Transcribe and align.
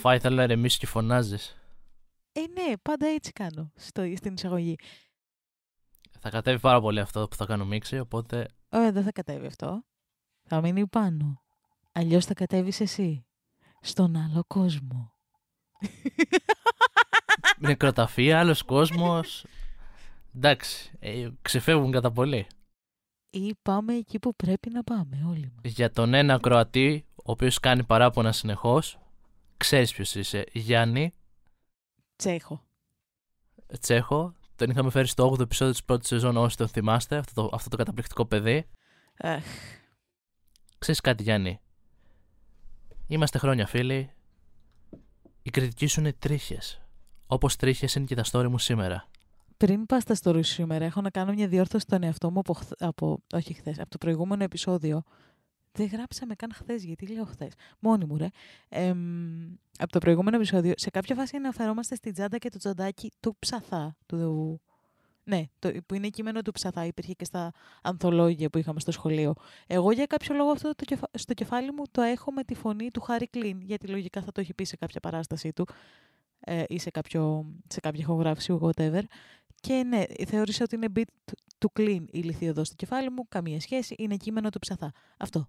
Έχω 0.00 0.08
φάει, 0.08 0.18
θέλω 0.18 0.36
να 0.36 0.42
ηρεμήσει 0.42 0.78
και 0.78 0.86
φωνάζεις. 0.86 1.56
Ε, 2.32 2.40
ναι, 2.40 2.76
πάντα 2.82 3.06
έτσι 3.06 3.32
κάνω 3.32 3.72
στο, 3.76 4.12
στην 4.16 4.34
εισαγωγή. 4.34 4.76
Θα 6.20 6.30
κατέβει 6.30 6.60
πάρα 6.60 6.80
πολύ 6.80 7.00
αυτό 7.00 7.28
που 7.28 7.36
θα 7.36 7.46
κάνω 7.46 7.64
μίξη, 7.64 7.98
οπότε. 7.98 8.48
Ωραία, 8.68 8.92
δεν 8.92 9.02
θα 9.02 9.12
κατέβει 9.12 9.46
αυτό. 9.46 9.84
Θα 10.42 10.60
μείνει 10.60 10.86
πάνω. 10.86 11.42
Αλλιώς 11.92 12.24
θα 12.24 12.34
κατέβεις 12.34 12.80
εσύ. 12.80 13.26
Στον 13.80 14.16
άλλο 14.16 14.44
κόσμο. 14.46 15.12
Νεκροταφεία, 17.58 18.38
άλλος 18.38 18.62
κόσμος. 18.62 19.44
Εντάξει, 20.36 20.92
ε, 20.98 21.28
ξεφεύγουν 21.42 21.90
κατά 21.90 22.12
πολύ. 22.12 22.46
Ή 23.30 23.54
πάμε 23.62 23.94
εκεί 23.94 24.18
που 24.18 24.34
πρέπει 24.36 24.70
να 24.70 24.82
πάμε 24.84 25.24
όλοι 25.28 25.52
μας. 25.54 25.72
Για 25.72 25.90
τον 25.90 26.14
ένα 26.14 26.38
Κροατή, 26.38 27.06
ο 27.14 27.30
οποίος 27.30 27.60
κάνει 27.60 27.84
παράπονα 27.84 28.32
συνεχώς, 28.32 28.98
ξέρεις 29.60 29.92
ποιος 29.92 30.14
είσαι. 30.14 30.44
Γιάννη 30.52 31.14
Τσέχο. 32.16 32.62
Τσέχο. 33.80 34.32
Τον 34.56 34.70
είχαμε 34.70 34.90
φέρει 34.90 35.06
στο 35.06 35.30
8ο 35.32 35.40
επεισόδιο 35.40 35.72
της 35.72 35.84
πρώτης 35.84 36.08
σεζόν, 36.08 36.36
όσοι 36.36 36.56
τον 36.56 36.68
θυμάστε, 36.68 37.16
αυτό 37.16 37.42
το, 37.42 37.50
αυτό 37.54 37.68
το 37.68 37.76
καταπληκτικό 37.76 38.26
παιδί. 38.26 38.66
Αχ, 39.18 39.44
Ξέρεις 40.78 41.00
κάτι, 41.00 41.22
Γιάννη. 41.22 41.60
Είμαστε 43.06 43.38
χρόνια 43.38 43.66
φίλοι. 43.66 44.10
Η 45.42 45.50
κριτική 45.50 45.86
σου 45.86 46.00
είναι 46.00 46.12
τρίχες. 46.12 46.80
Όπως 47.26 47.56
τρίχες 47.56 47.94
είναι 47.94 48.04
και 48.04 48.14
τα 48.14 48.24
story 48.30 48.48
μου 48.48 48.58
σήμερα. 48.58 49.08
πριν 49.56 49.86
πας 49.86 50.02
στα 50.02 50.14
stories 50.22 50.44
σήμερα, 50.44 50.84
έχω 50.84 51.00
να 51.00 51.10
κάνω 51.10 51.32
μια 51.32 51.48
διόρθωση 51.48 51.84
στον 51.88 52.02
εαυτό 52.02 52.30
μου 52.30 52.38
από, 52.38 52.52
χθ- 52.52 52.82
από, 52.82 53.22
όχι 53.32 53.54
χθες, 53.54 53.78
από 53.78 53.90
το 53.90 53.98
προηγούμενο 53.98 54.42
επεισόδιο. 54.44 55.02
Δεν 55.72 55.86
γράψαμε 55.86 56.34
καν 56.34 56.52
χθες, 56.54 56.84
γιατί 56.84 57.06
λέω 57.06 57.24
χθες. 57.24 57.52
Μόνοι 57.78 58.04
μου, 58.04 58.16
ρε. 58.16 58.28
Εμ, 58.68 58.98
από 59.78 59.92
το 59.92 59.98
προηγούμενο 59.98 60.36
επεισόδιο, 60.36 60.72
σε 60.76 60.90
κάποια 60.90 61.14
φάση 61.14 61.36
αναφερόμαστε 61.36 61.94
στην 61.94 62.12
τσάντα 62.12 62.38
και 62.38 62.48
το 62.48 62.58
τσαντάκι 62.58 63.12
του 63.20 63.36
ψαθά. 63.38 63.96
Του, 64.06 64.60
ναι, 65.24 65.44
το, 65.58 65.72
που 65.86 65.94
είναι 65.94 66.08
κείμενο 66.08 66.42
του 66.42 66.52
ψαθά. 66.52 66.84
Υπήρχε 66.84 67.12
και 67.12 67.24
στα 67.24 67.52
ανθολόγια 67.82 68.50
που 68.50 68.58
είχαμε 68.58 68.80
στο 68.80 68.90
σχολείο. 68.90 69.34
Εγώ 69.66 69.90
για 69.92 70.06
κάποιο 70.06 70.34
λόγο 70.34 70.50
αυτό 70.50 70.74
το 70.74 70.84
κεφα... 70.84 71.08
στο 71.14 71.34
κεφάλι 71.34 71.72
μου 71.72 71.82
το 71.90 72.02
έχω 72.02 72.32
με 72.32 72.44
τη 72.44 72.54
φωνή 72.54 72.90
του 72.90 73.00
Χάρη 73.00 73.26
Κλίν, 73.26 73.60
γιατί 73.60 73.86
λογικά 73.86 74.22
θα 74.22 74.32
το 74.32 74.40
έχει 74.40 74.54
πει 74.54 74.64
σε 74.64 74.76
κάποια 74.76 75.00
παράστασή 75.00 75.52
του 75.52 75.66
ε, 76.40 76.62
ή 76.68 76.78
σε, 76.78 76.90
κάποιο, 76.90 77.54
σε 77.68 77.80
κάποια 77.80 78.00
ηχογράφηση, 78.00 78.58
whatever. 78.60 79.02
Και 79.60 79.82
ναι, 79.82 80.04
θεώρησα 80.26 80.64
ότι 80.64 80.74
είναι 80.74 80.88
beat 80.96 81.02
του- 81.24 81.36
του 81.58 81.72
clean 81.78 82.04
η 82.10 82.18
λιθιοδό 82.20 82.64
στο 82.64 82.74
κεφάλι 82.74 83.10
μου, 83.10 83.28
καμία 83.28 83.60
σχέση, 83.60 83.94
είναι 83.98 84.16
κείμενο 84.16 84.50
του 84.50 84.58
ψαθά. 84.58 84.92
Αυτό. 85.16 85.48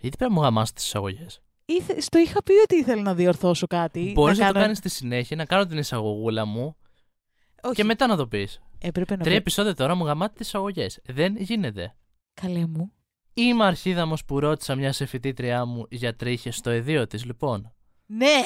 Γιατί 0.00 0.16
πρέπει 0.16 0.32
να 0.32 0.38
μου 0.38 0.44
γαμάσει 0.44 0.74
τις 0.74 0.84
εισαγωγές; 0.84 1.40
Ήθε, 1.64 2.00
στο 2.00 2.18
είχα 2.18 2.42
πει 2.42 2.52
ότι 2.52 2.76
ήθελα 2.76 3.02
να 3.02 3.14
διορθώσω 3.14 3.66
κάτι. 3.66 4.12
Μπορείς 4.14 4.38
να, 4.38 4.44
κάνω... 4.44 4.54
το 4.54 4.60
κάνεις 4.60 4.78
στη 4.78 4.88
συνέχεια, 4.88 5.36
να 5.36 5.44
κάνω 5.44 5.66
την 5.66 5.78
εισαγωγούλα 5.78 6.44
μου 6.44 6.76
Όχι, 7.62 7.74
και 7.74 7.84
μετά 7.84 8.06
να 8.06 8.16
το 8.16 8.26
πεις. 8.26 8.60
έπρεπε 8.78 9.16
να 9.16 9.22
Τρία 9.22 9.32
πω. 9.32 9.38
επεισόδια 9.40 9.74
τώρα 9.74 9.94
μου 9.94 10.04
γαμάτε 10.04 10.34
τις 10.36 10.46
εισαγωγές. 10.46 11.00
Δεν 11.04 11.36
γίνεται. 11.36 11.94
Καλέ 12.34 12.66
μου. 12.66 12.92
Είμαι 13.34 13.64
αρχίδαμος 13.64 14.24
που 14.24 14.40
ρώτησα 14.40 14.74
μια 14.74 14.92
σε 14.92 15.06
φοιτήτριά 15.06 15.64
μου 15.64 15.86
για 15.90 16.16
τρίχες 16.16 16.56
στο 16.56 16.70
εδίο 16.70 17.06
της, 17.06 17.24
λοιπόν. 17.24 17.72
Ναι! 18.06 18.40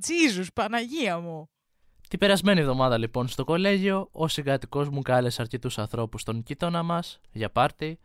Τζίζους, 0.00 0.52
Παναγία 0.52 1.18
μου! 1.18 1.50
Την 2.08 2.18
περασμένη 2.18 2.60
εβδομάδα 2.60 2.98
λοιπόν 2.98 3.28
στο 3.28 3.44
κολέγιο, 3.44 4.08
ο 4.12 4.28
συγκατοικός 4.28 4.88
μου 4.88 5.02
κάλεσε 5.02 5.42
αρκετούς 5.42 5.78
ανθρώπους 5.78 6.20
στον 6.20 6.42
γείτονα 6.46 6.82
μας 6.82 7.20
για 7.32 7.50
πάρτι, 7.50 7.98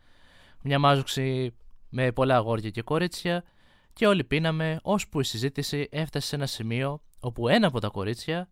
μια 0.62 0.78
μάζουξη 0.78 1.54
με 1.98 2.12
πολλά 2.12 2.36
αγόρια 2.36 2.70
και 2.70 2.82
κορίτσια 2.82 3.44
και 3.92 4.06
όλοι 4.06 4.24
πίναμε 4.24 4.78
ώσπου 4.82 5.20
η 5.20 5.24
συζήτηση 5.24 5.88
έφτασε 5.90 6.26
σε 6.26 6.36
ένα 6.36 6.46
σημείο 6.46 7.02
όπου 7.20 7.48
ένα 7.48 7.66
από 7.66 7.80
τα 7.80 7.88
κορίτσια, 7.88 8.50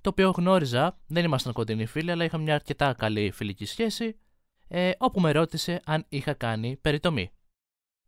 το 0.00 0.10
οποίο 0.10 0.30
γνώριζα, 0.30 0.98
δεν 1.06 1.24
ήμασταν 1.24 1.52
κοντινοί 1.52 1.86
φίλοι 1.86 2.10
αλλά 2.10 2.24
είχαμε 2.24 2.42
μια 2.42 2.54
αρκετά 2.54 2.92
καλή 2.92 3.30
φιλική 3.30 3.64
σχέση, 3.64 4.18
ε, 4.68 4.90
όπου 4.98 5.20
με 5.20 5.32
ρώτησε 5.32 5.80
αν 5.84 6.04
είχα 6.08 6.32
κάνει 6.32 6.76
περιτομή. 6.76 7.30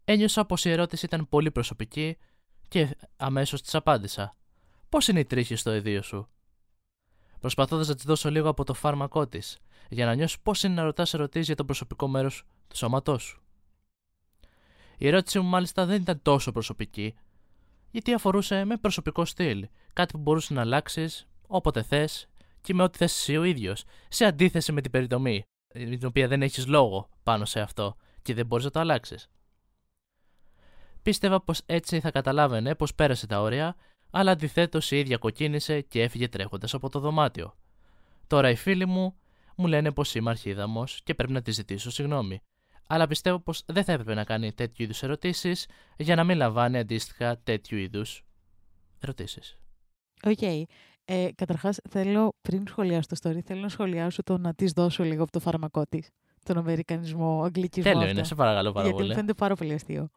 Ένιωσα 0.04 0.44
πως 0.44 0.64
η 0.64 0.70
ερώτηση 0.70 1.04
ήταν 1.04 1.28
πολύ 1.28 1.50
προσωπική 1.50 2.16
και 2.68 2.96
αμέσως 3.16 3.62
της 3.62 3.74
απάντησα. 3.74 4.36
Πώς 4.88 5.08
είναι 5.08 5.20
οι 5.20 5.24
τρίχες 5.24 5.60
στο 5.60 5.70
εδίο 5.70 6.02
σου; 6.02 6.28
προσπαθώντας 7.40 7.88
να 7.88 7.94
της 7.94 8.04
δώσω 8.04 8.30
λίγο 8.30 8.48
από 8.48 8.64
το 8.64 8.74
φάρμακό 8.74 9.26
της, 9.26 9.58
για 9.88 10.06
να 10.06 10.14
νιώσει 10.14 10.36
πώς 10.42 10.62
είναι 10.62 10.74
να 10.74 10.82
ρωτάς 10.82 11.14
ερωτήσεις 11.14 11.46
για 11.46 11.56
το 11.56 11.64
προσωπικό 11.64 12.08
μέρος 12.08 12.44
του 12.68 12.76
σώματός 12.76 13.22
σου. 13.22 13.42
Η 15.02 15.06
ερώτησή 15.06 15.40
μου 15.40 15.48
μάλιστα 15.48 15.86
δεν 15.86 16.00
ήταν 16.00 16.22
τόσο 16.22 16.52
προσωπική, 16.52 17.14
γιατί 17.90 18.14
αφορούσε 18.14 18.64
με 18.64 18.76
προσωπικό 18.76 19.24
στυλ, 19.24 19.68
κάτι 19.92 20.12
που 20.12 20.18
μπορούσε 20.18 20.54
να 20.54 20.60
αλλάξεις 20.60 21.26
όποτε 21.46 21.82
θες 21.82 22.28
και 22.60 22.74
με 22.74 22.82
ό,τι 22.82 22.98
θες 22.98 23.12
εσύ 23.12 23.36
ο 23.36 23.44
ίδιος, 23.44 23.84
σε 24.08 24.24
αντίθεση 24.24 24.72
με 24.72 24.80
την 24.80 24.90
περιτομή, 24.90 25.42
με 25.74 25.96
την 25.96 26.06
οποία 26.06 26.28
δεν 26.28 26.42
έχεις 26.42 26.66
λόγο 26.66 27.08
πάνω 27.22 27.44
σε 27.44 27.60
αυτό 27.60 27.96
και 28.22 28.34
δεν 28.34 28.46
μπορείς 28.46 28.64
να 28.64 28.70
το 28.70 28.80
αλλάξεις. 28.80 29.30
Πίστευα 31.02 31.42
πως 31.42 31.60
έτσι 31.66 32.00
θα 32.00 32.10
καταλάβαινε 32.10 32.74
πως 32.74 32.94
πέρασε 32.94 33.26
τα 33.26 33.40
όρια 33.40 33.76
αλλά 34.10 34.30
αντιθέτως 34.30 34.90
η 34.90 34.98
ίδια 34.98 35.16
κοκκίνησε 35.16 35.80
και 35.80 36.02
έφυγε 36.02 36.28
τρέχοντας 36.28 36.74
από 36.74 36.88
το 36.88 37.00
δωμάτιο. 37.00 37.54
Τώρα 38.26 38.50
οι 38.50 38.56
φίλοι 38.56 38.86
μου 38.86 39.16
μου 39.56 39.66
λένε 39.66 39.92
πως 39.92 40.14
είμαι 40.14 40.30
αρχίδαμος 40.30 41.00
και 41.04 41.14
πρέπει 41.14 41.32
να 41.32 41.42
της 41.42 41.50
ζητήσω 41.50 41.90
συγγνώμη. 41.90 42.42
Αλλά 42.86 43.06
πιστεύω 43.06 43.38
πως 43.38 43.62
δεν 43.66 43.84
θα 43.84 43.92
έπρεπε 43.92 44.14
να 44.14 44.24
κάνει 44.24 44.52
τέτοιου 44.52 44.84
είδους 44.84 45.02
ερωτήσεις 45.02 45.66
για 45.96 46.14
να 46.14 46.24
μην 46.24 46.36
λαμβάνει 46.36 46.78
αντίστοιχα 46.78 47.38
τέτοιου 47.38 47.78
είδους 47.78 48.24
ερωτήσεις. 49.00 49.56
Οκ. 50.24 50.42
Ε, 51.04 51.28
Καταρχάς, 51.34 51.78
θέλω 51.90 52.34
πριν 52.42 52.66
σχολιάσω 52.68 53.08
το 53.08 53.16
story, 53.28 53.38
θέλω 53.44 53.60
να 53.60 53.68
σχολιάσω 53.68 54.22
το 54.22 54.38
να 54.38 54.54
της 54.54 54.72
δώσω 54.72 55.04
λίγο 55.04 55.22
από 55.22 55.32
το 55.32 55.40
φάρμακό 55.40 55.82
της. 55.86 56.08
Τον 56.44 56.56
Αμερικανισμό, 56.56 57.42
Αγγλικισμό. 57.42 57.82
Τέλειο 57.90 58.06
αυτό. 58.06 58.16
είναι, 58.18 58.24
σε 58.26 58.34
παρακαλώ 58.34 58.72
πάρα 58.72 58.84
Γιατί 58.86 59.00
μου 59.00 59.04
πολύ. 59.04 59.14
φαίνεται 59.14 59.34
πάρα 59.34 59.54
πολύ 59.54 59.72
αστείο. 59.72 60.08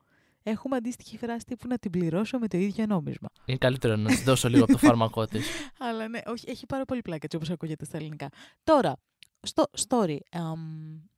Έχουμε 0.43 0.75
αντίστοιχη 0.75 1.17
φράση 1.17 1.45
τύπου 1.45 1.67
να 1.67 1.77
την 1.77 1.91
πληρώσω 1.91 2.39
με 2.39 2.47
το 2.47 2.57
ίδιο 2.57 2.85
νόμισμα. 2.85 3.27
Είναι 3.45 3.57
καλύτερο 3.57 3.95
να 3.95 4.07
της 4.09 4.23
δώσω 4.23 4.49
λίγο 4.49 4.63
από 4.63 4.71
το 4.71 4.77
φάρμακό 4.77 5.25
της. 5.31 5.47
Αλλά 5.79 6.07
ναι, 6.07 6.19
όχι, 6.25 6.49
έχει 6.49 6.65
πάρα 6.65 6.85
πολύ 6.85 7.01
πλάκα 7.01 7.21
έτσι 7.23 7.35
όπως 7.35 7.49
ακούγεται 7.49 7.85
στα 7.85 7.97
ελληνικά. 7.97 8.29
Τώρα, 8.63 8.95
στο 9.41 9.63
story. 9.87 10.17
αμ, 10.31 10.59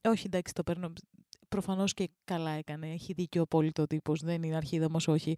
όχι, 0.02 0.24
εντάξει, 0.26 0.54
το 0.54 0.64
παίρνω. 0.64 0.94
Προφανώς 1.50 1.94
και 1.94 2.10
καλά 2.26 2.52
έκανε. 2.52 2.88
Έχει 2.88 3.14
δίκιο 3.14 3.42
απόλυτο 3.42 3.82
ο 3.82 3.88
τύπος. 3.88 4.22
Δεν 4.22 4.44
είναι 4.44 4.56
αρχίδαμος, 4.56 5.08
όχι. 5.08 5.38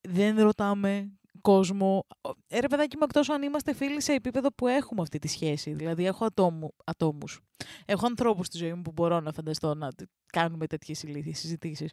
Δεν 0.00 0.40
ρωτάμε 0.40 1.10
κόσμο. 1.40 2.06
Ε, 2.48 2.58
ρε 2.60 2.66
παιδάκι 2.66 2.96
μου, 2.96 3.02
εκτός 3.04 3.28
αν 3.30 3.42
είμαστε 3.42 3.74
φίλοι 3.74 4.02
σε 4.02 4.12
επίπεδο 4.12 4.48
που 4.54 4.66
έχουμε 4.66 5.02
αυτή 5.02 5.18
τη 5.18 5.28
σχέση. 5.28 5.72
Δηλαδή, 5.72 6.06
έχω 6.06 6.24
ατόμου, 6.24 6.74
ατόμους. 6.84 7.40
Έχω 7.86 8.06
ανθρώπους 8.06 8.46
στη 8.46 8.56
ζωή 8.58 8.74
μου 8.74 8.82
που 8.82 8.92
μπορώ 8.92 9.20
να 9.20 9.32
φανταστώ 9.32 9.74
να 9.74 9.92
τ- 9.92 10.02
κάνουμε 10.26 10.66
τέτοιες 10.66 11.02
ηλίθιες 11.02 11.38
συζητήσεις. 11.38 11.90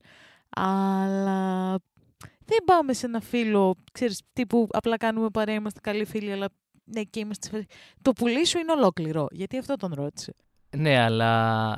Αλλά 0.50 1.69
δεν 2.45 2.57
πάμε 2.66 2.94
σε 2.94 3.06
ένα 3.06 3.22
φίλο, 3.22 3.75
ξέρεις, 3.91 4.22
τύπου 4.34 4.68
απλά 4.72 4.97
κάνουμε 4.97 5.29
παρέα, 5.29 5.56
είμαστε 5.56 5.79
καλοί 5.79 6.06
φίλοι, 6.06 6.31
αλλά 6.31 6.47
ναι, 6.84 7.03
και 7.03 7.19
είμαστε 7.19 7.47
σε 7.47 7.53
φάση- 7.53 7.68
Το 8.01 8.12
πουλί 8.12 8.45
σου 8.45 8.57
είναι 8.59 8.72
ολόκληρο, 8.72 9.28
γιατί 9.31 9.57
αυτό 9.57 9.75
τον 9.75 9.94
ρώτησε. 9.94 10.34
ναι, 10.78 11.00
αλλά. 11.00 11.77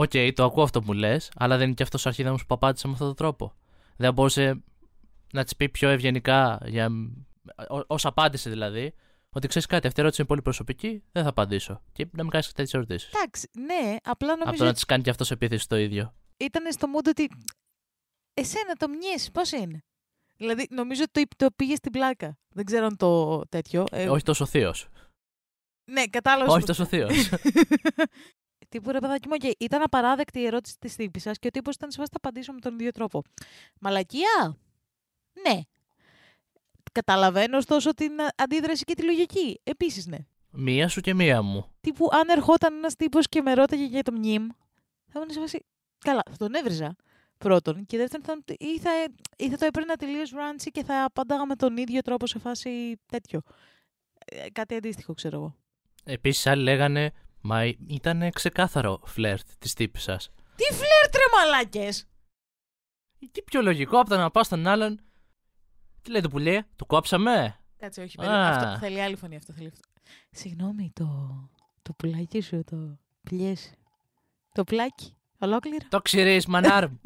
Οκ, 0.00 0.10
το 0.34 0.44
ακούω 0.44 0.62
αυτό 0.62 0.80
που 0.80 0.86
μου 0.86 0.92
λες, 0.92 1.30
αλλά 1.36 1.56
δεν 1.56 1.66
είναι 1.66 1.74
και 1.74 1.82
αυτός 1.82 2.06
ο 2.06 2.08
αρχίδαμος 2.08 2.46
που 2.46 2.54
απάντησε 2.54 2.86
με 2.86 2.92
αυτόν 2.92 3.06
τον 3.06 3.16
τρόπο. 3.16 3.54
Δεν 3.96 4.12
μπορούσε 4.12 4.62
να 5.32 5.44
της 5.44 5.56
πει 5.56 5.68
πιο 5.68 5.88
ευγενικά, 5.88 6.60
για... 6.64 6.88
ω 7.68 7.94
απάντηση 8.02 8.48
δηλαδή, 8.48 8.94
ότι 9.30 9.48
ξέρεις 9.48 9.68
κάτι, 9.68 9.86
αυτή 9.86 9.98
η 9.98 10.02
ερώτηση 10.02 10.20
είναι 10.20 10.30
πολύ 10.30 10.42
προσωπική, 10.42 11.02
δεν 11.12 11.22
θα 11.22 11.28
απαντήσω. 11.28 11.82
Και 11.92 12.06
να 12.12 12.22
μην 12.22 12.30
κάνεις 12.30 12.46
τέτοιες 12.46 12.74
ερωτήσεις. 12.74 13.12
Εντάξει, 13.12 13.48
ναι, 13.52 13.96
απλά 14.02 14.32
Από 14.32 14.44
νομίζω 14.44 14.62
το 14.62 14.68
να 14.68 14.72
της 14.72 14.84
κάνει 14.84 15.02
και 15.02 15.10
αυτός 15.10 15.30
επίθεση 15.30 15.68
το 15.68 15.76
ίδιο. 15.76 16.14
ήταν 16.36 16.72
στο 16.72 16.88
mood 16.96 17.06
ότι 17.08 17.28
εσένα 18.34 18.74
το 18.74 18.88
μνιές, 18.88 19.30
πώς 19.30 19.52
είναι; 19.52 19.84
Δηλαδή, 20.36 20.66
νομίζω 20.70 21.02
ότι 21.02 21.26
το, 21.26 21.34
το 21.36 21.50
πήγε 21.56 21.74
στην 21.74 21.92
πλάκα. 21.92 22.38
Δεν 22.48 22.64
ξέρω 22.64 22.86
αν 22.86 22.96
το 22.96 23.40
τέτοιο. 23.48 23.84
ε, 23.90 24.08
Όχι 24.08 24.22
τόσο 24.22 24.46
θείος. 24.46 24.88
Ναι, 25.90 26.06
κατάλαβα. 26.06 26.52
Όχι 26.52 26.66
τόσο 26.66 26.84
θείος. 26.84 27.10
Τύπου 28.68 28.90
ρε 28.90 28.98
παιδάκι 28.98 29.28
μου, 29.28 29.34
οκ, 29.42 29.52
ήταν 29.58 29.82
απαράδεκτη 29.82 30.38
η 30.38 30.46
ερώτηση 30.46 30.76
της 30.78 30.96
τύπης 30.96 31.22
σας 31.22 31.38
και 31.38 31.46
ο 31.46 31.50
τύπος 31.50 31.74
ήταν 31.74 31.90
σε 31.90 31.98
φάση 31.98 32.10
θα 32.12 32.18
απαντήσω 32.22 32.52
με 32.52 32.60
τον 32.60 32.74
ίδιο 32.74 32.90
τρόπο. 32.90 33.22
Μαλακία! 33.80 34.56
Ναι. 35.46 35.60
Καταλαβαίνω 36.92 37.56
ωστόσο 37.56 37.94
την 37.94 38.20
α- 38.20 38.34
αντίδραση 38.36 38.84
και 38.84 38.94
τη 38.94 39.02
λογική. 39.02 39.60
Επίσης, 39.64 40.06
ναι. 40.06 40.18
μία 40.50 40.88
σου 40.88 41.00
και 41.00 41.14
μία 41.14 41.42
μου. 41.42 41.72
Τύπου, 41.80 42.08
αν 42.12 42.28
ερχόταν 42.28 42.74
ένας 42.74 42.94
τύπος 42.94 43.28
και 43.28 43.42
με 43.42 43.54
ρώταγε 43.54 43.84
για 43.84 44.02
το 44.02 44.12
μνήμ, 44.12 44.46
θα 45.06 45.12
ήμουν 45.14 45.30
σε 45.30 45.40
φάση. 45.40 45.64
Καλά, 45.98 46.22
θα 46.30 46.36
τον 46.36 46.54
έβριζα. 46.54 46.96
Πρώτον. 47.38 47.86
Και 47.86 47.96
δεύτερον, 47.96 48.24
θα, 48.26 48.54
ή, 48.58 48.78
θα, 48.78 48.90
ή 49.36 49.48
θα 49.50 49.56
το 49.56 49.66
έπαιρνα 49.66 49.96
τελείως 49.96 50.30
ράντσι 50.30 50.70
και 50.70 50.84
θα 50.84 51.04
απαντάγα 51.04 51.46
με 51.46 51.54
τον 51.54 51.76
ίδιο 51.76 52.00
τρόπο 52.00 52.26
σε 52.26 52.38
φάση 52.38 53.00
τέτοιο. 53.06 53.40
Ε, 54.24 54.50
κάτι 54.50 54.74
αντίστοιχο, 54.74 55.14
ξέρω 55.14 55.36
εγώ. 55.36 55.56
Επίσης, 56.04 56.46
άλλοι 56.46 56.62
λέγανε, 56.62 57.12
Μα 57.40 57.64
ήταν 57.86 58.30
ξεκάθαρο 58.32 59.00
φλερτ 59.04 59.48
τη 59.58 59.72
τύπη 59.72 59.98
σα. 59.98 60.16
Τι 60.16 60.64
φλερτ 60.64 61.14
ρε 61.14 61.22
μαλάκες! 61.36 62.04
Τι 63.32 63.42
πιο 63.42 63.62
λογικό 63.62 63.98
από 63.98 64.08
το 64.08 64.16
να 64.16 64.30
πάω 64.30 64.44
στον 64.44 64.66
άλλον. 64.66 65.00
Τι 66.02 66.10
λέει 66.10 66.20
το 66.20 66.28
πουλί, 66.28 66.62
του 66.76 66.86
κόψαμε. 66.86 67.58
Κάτσε, 67.78 68.00
όχι. 68.02 68.16
Α. 68.20 68.22
περίμενε. 68.22 68.46
Αυτό 68.46 68.78
θέλει 68.78 69.02
άλλη 69.02 69.16
φωνή. 69.16 69.36
Αυτό 69.36 69.52
θέλει 69.52 69.66
αυτό. 69.66 69.80
Συγγνώμη, 70.30 70.90
το, 70.94 71.06
το 71.82 71.92
πουλάκι 71.92 72.40
σου 72.40 72.64
το 72.64 72.98
πλιές. 73.22 73.72
Το 74.52 74.64
πλάκι. 74.64 75.16
Ολόκληρο. 75.38 75.86
Το 75.88 76.00
ξέρει, 76.00 76.42
μανάρ. 76.48 76.88
μου. 76.88 77.00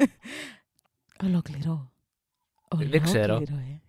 Ολόκληρο. 1.23 1.91
Δεν 2.75 3.01
ξέρω. 3.01 3.35
Ολόκληρο, 3.35 3.61
ε. 3.61 3.81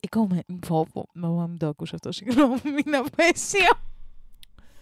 Η 0.00 0.08
κόμμε... 0.08 0.44
Πω, 0.66 0.86
πω. 0.92 1.08
Μαμά, 1.14 1.46
μην 1.46 1.58
το 1.58 1.66
ακούς 1.66 1.92
αυτό. 1.92 2.12
Συγγνώμη, 2.12 2.60
μην 2.64 2.94
απέσιο. 2.96 3.70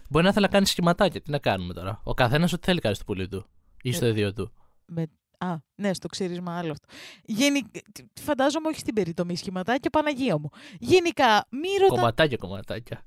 Μπορεί 0.09 0.25
να 0.25 0.31
θέλει 0.31 0.45
να 0.45 0.51
κάνει 0.51 0.65
σχηματάκια. 0.65 1.21
Τι 1.21 1.31
να 1.31 1.39
κάνουμε 1.39 1.73
τώρα; 1.73 2.01
Ο 2.03 2.13
καθένας 2.13 2.53
ό,τι 2.53 2.65
θέλει 2.65 2.79
κάνει 2.79 2.95
στο 2.95 3.03
πουλί 3.03 3.27
του. 3.27 3.45
Ή 3.81 3.91
στο 3.91 4.05
Ε. 4.05 4.09
ίδιο 4.09 4.33
του. 4.33 4.53
Με... 4.85 5.07
Α, 5.37 5.55
ναι, 5.75 5.93
στο 5.93 6.07
ξύρισμα 6.07 6.57
άλλο 6.57 6.71
αυτό. 6.71 6.85
Γενι... 7.23 7.71
Φαντάζομαι 8.19 8.67
όχι 8.67 8.79
στην 8.79 8.93
περιτομή 8.93 9.35
σχηματάκια, 9.35 9.89
Παναγία 9.89 10.37
μου. 10.37 10.49
Γενικά, 10.79 11.45
μη 11.49 11.67
ρωτά... 11.79 11.95
Κομματάκια, 11.95 12.37
κομματάκια. 12.37 13.05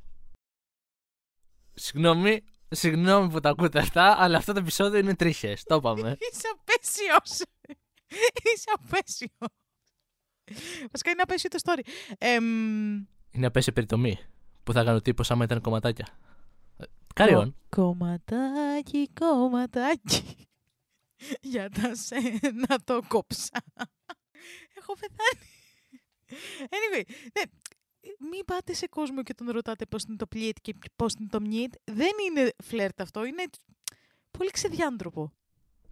Συγγνώμη, 1.74 2.44
συγγνώμη 2.68 3.30
που 3.30 3.40
τα 3.40 3.48
ακούτε 3.48 3.78
αυτά, 3.78 4.16
αλλά 4.18 4.36
αυτό 4.36 4.52
το 4.52 4.58
επεισόδιο 4.58 4.98
είναι 4.98 5.14
τρίχε. 5.14 5.56
Το 5.64 5.74
είπαμε. 5.74 6.16
Είσαι 6.32 6.48
απέσιος. 6.60 7.46
Είσαι 8.54 8.70
απέσιος. 8.74 9.30
Βασικά 10.90 11.10
είναι 11.10 11.22
απέσιο 11.22 11.50
το 11.50 11.58
story. 11.64 11.80
Εμ, 12.18 12.44
είναι 13.30 13.46
απέσια 13.46 13.72
περιτομή. 13.72 14.18
Που 14.64 14.72
θα 14.72 14.84
κάνω 14.84 14.96
ο 14.96 15.00
τύπο 15.00 15.22
άμα 15.28 15.44
ήταν 15.44 15.60
κομματάκια. 15.60 16.06
Carry 17.14 17.41
on. 17.41 17.56
Κομματάκι, 17.68 19.08
κομματάκι. 19.20 20.48
Για 21.52 21.70
τα 21.70 21.94
σένα 21.94 22.78
το 22.84 23.00
κόψα. 23.08 23.64
Έχω 24.78 24.94
πεθάνει. 24.94 25.48
Anyway, 26.60 27.02
ναι, 27.06 27.42
μην 28.30 28.44
πάτε 28.44 28.72
σε 28.72 28.86
κόσμο 28.86 29.22
και 29.22 29.34
τον 29.34 29.50
ρωτάτε 29.50 29.86
πώς 29.86 30.02
είναι 30.02 30.16
το 30.16 30.26
πλιέτ 30.26 30.56
και 30.62 30.74
πώς 30.96 31.12
είναι 31.18 31.28
το 31.30 31.40
μνιέτ. 31.40 31.74
Δεν 31.84 32.10
είναι 32.28 32.52
φλερτ 32.64 33.00
αυτό, 33.00 33.24
είναι 33.24 33.44
πολύ 34.30 34.50
ξεδιάντροπο. 34.50 35.32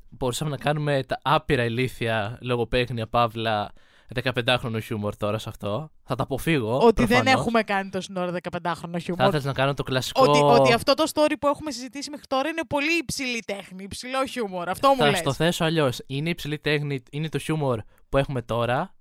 Μπορούσαμε 0.09 0.51
να 0.51 0.57
κάνουμε 0.57 1.05
τα 1.05 1.21
άπειρα 1.23 1.65
ηλίθια 1.65 2.39
λογοπαίγνια 2.41 3.09
παύλα 3.09 3.73
15χρονο 4.25 4.79
χιούμορ 4.83 5.17
τώρα 5.17 5.39
σε 5.39 5.49
αυτό. 5.49 5.91
Θα 6.03 6.15
τα 6.15 6.23
αποφύγω. 6.23 6.79
ότι 6.79 7.05
δεν 7.05 7.07
προφανώς. 7.07 7.33
έχουμε 7.41 7.63
κάνει 7.63 7.91
τόση 7.91 8.13
ώρα 8.17 8.31
15χρονο 8.51 8.89
Θα 8.93 8.99
χιούμορ. 8.99 9.27
ήθελα 9.29 9.43
να 9.45 9.53
κάνω 9.53 9.75
το 9.75 9.83
κλασικό. 9.83 10.23
Ότι, 10.23 10.61
ότι 10.61 10.73
αυτό 10.73 10.95
το 10.95 11.05
story 11.15 11.33
που 11.41 11.47
έχουμε 11.47 11.71
συζητήσει 11.71 12.11
μέχρι 12.11 12.27
τώρα 12.27 12.49
είναι 12.49 12.63
πολύ 12.69 12.97
υψηλή 13.03 13.39
τέχνη, 13.47 13.83
υψηλό 13.83 14.27
χιούμορ. 14.27 14.69
Αυτό 14.69 14.89
μου 14.89 14.97
θα 14.97 15.11
λες. 15.11 15.19
στο 15.19 15.33
θέσω 15.33 15.65
αλλιώς. 15.65 16.01
Είναι 16.07 16.29
η 16.29 16.31
υψηλή 16.31 16.59
τέχνη, 16.59 17.03
είναι 17.11 17.29
το 17.29 17.39
χιούμορ 17.39 17.81
που 18.09 18.17
έχουμε 18.17 18.43
τώρα, 18.43 18.95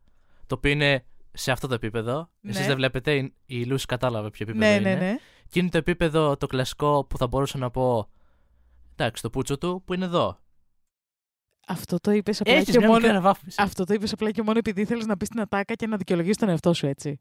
το 0.47 0.55
οποίο 0.55 0.71
είναι 0.71 1.05
σε 1.33 1.51
αυτό 1.51 1.67
το 1.67 1.73
επίπεδο. 1.73 2.29
Ναι. 2.39 2.51
Εσείς 2.51 2.65
δεν 2.65 2.75
βλέπετε, 2.75 3.15
η- 3.15 3.33
η 3.45 3.63
Λούση 3.65 3.85
κατάλαβε 3.85 4.29
ποιο 4.29 4.45
επίπεδο 4.49 4.71
Ναι, 4.71 4.75
είναι. 4.79 4.93
ναι, 4.93 4.99
ναι. 5.05 5.15
Και 5.49 5.59
είναι 5.59 5.69
το 5.69 5.77
επίπεδο 5.77 6.37
το 6.37 6.47
κλασικό 6.47 7.05
που 7.05 7.17
θα 7.17 7.27
μπορούσα 7.27 7.57
να 7.57 7.69
πω. 7.71 8.09
Εντάξει, 8.95 9.21
το 9.21 9.29
πούτσο 9.29 9.57
του 9.57 9.81
που 9.85 9.93
είναι 9.93 10.05
εδώ. 10.05 10.39
Αυτό 11.67 11.97
το 11.99 12.11
είπες 12.11 12.41
απλά 12.41 12.53
Έχεις 12.53 12.71
και 12.71 12.77
μια 12.77 12.87
μόνο. 12.87 12.99
μικρή 12.99 13.11
αναβάθμιση. 13.15 13.61
Αυτό 13.61 13.83
το 13.83 13.93
είπες 13.93 14.11
απλά 14.13 14.31
και 14.31 14.41
μόνο 14.41 14.57
επειδή 14.57 14.81
ήθελε 14.81 15.03
να 15.05 15.17
πεις 15.17 15.29
την 15.29 15.39
ατάκα 15.39 15.73
και 15.73 15.87
να 15.87 15.97
δικαιολογήσεις 15.97 16.37
τον 16.37 16.49
εαυτό 16.49 16.73
σου, 16.73 16.85
έτσι. 16.85 17.19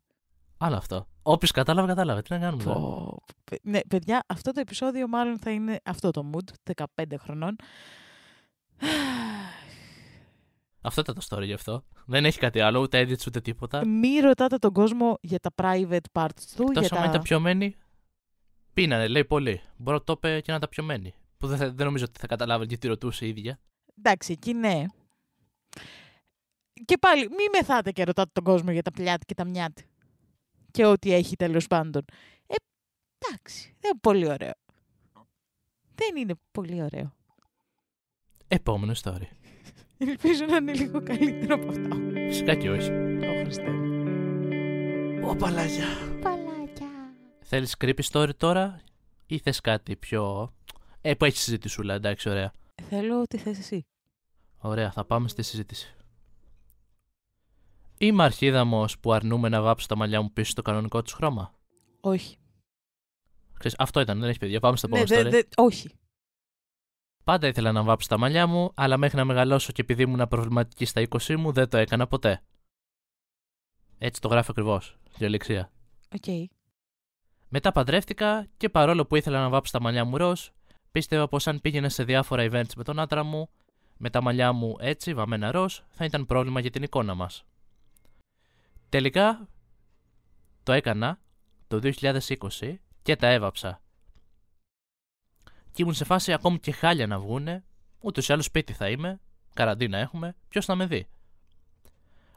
Άλλο 0.58 0.76
αυτό. 0.76 1.08
Όποιος 1.22 1.50
κατάλαβε, 1.50 1.86
κατάλαβε. 1.88 2.22
Τι 2.22 2.32
να 2.32 2.38
κάνουμε. 2.38 2.62
τώρα; 2.62 2.78
Πω, 2.78 3.22
παι- 3.44 3.60
Ναι, 3.62 3.80
παιδιά, 3.88 4.24
αυτό 4.26 4.52
το 4.52 4.60
επεισόδιο 4.60 5.08
μάλλον 5.08 5.38
θα 5.38 5.50
είναι 5.50 5.80
αυτό 5.84 6.10
το 6.10 6.30
mood, 6.34 6.72
15 6.96 7.04
χρονών. 7.18 7.56
Αυτό 10.80 11.00
ήταν 11.00 11.14
το 11.14 11.26
story 11.28 11.44
γι' 11.44 11.52
αυτό. 11.52 11.84
Δεν 12.06 12.24
έχει 12.24 12.38
κάτι 12.38 12.60
άλλο, 12.60 12.80
ούτε 12.80 13.02
edits 13.02 13.26
ούτε 13.26 13.40
τίποτα. 13.40 13.86
Μη 13.86 14.18
ρωτάτε 14.20 14.56
τον 14.56 14.72
κόσμο 14.72 15.18
για 15.20 15.38
τα 15.38 15.50
private 15.62 15.98
parts 16.12 16.28
του. 16.56 16.64
Τόσο 16.64 16.80
για 16.80 16.88
άμα 16.92 17.00
τα... 17.02 17.08
ήταν 17.08 17.22
πιωμένοι, 17.22 17.76
πίνανε, 18.74 19.08
λέει 19.08 19.24
πολύ. 19.24 19.60
Μπορώ 19.76 19.96
να 19.96 20.04
το 20.04 20.12
είπε 20.16 20.40
και 20.40 20.52
να 20.52 20.58
τα 20.58 20.68
πιωμένοι. 20.68 21.14
Που 21.36 21.46
δεν, 21.46 21.58
θα- 21.58 21.72
δεν 21.72 21.86
νομίζω 21.86 22.04
ότι 22.08 22.20
θα 22.20 22.26
καταλάβει 22.26 22.64
γιατί 22.68 22.88
ρωτούσε 22.88 23.24
η 23.26 23.28
ίδια. 23.28 23.58
Εντάξει, 23.98 24.32
εκεί 24.32 24.54
ναι. 24.54 24.84
Και 26.84 26.98
πάλι, 26.98 27.28
μη 27.28 27.44
μεθάτε 27.52 27.92
και 27.92 28.04
ρωτάτε 28.04 28.30
τον 28.32 28.44
κόσμο 28.44 28.70
για 28.70 28.82
τα 28.82 28.90
πλιάτη 28.90 29.24
και 29.24 29.34
τα 29.34 29.44
μιάτη. 29.44 29.86
Και 30.70 30.86
ό,τι 30.86 31.12
έχει 31.12 31.36
τέλος 31.36 31.66
πάντων. 31.66 32.04
Ε, 32.46 32.54
εντάξει, 33.18 33.74
δεν 33.80 33.90
είναι 33.90 34.00
πολύ 34.00 34.26
ωραίο. 34.30 34.52
Δεν 35.94 36.16
είναι 36.16 36.34
πολύ 36.50 36.82
ωραίο. 36.82 37.14
Επόμενο 38.48 38.92
story. 39.02 39.26
Ελπίζω 39.98 40.44
να 40.44 40.56
είναι 40.56 40.72
λίγο 40.72 41.02
καλύτερο 41.02 41.54
από 41.54 41.68
αυτό. 41.68 41.96
Φυσικά 42.28 42.54
και 42.54 42.70
όχι. 42.70 42.90
Ω 42.90 43.42
Χριστέ. 43.42 43.70
μου. 43.70 45.28
Ω 45.28 45.36
παλάκια. 45.36 45.86
Παλάκια. 46.22 46.86
Θέλεις 47.42 47.76
creepy 47.80 48.02
story 48.12 48.34
τώρα 48.36 48.80
ή 49.26 49.38
θες 49.38 49.60
κάτι 49.60 49.96
πιο. 49.96 50.52
Ε, 51.00 51.14
που 51.14 51.24
έχεις 51.24 51.40
συζητησούλα, 51.40 51.94
εντάξει, 51.94 52.28
ωραία. 52.28 52.52
Θέλω 52.82 53.20
ό,τι 53.20 53.38
θες 53.38 53.58
εσύ. 53.58 53.86
Ωραία, 54.58 54.90
θα 54.92 55.04
πάμε 55.04 55.28
στη 55.28 55.42
συζήτηση. 55.42 55.94
Είμαι 57.98 58.24
αρχίδαμος 58.24 58.98
που 58.98 59.12
αρνούμαι 59.12 59.48
να 59.48 59.62
βάψω 59.62 59.86
τα 59.86 59.96
μαλλιά 59.96 60.22
μου 60.22 60.32
πίσω 60.32 60.50
στο 60.50 60.62
κανονικό 60.62 61.02
τους 61.02 61.12
χρώμα. 61.12 61.54
Όχι. 62.00 62.36
Ξέρεις, 63.58 63.76
αυτό 63.78 64.00
ήταν, 64.00 64.20
δεν 64.20 64.28
έχει 64.28 64.38
παιδιά. 64.38 64.60
Πάμε 64.60 64.76
στο 64.76 64.88
Ναι, 64.88 64.98
επόμενο 65.00 65.22
δε- 65.22 65.38
story. 65.38 65.42
δε- 65.42 65.62
όχι. 65.64 65.90
Πάντα 67.24 67.46
ήθελα 67.46 67.72
να 67.72 67.82
βάψω 67.82 68.08
τα 68.08 68.18
μαλλιά 68.18 68.46
μου, 68.46 68.70
αλλά 68.74 68.96
μέχρι 68.96 69.16
να 69.16 69.24
μεγαλώσω 69.24 69.72
και 69.72 69.80
επειδή 69.80 70.02
ήμουν 70.02 70.28
προβληματική 70.28 70.84
στα 70.84 71.00
20 71.00 71.36
μου, 71.36 71.52
δεν 71.52 71.68
το 71.68 71.76
έκανα 71.76 72.06
ποτέ. 72.06 72.42
Έτσι 73.98 74.20
το 74.20 74.28
γράφει 74.28 74.50
ακριβώς. 74.50 74.96
Διαλεξία. 75.16 75.70
Οκ. 76.14 76.48
Μετά 77.48 77.72
παντρεύτηκα 77.72 78.46
και 78.56 78.68
παρόλο 78.68 79.06
που 79.06 79.16
ήθελα 79.16 79.40
να 79.40 79.48
βάψω 79.48 79.72
τα 79.72 79.80
μαλλιά 79.80 80.04
μου 80.04 80.16
ροζ, 80.16 80.48
πίστευα 80.96 81.28
πως 81.28 81.46
αν 81.46 81.60
πήγαινα 81.60 81.88
σε 81.88 82.04
διάφορα 82.04 82.48
events 82.50 82.74
με 82.76 82.84
τον 82.84 82.98
άντρα 82.98 83.22
μου, 83.22 83.48
με 83.96 84.10
τα 84.10 84.22
μαλλιά 84.22 84.52
μου 84.52 84.76
έτσι, 84.78 85.14
βαμμένα 85.14 85.50
ροζ, 85.50 85.78
θα 85.90 86.04
ήταν 86.04 86.26
πρόβλημα 86.26 86.60
για 86.60 86.70
την 86.70 86.82
εικόνα 86.82 87.14
μας. 87.14 87.44
Τελικά 88.88 89.48
το 90.62 90.72
έκανα 90.72 91.18
το 91.68 91.80
2020 91.82 92.74
και 93.02 93.16
τα 93.16 93.28
έβαψα. 93.28 93.80
Και 95.72 95.82
ήμουν 95.82 95.94
σε 95.94 96.04
φάση 96.04 96.32
ακόμη 96.32 96.58
και 96.58 96.72
χάλια 96.72 97.06
να 97.06 97.18
βγούνε, 97.18 97.64
ούτως 98.00 98.28
ή 98.28 98.32
άλλως 98.32 98.44
σπίτι 98.44 98.72
θα 98.72 98.88
είμαι, 98.88 99.20
καραντίνα 99.54 99.98
έχουμε, 99.98 100.34
ποιος 100.48 100.64
θα 100.64 100.74
με 100.74 100.86
δει. 100.86 101.06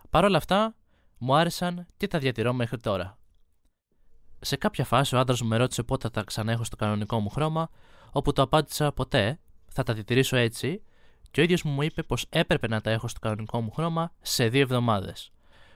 Παρ' 0.09 0.23
όλα 0.23 0.37
αυτά, 0.37 0.75
μου 1.17 1.35
άρεσαν 1.35 1.85
και 1.97 2.07
τα 2.07 2.19
διατηρώ 2.19 2.53
μέχρι 2.53 2.79
τώρα. 2.79 3.17
Σε 4.39 4.55
κάποια 4.55 4.85
φάση 4.85 5.15
ο 5.15 5.19
άντρας 5.19 5.41
μου 5.41 5.47
με 5.47 5.57
ρώτησε 5.57 5.83
πότε 5.83 6.07
θα 6.07 6.13
τα 6.13 6.23
ξαναέχω 6.23 6.63
στο 6.63 6.75
κανονικό 6.75 7.19
μου 7.19 7.29
χρώμα, 7.29 7.69
όπου 8.11 8.33
το 8.33 8.41
απάντησα 8.41 8.91
ποτέ, 8.91 9.39
θα 9.67 9.83
τα 9.83 9.93
διατηρήσω 9.93 10.37
έτσι, 10.37 10.81
και 11.31 11.39
ο 11.39 11.43
ίδιος 11.43 11.63
μου 11.63 11.81
είπε 11.81 12.03
πως 12.03 12.25
έπρεπε 12.29 12.67
να 12.67 12.81
τα 12.81 12.91
έχω 12.91 13.07
στο 13.07 13.19
κανονικό 13.19 13.61
μου 13.61 13.71
χρώμα 13.71 14.13
σε 14.21 14.47
δύο 14.47 14.61
εβδομάδες. 14.61 15.31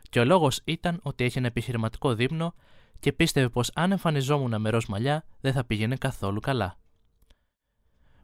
Και 0.09 0.19
ο 0.19 0.25
λόγος 0.25 0.61
ήταν 0.63 0.99
ότι 1.03 1.23
έχει 1.23 1.37
ένα 1.37 1.47
επιχειρηματικό 1.47 2.13
δείπνο 2.13 2.53
και 2.99 3.13
πίστευε 3.13 3.49
πως 3.49 3.71
αν 3.73 3.91
εμφανιζόμουν 3.91 4.61
με 4.61 4.69
ροζ 4.69 4.85
μαλλιά 4.85 5.25
δεν 5.41 5.53
θα 5.53 5.63
πήγαινε 5.63 5.95
καθόλου 5.95 6.39
καλά. 6.39 6.77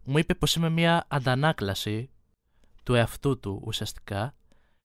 Μου 0.04 0.18
είπε 0.18 0.34
πως 0.36 0.56
είμαι 0.56 0.70
μια 0.70 1.06
αντανάκλαση 1.10 2.10
του 2.84 2.96
εαυτού 2.96 3.40
του 3.40 3.62
ουσιαστικά 3.66 4.36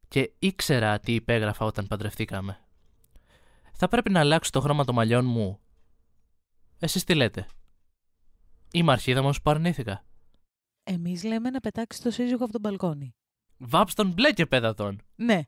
και 0.09 0.33
ήξερα 0.39 0.99
τι 0.99 1.15
υπέγραφα 1.15 1.65
όταν 1.65 1.87
παντρευτήκαμε. 1.87 2.59
Θα 3.73 3.89
πρέπει 3.89 4.11
να 4.11 4.21
αλλάξω 4.21 4.51
το 4.51 4.61
χρώμα 4.61 4.85
των 4.85 4.95
μαλλιών 4.95 5.25
μου. 5.25 5.59
Εσείς 6.79 7.05
τι 7.05 7.15
λέτε; 7.15 7.47
Είμαι 8.75 8.93
αρχίδα 8.93 9.23
μου 9.23 9.33
που 9.43 9.51
αρνήθηκα. 9.51 10.05
Εμείς 10.85 11.25
λέμε 11.25 11.51
να 11.51 11.61
πετάξεις 11.61 12.03
το 12.03 12.11
σύζυγο 12.11 12.45
από 12.45 12.53
τον 12.53 12.61
μπαλκόνι. 12.61 13.15
Βάψ 13.57 13.95
τον 13.95 14.13
μπλε 14.13 14.33
και 14.33 14.47
πέτα 14.47 14.75
τον. 14.75 15.03
Ναι. 15.15 15.43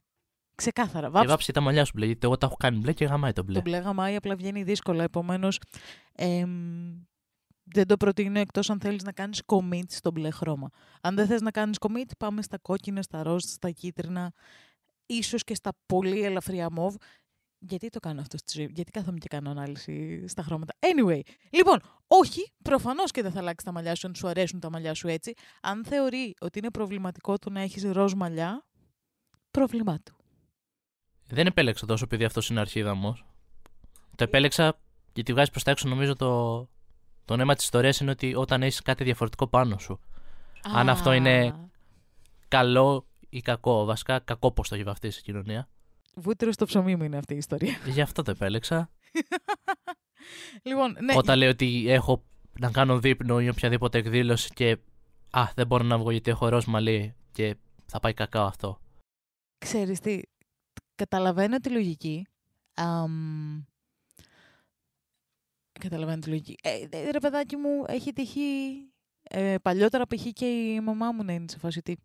Ξεκάθαρα. 0.55 1.07
Και 1.07 1.13
Βάψε 1.13 1.29
βάψε 1.29 1.53
τα 1.53 1.61
μαλλιά 1.61 1.85
σου 1.85 1.93
μπλε, 1.95 2.07
γιατί 2.07 2.21
εγώ 2.27 2.37
τα 2.37 2.47
έχω 2.47 2.57
κάνει 2.57 2.79
μπλε 2.79 2.93
και 2.93 3.05
γαμάει 3.05 3.33
το 3.33 3.43
μπλε. 3.43 3.55
το 3.55 3.61
μπλε 3.61 3.79
γαμάει, 3.79 4.17
απλά 4.17 4.37
βγαίνει 4.37 4.63
δύσκολα. 4.63 5.03
Επομένως, 5.03 5.61
δεν 7.65 7.87
το 7.87 7.97
προτείνω 7.97 8.39
εκτός 8.39 8.71
αν 8.71 8.81
θέλεις 8.81 9.03
να 9.03 9.13
κάνεις 9.13 9.43
commit 9.47 9.87
στο 9.89 10.11
μπλε 10.11 10.31
χρώμα. 10.31 10.71
Αν 11.01 11.15
δεν 11.15 11.27
θες 11.27 11.41
να 11.41 11.51
κάνεις 11.51 11.77
commit, 11.81 12.11
πάμε 12.19 12.43
στα 12.43 12.59
κόκκινα, 12.59 13.03
στα 13.03 13.23
ροζ, 13.23 13.43
στα 13.43 13.71
κίτρινα, 13.71 14.33
ίσως 15.07 15.45
και 15.45 15.55
στα 15.55 15.73
πολύ 15.87 16.23
ελαφριά 16.23 16.71
μοβ. 16.71 16.95
Γιατί 17.59 17.89
το 17.89 18.01
κάνω 18.01 18.21
αυτό 18.21 18.37
στη 18.39 18.59
ζωή, 18.59 18.71
γιατί 18.75 18.91
κάθομαι 18.91 19.19
και 19.19 19.29
κάνω 19.29 19.51
ανάλυση 19.51 20.27
στα 20.29 20.43
χρώματα. 20.43 20.75
Anyway, 20.81 21.21
λοιπόν, 21.51 21.81
όχι, 22.07 22.53
προφανώς 22.63 23.11
και 23.11 23.23
δεν 23.23 23.33
θα 23.33 23.39
αλλάξει 23.39 23.65
τα 23.65 23.73
μαλλιά 23.73 23.95
σου 23.95 24.07
αν 24.07 24.15
σου 24.15 24.29
αρέσουν 24.29 24.61
τα 24.61 24.71
μαλλιά 24.71 24.95
σου 24.95 25.09
έτσι. 25.09 25.35
Αν 25.63 25.85
θεωρεί 25.85 26.35
ότι 26.41 26.59
είναι 26.59 26.71
προβληματικό 26.71 27.39
του 27.39 27.51
να 27.53 27.61
έχεις 27.61 27.83
ροζ 27.85 28.13
μαλλιά, 28.13 28.67
πρόβλημά 29.51 29.99
του. 30.01 30.17
Δεν 31.27 31.47
επέλεξα 31.47 31.87
τόσο 31.87 32.05
επειδή 32.05 32.25
αυτό 32.25 32.41
είναι 32.51 32.61
αρχίδα 32.61 32.95
μου. 32.95 33.17
Το 34.17 34.25
επέλεξα 34.25 34.79
γιατί 35.13 35.33
βγάζει 35.33 35.51
προς 35.51 35.63
τα 35.63 35.71
έξω 35.71 35.89
νομίζω 35.89 36.17
το, 36.17 36.59
το 37.25 37.37
νόημα 37.37 37.55
της 37.55 37.65
ιστορίας 37.65 38.01
είναι 38.01 38.11
ότι 38.11 38.35
όταν 38.35 38.63
έχεις 38.63 38.83
κάτι 38.83 39.05
διαφορετικό 39.05 39.47
πάνω 39.47 39.79
σου. 39.79 40.01
Αν 40.63 40.89
αυτό 40.89 41.13
είναι- 41.13 41.47
Α, 41.47 41.69
Καλό 42.49 43.07
ή 43.29 43.41
κακό. 43.41 43.85
Βασικά, 43.85 44.19
κακό 44.19 44.53
πώς 44.53 44.69
το 44.69 44.75
έχει 44.75 44.85
βαφτίσει 44.85 45.19
η 45.19 45.23
κοινωνία. 45.23 45.69
Βούτυρο 46.21 46.53
στο 46.53 46.65
ψωμί 46.65 46.97
μου 46.97 47.05
είναι 47.05 47.17
αυτή 47.17 47.35
η 47.35 47.37
ιστορία. 47.37 47.77
Γι' 47.87 48.01
αυτό 48.01 48.23
το 48.23 48.31
επέλεξα. 48.31 48.91
λοιπόν, 50.69 50.97
ναι. 51.01 51.15
Όταν 51.17 51.39
λέει 51.39 51.49
ότι 51.49 51.85
έχω 51.89 52.25
να 52.61 52.71
κάνω 52.71 52.99
δείπνο 52.99 53.41
ή 53.41 53.49
οποιαδήποτε 53.49 53.99
εκδήλωση 53.99 54.51
και 54.55 54.79
Α, 55.31 55.45
δεν 55.55 55.67
μπορώ 55.67 55.85
να 55.85 55.99
βγω 55.99 56.11
γιατί 56.11 56.31
έχω 56.31 56.49
ροζ 56.49 56.65
μαλλί 56.65 57.15
και 57.33 57.57
θα 57.87 58.01
πάει 58.01 58.15
κακά 58.15 58.45
αυτό. 58.45 58.81
Ξέρεις 59.59 60.01
τι, 60.01 60.21
καταλαβαίνω 60.95 61.59
τη 61.59 61.71
λογική. 61.71 62.27
Αμ, 62.75 63.63
καταλαβαίνω 65.81 66.19
τη 66.19 66.29
λογική. 66.29 66.57
Ε, 66.63 67.11
ρε 67.11 67.19
παιδάκι 67.19 67.57
μου, 67.57 67.85
έχει 67.87 68.13
τυχεί 68.13 68.41
ε, 69.23 69.55
παλιότερα 69.63 70.07
π.χ. 70.07 70.23
και 70.33 70.47
η 70.47 70.81
μαμά 70.81 71.13
μου 71.13 71.25
να 71.25 71.33
είναι 71.33 71.49
σε 71.49 71.59
φάση 71.59 71.79
ότι 71.79 71.97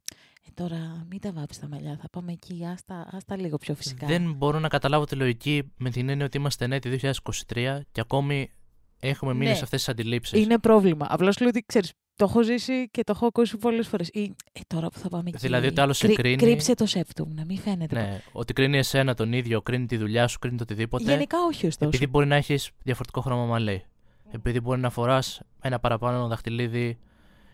ε, 0.48 0.50
τώρα 0.54 1.06
μην 1.10 1.20
τα 1.20 1.32
βάψεις 1.32 1.62
τα 1.62 1.68
μαλλιά, 1.68 1.98
θα 2.02 2.10
πάμε 2.12 2.32
εκεί, 2.32 2.66
άστα, 2.74 3.08
άστα 3.12 3.38
λίγο 3.38 3.58
πιο 3.58 3.76
φυσικά. 3.76 4.08
Δεν 4.08 4.34
μπορώ 4.34 4.60
να 4.60 4.68
καταλάβω 4.68 5.06
τη 5.06 5.16
λογική 5.16 5.72
με 5.78 5.90
την 5.90 6.10
έννοια 6.10 6.26
ότι 6.26 6.38
είμαστε 6.38 6.68
νέοι 6.68 6.80
2023 6.84 7.80
και 7.92 8.02
ακόμη 8.02 8.52
έχουμε 9.00 9.34
μείνει 9.34 9.46
Ναι. 9.50 9.56
σε 9.56 9.64
αυτές 9.64 9.80
τις 9.80 9.90
αντιλήψεις. 9.90 10.40
Είναι 10.44 10.60
πρόβλημα. 10.60 11.06
Απλά 11.10 11.32
σου 11.32 11.40
λέω 11.40 11.50
ότι 11.50 11.64
ξέρεις, 11.68 11.94
το 12.16 12.26
έχω 12.30 12.44
ζήσει 12.44 12.90
και 12.90 13.04
το 13.04 13.12
έχω 13.16 13.26
ακούσει 13.26 13.58
πολλές 13.58 13.88
φορές. 13.88 14.08
Ή, 14.08 14.36
ε, 14.52 14.60
τώρα 14.68 14.90
που 14.90 15.00
θα 15.00 15.10
πάμε 15.10 15.30
εκεί. 15.30 15.38
Δηλαδή 15.38 15.68
ότι 15.68 15.82
άλλος 15.82 15.98
σε 15.98 16.06
κρύ- 16.06 16.18
κρίνει- 16.18 16.40
Κρύψε 16.42 16.74
το 16.76 16.86
σέπτουμ, 16.86 17.34
να 17.34 17.46
μην 17.46 17.58
φαίνεται. 17.58 17.96
Ναι, 17.96 18.22
ότι 18.32 18.54
κρίνει 18.54 18.78
εσένα 18.78 19.14
τον 19.14 19.34
ίδιο, 19.34 19.62
κρίνει 19.62 19.86
τη 19.86 19.98
δουλειά 19.98 20.28
σου, 20.28 20.40
κρίνει 20.40 20.58
το 20.58 20.64
οτιδήποτε. 20.64 21.04
Γενικά 21.04 21.38
όχι 21.48 21.66
ωστόσο. 21.68 21.88
Επειδή 21.90 22.08
μπορεί 22.08 22.26
να 22.28 22.36
έχεις 22.36 22.70
διαφορετικό 22.84 23.22
χρώμα 23.22 23.46
μαλλί. 23.46 23.84
Επειδή 24.32 24.60
μπορεί 24.60 24.80
να 24.80 24.90
φοράς 24.90 25.42
ένα 25.62 25.80
παραπάνω 25.80 26.28
δαχτυλίδι 26.28 26.98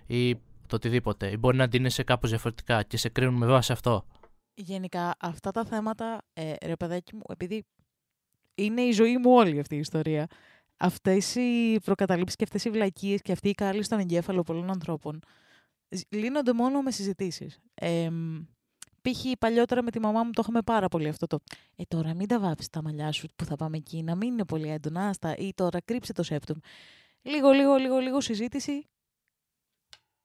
ή 0.08 0.36
το 0.68 0.76
οτιδήποτε. 0.76 1.30
Ή 1.30 1.36
μπορεί 1.40 1.58
να 1.58 1.68
ντύνεσαι 1.68 2.04
κάπως 2.04 2.30
διαφορετικά 2.30 2.84
και 2.84 2.98
σε 2.98 3.10
κρίνουν 3.10 3.34
με 3.34 3.46
βάση 3.46 3.72
αυτό. 3.72 4.06
Γενικά 4.54 5.16
αυτά 5.20 5.52
τα 5.52 5.66
θέματα, 5.66 6.22
ε, 6.34 6.54
ρε 6.66 6.76
παιδάκι 6.76 7.16
μου, 7.16 7.22
επειδή 7.28 7.66
είναι 8.56 8.82
η 8.82 8.92
ζωή 8.92 9.18
μου 9.18 9.32
όλη 9.32 9.60
αυτή 9.60 9.76
η 9.76 9.80
ιστορία, 9.80 10.28
αυτές 10.78 11.36
οι 11.36 11.80
προκαταλήψεις 11.84 12.36
και 12.36 12.44
αυτές 12.44 12.66
οι 12.66 12.70
βλακίες 12.70 13.22
και 13.22 13.32
αυτή 13.32 13.50
η 13.50 13.54
κάλυψη 13.54 13.84
στον 13.84 14.00
εγκέφαλο 14.00 14.44
πολλών 14.44 14.70
ανθρώπων 14.70 15.20
ζ- 15.90 16.02
λύνονται 16.10 16.54
μόνο 16.54 16.82
με 16.82 16.92
συζητήσεις. 16.92 17.60
Ε, 17.74 18.10
π.χ. 19.02 19.26
παλιότερα 19.40 19.84
με 19.84 19.92
τη 19.92 20.00
μαμά 20.00 20.24
μου 20.24 20.32
το 20.32 20.42
είχαμε 20.44 20.62
πάρα 20.62 20.88
πολύ 20.88 21.08
αυτό 21.08 21.28
το 21.28 21.40
«Ε, 21.76 21.84
τώρα 21.88 22.14
μην 22.14 22.28
τα 22.28 22.40
βάψεις 22.40 22.70
τα 22.70 22.82
μαλλιά 22.82 23.12
σου 23.12 23.28
που 23.36 23.46
θα 23.46 23.56
πάμε 23.56 23.78
εκεί, 23.78 24.04
να 24.04 24.16
μην 24.16 24.32
είναι 24.32 24.46
πολύ 24.46 24.70
έντονα, 24.70 25.08
άστα» 25.08 25.36
ή 25.38 25.54
«Τώρα 25.54 25.82
κρύψε 25.82 26.14
το 26.14 26.24
σέπτουμ». 26.24 26.58
Λίγο, 27.22 27.52
λίγο, 27.52 27.76
λίγο, 27.76 27.98
λίγο 27.98 28.22
συζήτηση 28.22 28.88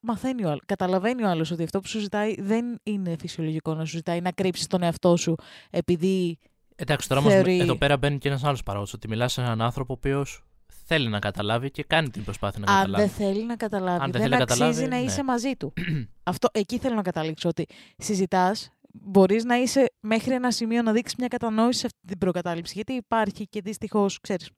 μαθαίνει 0.02 0.44
ο 0.44 0.48
άλλος. 0.48 0.60
Καταλαβαίνει 0.66 1.22
ο 1.24 1.28
άλλος 1.28 1.50
ότι 1.50 1.62
αυτό 1.62 1.80
που 1.80 1.86
σου 1.88 1.98
ζητάει 1.98 2.34
δεν 2.40 2.80
είναι 2.82 3.16
φυσιολογικό 3.20 3.74
να 3.74 3.84
σου 3.84 3.96
ζητάει 3.96 4.20
να 4.20 4.30
κρύψεις 4.30 4.66
τον 4.66 4.82
εαυτό 4.82 5.16
σου 5.16 5.34
επειδή 5.70 6.38
Εντάξει, 6.76 7.08
τώρα 7.08 7.20
όμως 7.20 7.32
Θεωρεί- 7.32 7.60
εδώ 7.60 7.76
πέρα 7.76 7.96
μπαίνει 7.96 8.18
και 8.18 8.28
ένας 8.28 8.44
άλλος 8.44 8.62
παράγοντας. 8.62 8.92
Ότι 8.92 9.08
μιλάς 9.08 9.32
σε 9.32 9.40
έναν 9.40 9.62
άνθρωπο 9.62 9.92
ο 9.92 9.96
οποίος 9.98 10.44
θέλει 10.86 11.08
να 11.08 11.18
καταλάβει 11.18 11.70
και 11.70 11.82
κάνει 11.84 12.10
την 12.10 12.24
προσπάθεια 12.24 12.62
να 12.66 12.72
αν 12.72 12.78
καταλάβει. 12.78 13.04
δεν 13.04 13.12
θέλει 13.26 13.44
να 13.46 13.56
καταλάβει, 13.56 14.02
Αν 14.04 14.10
δεν 14.10 14.10
δεν, 14.10 14.20
θέλει 14.20 14.34
να 14.36 14.42
αξίζει 14.42 14.58
καταλάβει, 14.60 14.88
να 14.88 14.96
ναι. 14.98 15.02
είσαι 15.04 15.24
μαζί 15.24 15.52
του. 15.56 15.72
αυτό, 16.22 16.48
εκεί 16.52 16.78
θέλω 16.78 16.94
να 16.94 17.02
καταλήξω 17.02 17.48
ότι 17.48 17.66
συζητάς, 17.96 18.70
μπορείς 18.92 19.44
να 19.44 19.56
είσαι 19.56 19.92
μέχρι 20.00 20.34
ένα 20.34 20.50
σημείο 20.50 20.82
να 20.82 20.92
δείξεις 20.92 21.16
μια 21.18 21.28
κατανόηση 21.28 21.78
σε 21.78 21.86
αυτή 21.86 21.98
την 22.06 22.18
προκατάληψη 22.18 22.72
γιατί 22.74 22.92
υπάρχει 22.92 23.46
και 23.48 23.60
δυστυχώς, 23.60 24.20
ξέρεις, 24.20 24.50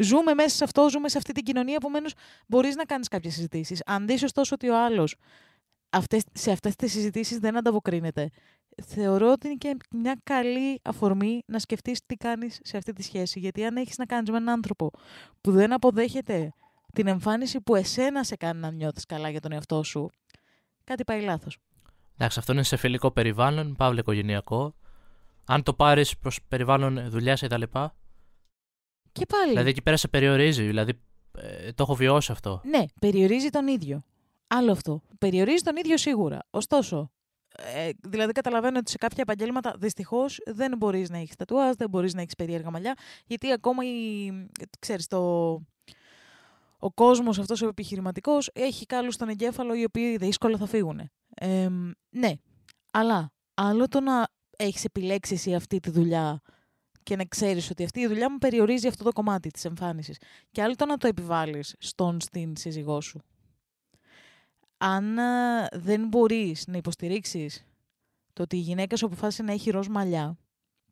Ζούμε 0.00 0.34
μέσα 0.34 0.56
σε 0.56 0.64
αυτό, 0.64 0.90
ζούμε 0.90 1.08
σε 1.08 1.18
αυτή 1.18 1.32
την 1.32 1.44
κοινωνία, 1.44 1.74
επομένως 1.74 2.12
μπορείς 2.46 2.76
να 2.76 2.84
κάνεις 2.84 3.08
κάποιες 3.08 3.34
συζητήσεις. 3.34 3.82
Αν 3.86 4.06
δεις 4.06 4.22
ωστόσο 4.22 4.54
ότι 4.54 4.68
ο 4.68 4.84
άλλος 4.84 5.14
αυτές, 5.90 6.24
σε 6.32 6.50
αυτές 6.50 6.76
τις 6.76 6.92
συζητήσεις 6.92 7.38
δεν 7.38 7.56
ανταποκρίνεται, 7.56 8.30
θεωρώ 8.82 9.30
ότι 9.30 9.46
είναι 9.46 9.56
και 9.56 9.76
μια 9.90 10.20
καλή 10.24 10.80
αφορμή 10.84 11.42
να 11.46 11.58
σκεφτείς 11.58 12.00
τι 12.06 12.14
κάνεις 12.14 12.58
σε 12.62 12.76
αυτή 12.76 12.92
τη 12.92 13.02
σχέση. 13.02 13.38
Γιατί 13.38 13.64
αν 13.64 13.76
έχεις 13.76 13.96
να 13.96 14.06
κάνεις 14.06 14.30
με 14.30 14.36
έναν 14.36 14.54
άνθρωπο 14.54 14.90
που 15.40 15.50
δεν 15.52 15.72
αποδέχεται 15.72 16.52
την 16.92 17.06
εμφάνιση 17.06 17.60
που 17.60 17.74
εσένα 17.74 18.24
σε 18.24 18.36
κάνει 18.36 18.60
να 18.60 18.70
νιώθεις 18.70 19.06
καλά 19.06 19.28
για 19.30 19.40
τον 19.40 19.52
εαυτό 19.52 19.82
σου, 19.82 20.10
κάτι 20.84 21.04
πάει 21.04 21.20
λάθος. 21.20 21.58
Εντάξει, 22.14 22.38
αυτό 22.38 22.52
είναι 22.52 22.62
σε 22.62 22.76
φιλικό 22.76 23.10
περιβάλλον, 23.10 23.76
παύλα 23.76 24.00
οικογενειακό. 24.00 24.74
Αν 25.44 25.62
το 25.62 25.74
πάρεις 25.74 26.18
προς 26.18 26.38
περιβάλλον 26.48 27.10
δουλειάς 27.10 27.40
κτλ. 27.40 27.62
Και 29.18 29.26
πάλι. 29.26 29.50
Δηλαδή 29.50 29.68
εκεί 29.68 29.82
πέρα 29.82 29.96
σε 29.96 30.08
περιορίζει. 30.08 30.62
Δηλαδή 30.62 30.92
ε, 31.38 31.72
το 31.72 31.82
έχω 31.82 31.94
βιώσει 31.94 32.32
αυτό. 32.32 32.60
Ναι, 32.64 32.84
περιορίζει 33.00 33.48
τον 33.48 33.66
ίδιο. 33.66 34.02
Άλλο 34.46 34.72
αυτό. 34.72 35.02
Περιορίζει 35.18 35.62
τον 35.62 35.76
ίδιο 35.76 35.96
σίγουρα. 35.96 36.38
Ωστόσο, 36.50 37.10
ε, 37.74 37.90
δηλαδή 38.00 38.32
καταλαβαίνω 38.32 38.78
ότι 38.78 38.90
σε 38.90 38.98
κάποια 38.98 39.22
επαγγέλματα 39.22 39.74
δυστυχώς 39.78 40.40
δεν 40.46 40.76
μπορείς 40.76 41.10
να 41.10 41.18
έχεις 41.18 41.36
τατουάζ, 41.36 41.74
δεν 41.76 41.88
μπορείς 41.88 42.14
να 42.14 42.20
έχεις 42.20 42.34
περίεργα 42.34 42.70
μαλλιά, 42.70 42.94
γιατί 43.26 43.52
ακόμα 43.52 43.84
η, 43.84 44.30
ξέρεις, 44.78 45.06
το, 45.06 45.18
ο 46.78 46.90
κόσμος 46.94 47.38
αυτός 47.38 47.62
ο 47.62 47.68
επιχειρηματικός 47.68 48.50
έχει 48.52 48.86
κάλους 48.86 49.14
στον 49.14 49.28
εγκέφαλο 49.28 49.74
οι 49.74 49.84
οποίοι 49.84 50.16
δύσκολα 50.16 50.56
θα 50.56 50.66
φύγουν. 50.66 51.10
Ε, 51.34 51.68
ναι, 52.10 52.32
αλλά 52.90 53.32
άλλο 53.54 53.88
το 53.88 54.00
να 54.00 54.28
έχεις 54.56 54.84
επιλέξει 54.84 55.34
εσύ 55.34 55.54
αυτή 55.54 55.80
τη 55.80 55.90
δουλειά 55.90 56.40
και 57.08 57.16
να 57.16 57.24
ξέρεις 57.24 57.70
ότι 57.70 57.84
αυτή 57.84 58.00
η 58.00 58.06
δουλειά 58.06 58.30
μου 58.30 58.38
περιορίζει 58.38 58.86
αυτό 58.86 59.04
το 59.04 59.12
κομμάτι 59.12 59.50
της 59.50 59.64
εμφάνισης. 59.64 60.18
Και 60.50 60.62
άλλο 60.62 60.74
το 60.74 60.86
να 60.86 60.96
το 60.96 61.06
επιβάλλεις 61.06 61.74
στον 61.78 62.20
στην 62.20 62.56
σύζυγό 62.56 63.00
σου. 63.00 63.20
Αν 64.76 65.18
α, 65.18 65.68
δεν 65.72 66.08
μπορείς 66.08 66.66
να 66.66 66.76
υποστηρίξεις 66.76 67.66
το 68.32 68.42
ότι 68.42 68.56
η 68.56 68.60
γυναίκα 68.60 68.96
σου 68.96 69.06
αποφάσισε 69.06 69.42
να 69.42 69.52
έχει 69.52 69.70
ροζ 69.70 69.86
μαλλιά 69.86 70.38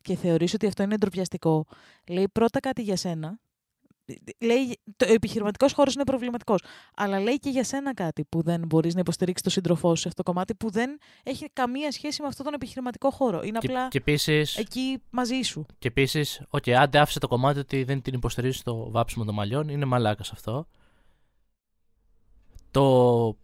και 0.01 0.15
θεωρείς 0.15 0.53
ότι 0.53 0.67
αυτό 0.67 0.83
είναι 0.83 0.97
ντροπιαστικό, 0.97 1.65
λέει 2.07 2.27
πρώτα 2.29 2.59
κάτι 2.59 2.81
για 2.81 2.95
σένα. 2.95 3.39
Λέει, 4.39 4.79
το 4.95 5.05
επιχειρηματικός 5.13 5.73
χώρος 5.73 5.93
είναι 5.93 6.03
προβληματικός. 6.03 6.61
Αλλά 6.95 7.19
λέει 7.19 7.39
και 7.39 7.49
για 7.49 7.63
σένα 7.63 7.93
κάτι 7.93 8.25
που 8.29 8.41
δεν 8.41 8.65
μπορείς 8.67 8.93
να 8.93 8.99
υποστηρίξεις 8.99 9.43
το 9.43 9.49
σύντροφό 9.49 9.89
σου 9.95 10.01
σε 10.01 10.07
αυτό 10.07 10.23
το 10.23 10.31
κομμάτι 10.31 10.55
που 10.55 10.71
δεν 10.71 10.99
έχει 11.23 11.49
καμία 11.53 11.91
σχέση 11.91 12.21
με 12.21 12.27
αυτόν 12.27 12.45
τον 12.45 12.53
επιχειρηματικό 12.53 13.09
χώρο. 13.11 13.41
Είναι 13.43 13.59
Και, 13.59 13.67
απλά 13.67 13.87
και 13.87 13.97
επίση, 13.97 14.43
εκεί 14.55 15.01
μαζί 15.09 15.41
σου. 15.41 15.65
και 15.79 15.87
επίσης, 15.87 16.41
οκ, 16.49 16.67
άντε 16.69 16.99
άφησε 16.99 17.19
το 17.19 17.27
κομμάτι 17.27 17.59
ότι 17.59 17.83
δεν 17.83 18.01
την 18.01 18.13
υποστηρίζεις 18.13 18.59
στο 18.59 18.91
βάψιμο 18.91 19.25
των 19.25 19.33
μαλλιών. 19.33 19.69
Είναι 19.69 19.85
μαλάκας 19.85 20.31
αυτό. 20.31 20.67
Το, 22.71 23.37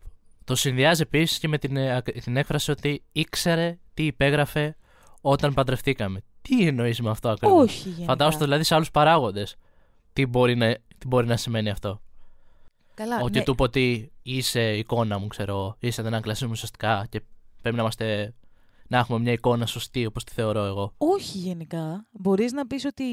το 0.43 0.55
συνδυάζει 0.55 1.01
επίσης 1.01 1.39
και 1.39 1.48
με 1.48 1.58
την, 1.58 1.77
ε, 1.77 1.96
ακ- 1.96 2.22
την 2.22 2.38
έκφραση 2.38 2.72
ότι 2.72 3.03
ήξερε 3.12 3.77
τι 3.93 4.05
υπέγραφε 4.05 4.75
όταν 5.22 5.53
παντρευτήκαμε. 5.53 6.22
Τι 6.41 6.67
εννοείς 6.67 7.01
με 7.01 7.10
αυτό 7.10 7.29
ακριβώς; 7.29 7.63
Όχι 7.63 7.89
γενικά. 7.89 8.05
Φαντάζομαι 8.05 8.43
δηλαδή 8.43 8.63
σε 8.63 8.75
άλλους 8.75 8.91
παράγοντες. 8.91 9.55
Τι, 10.13 10.25
μπορεί 10.25 10.55
να- 10.55 10.74
τι 10.98 11.08
μπορεί 11.08 11.27
να 11.27 11.38
σημαίνει 11.38 11.70
αυτό; 11.70 12.01
Καλά, 12.93 13.22
Ότι 13.22 13.38
ναι. 13.38 13.43
του 13.43 13.55
πω 13.55 13.63
ότι 13.63 14.12
είσαι 14.22 14.77
εικόνα 14.77 15.17
μου, 15.17 15.27
ξέρω, 15.27 15.75
είσαι 15.79 16.01
δεν 16.01 16.22
κλασί 16.22 16.43
μου 16.46 16.51
ουσιαστικά 16.53 17.05
και 17.10 17.22
πρέπει 17.62 17.75
να 17.75 17.82
είμαστε. 17.82 18.34
Να 18.88 18.98
έχουμε 18.98 19.20
μια 19.20 19.32
εικόνα 19.32 19.65
σωστή 19.65 20.05
όπως 20.05 20.24
τη 20.24 20.32
θεωρώ 20.34 20.63
εγώ. 20.65 20.93
Όχι 20.98 21.38
γενικά. 21.38 22.05
Μπορείς 22.12 22.51
να 22.51 22.67
πεις 22.67 22.86
ότι 22.86 23.03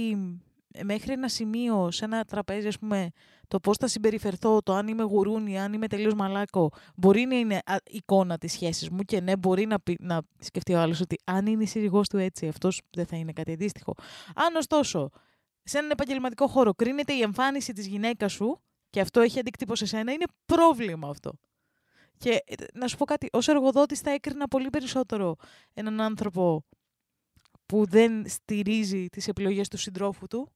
μέχρι 0.85 1.13
ένα 1.13 1.29
σημείο 1.29 1.91
σε 1.91 2.05
ένα 2.05 2.25
τραπέζι, 2.25 2.67
ας 2.67 2.79
πούμε, 2.79 3.11
το 3.49 3.61
πώς 3.61 3.77
θα 3.77 3.87
συμπεριφερθώ, 3.89 4.63
το 4.63 4.75
αν 4.75 4.89
είμαι 4.89 5.03
γουρούνι, 5.03 5.61
αν 5.61 5.73
είμαι 5.73 5.87
τελείως 5.87 6.15
μαλάκο, 6.15 6.71
μπορεί 6.97 7.25
να 7.25 7.35
είναι 7.39 7.57
α, 7.65 7.77
εικόνα 7.91 8.39
της 8.39 8.53
σχέσης 8.53 8.91
μου 8.91 8.99
και 9.03 9.21
ναι, 9.21 9.37
μπορεί 9.37 9.67
να, 9.67 9.81
πει- 9.81 10.01
να 10.01 10.21
σκεφτεί 10.39 10.75
ο 10.75 10.81
άλλος 10.81 11.01
ότι 11.01 11.17
αν 11.25 11.47
είναι 11.47 11.63
η 11.63 11.67
σύζυγός 11.67 12.09
του 12.09 12.17
έτσι, 12.17 12.49
αυτός 12.49 12.81
δεν 12.91 13.07
θα 13.07 13.17
είναι 13.17 13.33
κάτι 13.33 13.53
αντίστοιχο. 13.53 13.95
Αν 14.35 14.55
ωστόσο, 14.57 15.11
σε 15.71 15.79
έναν 15.79 15.91
επαγγελματικό 15.91 16.47
χώρο 16.47 16.75
κρίνεται 16.75 17.13
η 17.13 17.21
εμφάνιση 17.21 17.73
της 17.73 17.87
γυναίκας 17.87 18.33
σου 18.33 18.61
και 18.91 19.01
αυτό 19.01 19.21
έχει 19.21 19.39
αντίκτυπο 19.39 19.75
σε 19.75 19.87
σένα, 19.87 20.13
είναι 20.13 20.25
πρόβλημα 20.47 21.09
αυτό. 21.09 21.33
Και 22.19 22.43
ε, 22.47 22.55
να 22.75 22.89
σου 22.89 22.97
πω 22.97 23.05
κάτι, 23.05 23.29
ως 23.33 23.49
εργοδότης 23.49 24.01
θα 24.01 24.11
έκρινα 24.11 24.49
πολύ 24.49 24.71
περισσότερο 24.71 25.37
έναν 25.75 26.01
άνθρωπο 26.01 26.65
που 27.67 27.87
δεν 27.87 28.29
στηρίζει 28.29 29.09
τις 29.09 29.29
επιλογές 29.29 29.69
του 29.69 29.77
συντρόφου 29.77 30.27
του, 30.27 30.53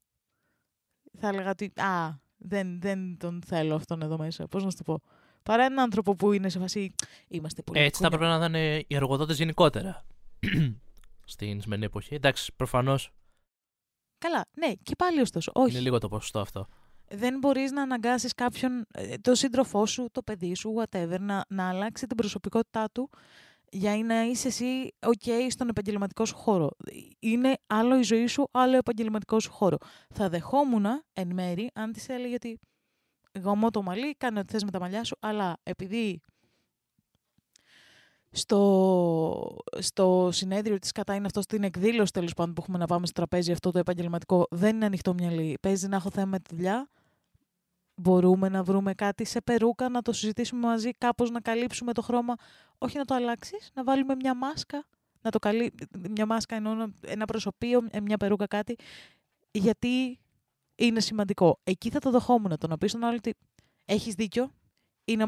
θα 1.18 1.28
έλεγα 1.28 1.50
ότι 1.50 1.73
«Α, 1.76 2.11
δεν, 2.37 2.80
δεν 2.80 3.16
τον 3.18 3.42
θέλω 3.47 3.75
αυτόν 3.75 4.02
εδώ 4.02 4.18
μέσα». 4.18 4.47
Πώς 4.47 4.64
να 4.64 4.71
σου 4.71 4.76
το 4.76 4.83
πω. 4.83 5.00
Παρά 5.42 5.64
έναν 5.64 5.78
άνθρωπο 5.78 6.14
που 6.14 6.33
είναι 6.33 6.49
σε 6.49 6.59
φασί 6.59 6.94
«Είμαστε 7.28 7.62
πολύ 7.62 7.80
Έτσι 7.80 8.02
θα 8.02 8.09
κουνιά». 8.09 8.26
έπρεπε 8.26 8.47
να 8.47 8.47
ήταν 8.47 8.85
οι 8.88 8.94
εργοδότες 8.94 9.37
γενικότερα. 9.37 10.04
Στην 11.35 11.61
σημερινή 11.61 11.87
εποχή. 11.87 12.14
Εντάξει, 12.14 12.52
προφανώς 12.56 13.12
Καλά, 14.18 14.44
ναι, 14.54 14.73
και 14.83 14.94
πάλι 14.99 15.21
ωστόσο. 15.21 15.52
Όχι. 15.54 15.71
είναι 15.71 15.80
λίγο 15.80 15.99
το 15.99 16.09
ποσοστό 16.09 16.40
αυτό. 16.40 16.66
δεν 17.09 17.38
μπορείς 17.38 17.73
να 17.73 17.83
αναγκάσεις 17.83 18.35
κάποιον, 18.35 18.85
ε, 18.92 19.14
το 19.16 19.35
σύντροφό 19.35 19.87
σου, 19.87 20.09
το 20.12 20.23
παιδί 20.23 20.54
σου, 20.54 20.75
whatever, 20.78 21.16
να, 21.21 21.44
να 21.49 21.68
αλλάξει 21.68 22.06
την 22.06 22.16
προσωπικότητά 22.16 22.90
του 22.92 23.11
για 23.71 23.97
να 23.97 24.23
είσαι 24.23 24.49
εσύ 24.49 24.94
ok 25.00 25.47
στον 25.49 25.68
επαγγελματικό 25.68 26.25
σου 26.25 26.37
χώρο. 26.37 26.71
Είναι 27.18 27.54
άλλο 27.66 27.99
η 27.99 28.02
ζωή 28.02 28.26
σου, 28.26 28.49
άλλο 28.50 28.75
ο 28.75 28.76
επαγγελματικός 28.76 29.42
σου 29.42 29.52
χώρο. 29.52 29.76
Θα 30.14 30.28
δεχόμουν 30.28 30.87
εν 31.12 31.33
μέρη 31.35 31.71
αν 31.75 31.92
της 31.92 32.09
έλεγε 32.09 32.35
ότι 32.35 32.59
γαμώ 33.40 33.71
το 33.71 33.83
μαλλί, 33.83 34.14
κάνε 34.14 34.38
ό,τι 34.38 34.52
θες 34.52 34.64
με 34.64 34.71
τα 34.71 34.80
μαλλιά 34.80 35.04
σου, 35.04 35.16
αλλά 35.21 35.56
επειδή 35.62 36.21
στο, 38.36 39.56
στο 39.78 40.28
συνέδριο 40.32 40.78
της 40.78 40.92
κατά 40.92 41.14
είναι 41.14 41.26
αυτό 41.26 41.42
στην 41.42 41.62
εκδήλωση 41.62 42.12
τέλος 42.12 42.34
πάντων 42.34 42.54
που 42.54 42.60
έχουμε 42.60 42.78
να 42.78 42.86
πάμε 42.86 43.06
στο 43.06 43.14
τραπέζι 43.14 43.52
αυτό 43.52 43.70
το 43.70 43.78
επαγγελματικό 43.78 44.46
δεν 44.50 44.74
είναι 44.74 44.84
ανοιχτό 44.84 45.14
μυαλί. 45.14 45.58
Παίζει 45.60 45.88
να 45.88 45.96
έχω 45.96 46.10
θέμα 46.10 46.26
με 46.26 46.38
τη 46.38 46.54
δουλειά. 46.54 46.88
Μπορούμε 47.94 48.48
να 48.48 48.62
βρούμε 48.62 48.94
κάτι 48.94 49.24
σε 49.24 49.40
περούκα, 49.40 49.88
να 49.88 50.02
το 50.02 50.12
συζητήσουμε 50.12 50.66
μαζί, 50.66 50.90
κάπως 50.90 51.30
να 51.30 51.40
καλύψουμε 51.40 51.92
το 51.92 52.02
χρώμα. 52.02 52.34
Όχι 52.78 52.98
να 52.98 53.04
το 53.04 53.14
αλλάξεις, 53.14 53.70
να 53.74 53.84
βάλουμε 53.84 54.14
μια 54.14 54.34
μάσκα. 54.34 54.84
Να 55.20 55.30
το 55.30 55.38
καλύ... 55.38 55.74
Μια 56.10 56.26
μάσκα 56.26 56.56
εννοώ 56.56 56.86
ένα 57.00 57.24
προσωπείο, 57.24 57.86
μια 58.02 58.16
περούκα 58.16 58.46
κάτι. 58.46 58.76
Γιατί 59.50 60.18
είναι 60.74 61.00
σημαντικό. 61.00 61.60
Εκεί 61.64 61.90
θα 61.90 61.98
το 61.98 62.10
δεχόμουν 62.10 62.58
το 62.58 62.66
να 62.66 62.78
πεις 62.78 62.90
στον 62.90 63.04
άλλο 63.04 63.16
ότι 63.16 63.34
έχεις 63.84 64.14
δίκιο. 64.14 64.50
Είναι 65.04 65.26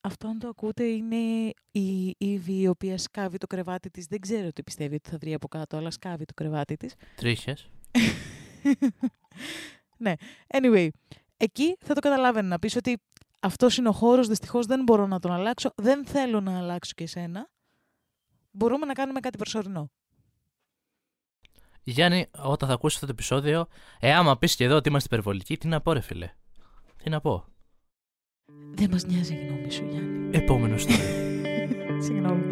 αυτό 0.00 0.28
αν 0.28 0.38
το 0.38 0.48
ακούτε 0.48 0.84
είναι 0.84 1.52
η 1.70 2.14
Ήβη 2.18 2.60
η 2.60 2.68
οποία 2.68 2.98
σκάβει 2.98 3.38
το 3.38 3.46
κρεβάτι 3.46 3.90
της. 3.90 4.06
Δεν 4.06 4.20
ξέρω 4.20 4.52
τι 4.52 4.62
πιστεύει 4.62 4.94
ότι 4.94 5.10
θα 5.10 5.18
βρει 5.18 5.34
από 5.34 5.48
κάτω, 5.48 5.76
αλλά 5.76 5.90
σκάβει 5.90 6.24
το 6.24 6.34
κρεβάτι 6.34 6.76
της. 6.76 6.94
Τρίχες. 7.16 7.70
ναι. 10.04 10.12
Anyway, 10.46 10.88
εκεί 11.36 11.76
θα 11.80 11.94
το 11.94 12.00
καταλάβαινε 12.00 12.48
να 12.48 12.58
πεις 12.58 12.76
ότι 12.76 12.98
αυτός 13.40 13.76
είναι 13.76 13.88
ο 13.88 13.92
χώρος, 13.92 14.28
δυστυχώς 14.28 14.66
δεν 14.66 14.82
μπορώ 14.82 15.06
να 15.06 15.18
τον 15.18 15.32
αλλάξω, 15.32 15.72
δεν 15.76 16.06
θέλω 16.06 16.40
να 16.40 16.58
αλλάξω 16.58 16.92
και 16.94 17.04
εσένα. 17.04 17.50
Μπορούμε 18.50 18.86
να 18.86 18.92
κάνουμε 18.92 19.20
κάτι 19.20 19.38
προσωρινό. 19.38 19.90
Γιάννη, 21.82 22.26
όταν 22.38 22.68
θα 22.68 22.74
ακούσεις 22.74 22.94
αυτό 22.96 23.06
το 23.06 23.12
επεισόδιο, 23.12 23.66
ε, 24.00 24.14
άμα 24.14 24.38
πεις 24.38 24.56
και 24.56 24.64
εδώ 24.64 24.76
ότι 24.76 24.88
είμαστε 24.88 25.08
υπερβολικοί, 25.12 25.56
τι 25.56 25.68
να 25.68 25.80
πω 25.80 25.92
ρε 25.92 26.00
φίλε. 26.00 26.30
Τι 27.02 27.10
να 27.10 27.20
πω. 27.20 27.44
Δεν 28.74 28.90
μας 28.90 29.04
νοιάζει 29.04 29.34
η 29.34 29.46
γνώμη 29.46 29.70
σου, 29.70 29.84
Γιάννη. 29.90 30.36
Επόμενο 30.36 30.74
story. 30.76 31.34
Συγγνώμη. 32.04 32.44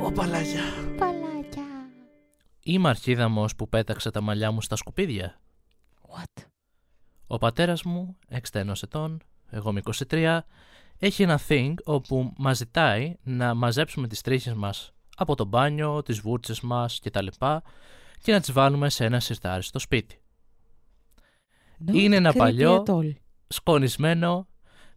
Ω 0.00 0.12
παλάκια. 0.12 0.62
Παλάκια. 0.98 1.62
Είμαι 2.62 2.88
αρχίδαμος 2.88 3.56
που 3.56 3.68
πέταξε 3.68 4.10
τα 4.10 4.20
μαλλιά 4.20 4.50
μου 4.50 4.60
στα 4.62 4.76
σκουπίδια. 4.76 5.40
What? 6.08 6.42
Ο 7.26 7.38
πατέρας 7.38 7.82
μου, 7.82 8.16
61 8.52 8.72
ετών, 8.82 9.22
εγώ 9.50 9.70
είμαι 9.70 9.80
23, 10.08 10.38
έχει 10.98 11.22
ένα 11.22 11.40
thing 11.48 11.74
όπου 11.84 12.32
μας 12.38 12.56
ζητάει 12.56 13.16
να 13.22 13.54
μαζέψουμε 13.54 14.06
τις 14.08 14.20
τρίχες 14.20 14.54
μας 14.54 14.92
από 15.16 15.34
το 15.34 15.44
μπάνιο, 15.44 16.02
τις 16.02 16.20
βούρτσες 16.20 16.60
μας 16.60 17.00
κτλ. 17.02 17.26
και 18.22 18.32
να 18.32 18.40
τις 18.40 18.52
βάλουμε 18.52 18.90
σε 18.90 19.04
ένα 19.04 19.20
σιρτάρι 19.20 19.62
στο 19.62 19.78
σπίτι. 19.78 20.20
Not 21.86 21.92
Είναι 21.94 22.16
ένα 22.16 22.30
creepy 22.32 22.36
παλιό- 22.38 22.82
at 22.86 22.92
all. 22.94 23.12
σκονισμένο 23.48 24.46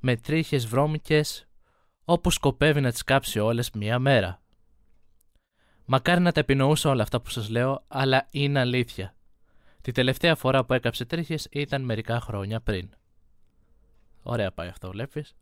με 0.08 0.16
τρίχες 0.16 0.66
βρώμικες 0.66 1.48
όπου 2.06 2.32
σκοπεύει 2.32 2.82
να 2.82 2.92
τις 2.92 3.04
κάψει 3.04 3.40
όλες 3.40 3.72
μία 3.72 4.00
μέρα. 4.00 4.42
Μακάρι 5.86 6.22
να 6.22 6.32
τα 6.32 6.40
επινοούσα 6.40 6.90
όλα 6.90 7.04
αυτά 7.04 7.22
που 7.22 7.30
σας 7.30 7.50
λέω, 7.50 7.84
αλλά 7.88 8.28
είναι 8.32 8.60
αλήθεια. 8.60 9.16
Τη 9.82 9.92
τελευταία 9.92 10.36
φορά 10.36 10.66
που 10.66 10.74
έκαψε 10.74 11.06
τρίχες 11.06 11.48
ήταν 11.52 11.82
μερικά 11.82 12.20
χρόνια 12.20 12.62
πριν. 12.62 12.90
Ωραία 14.22 14.52
πάει 14.52 14.68
αυτό, 14.68 14.90
βλέπεις. 14.90 15.36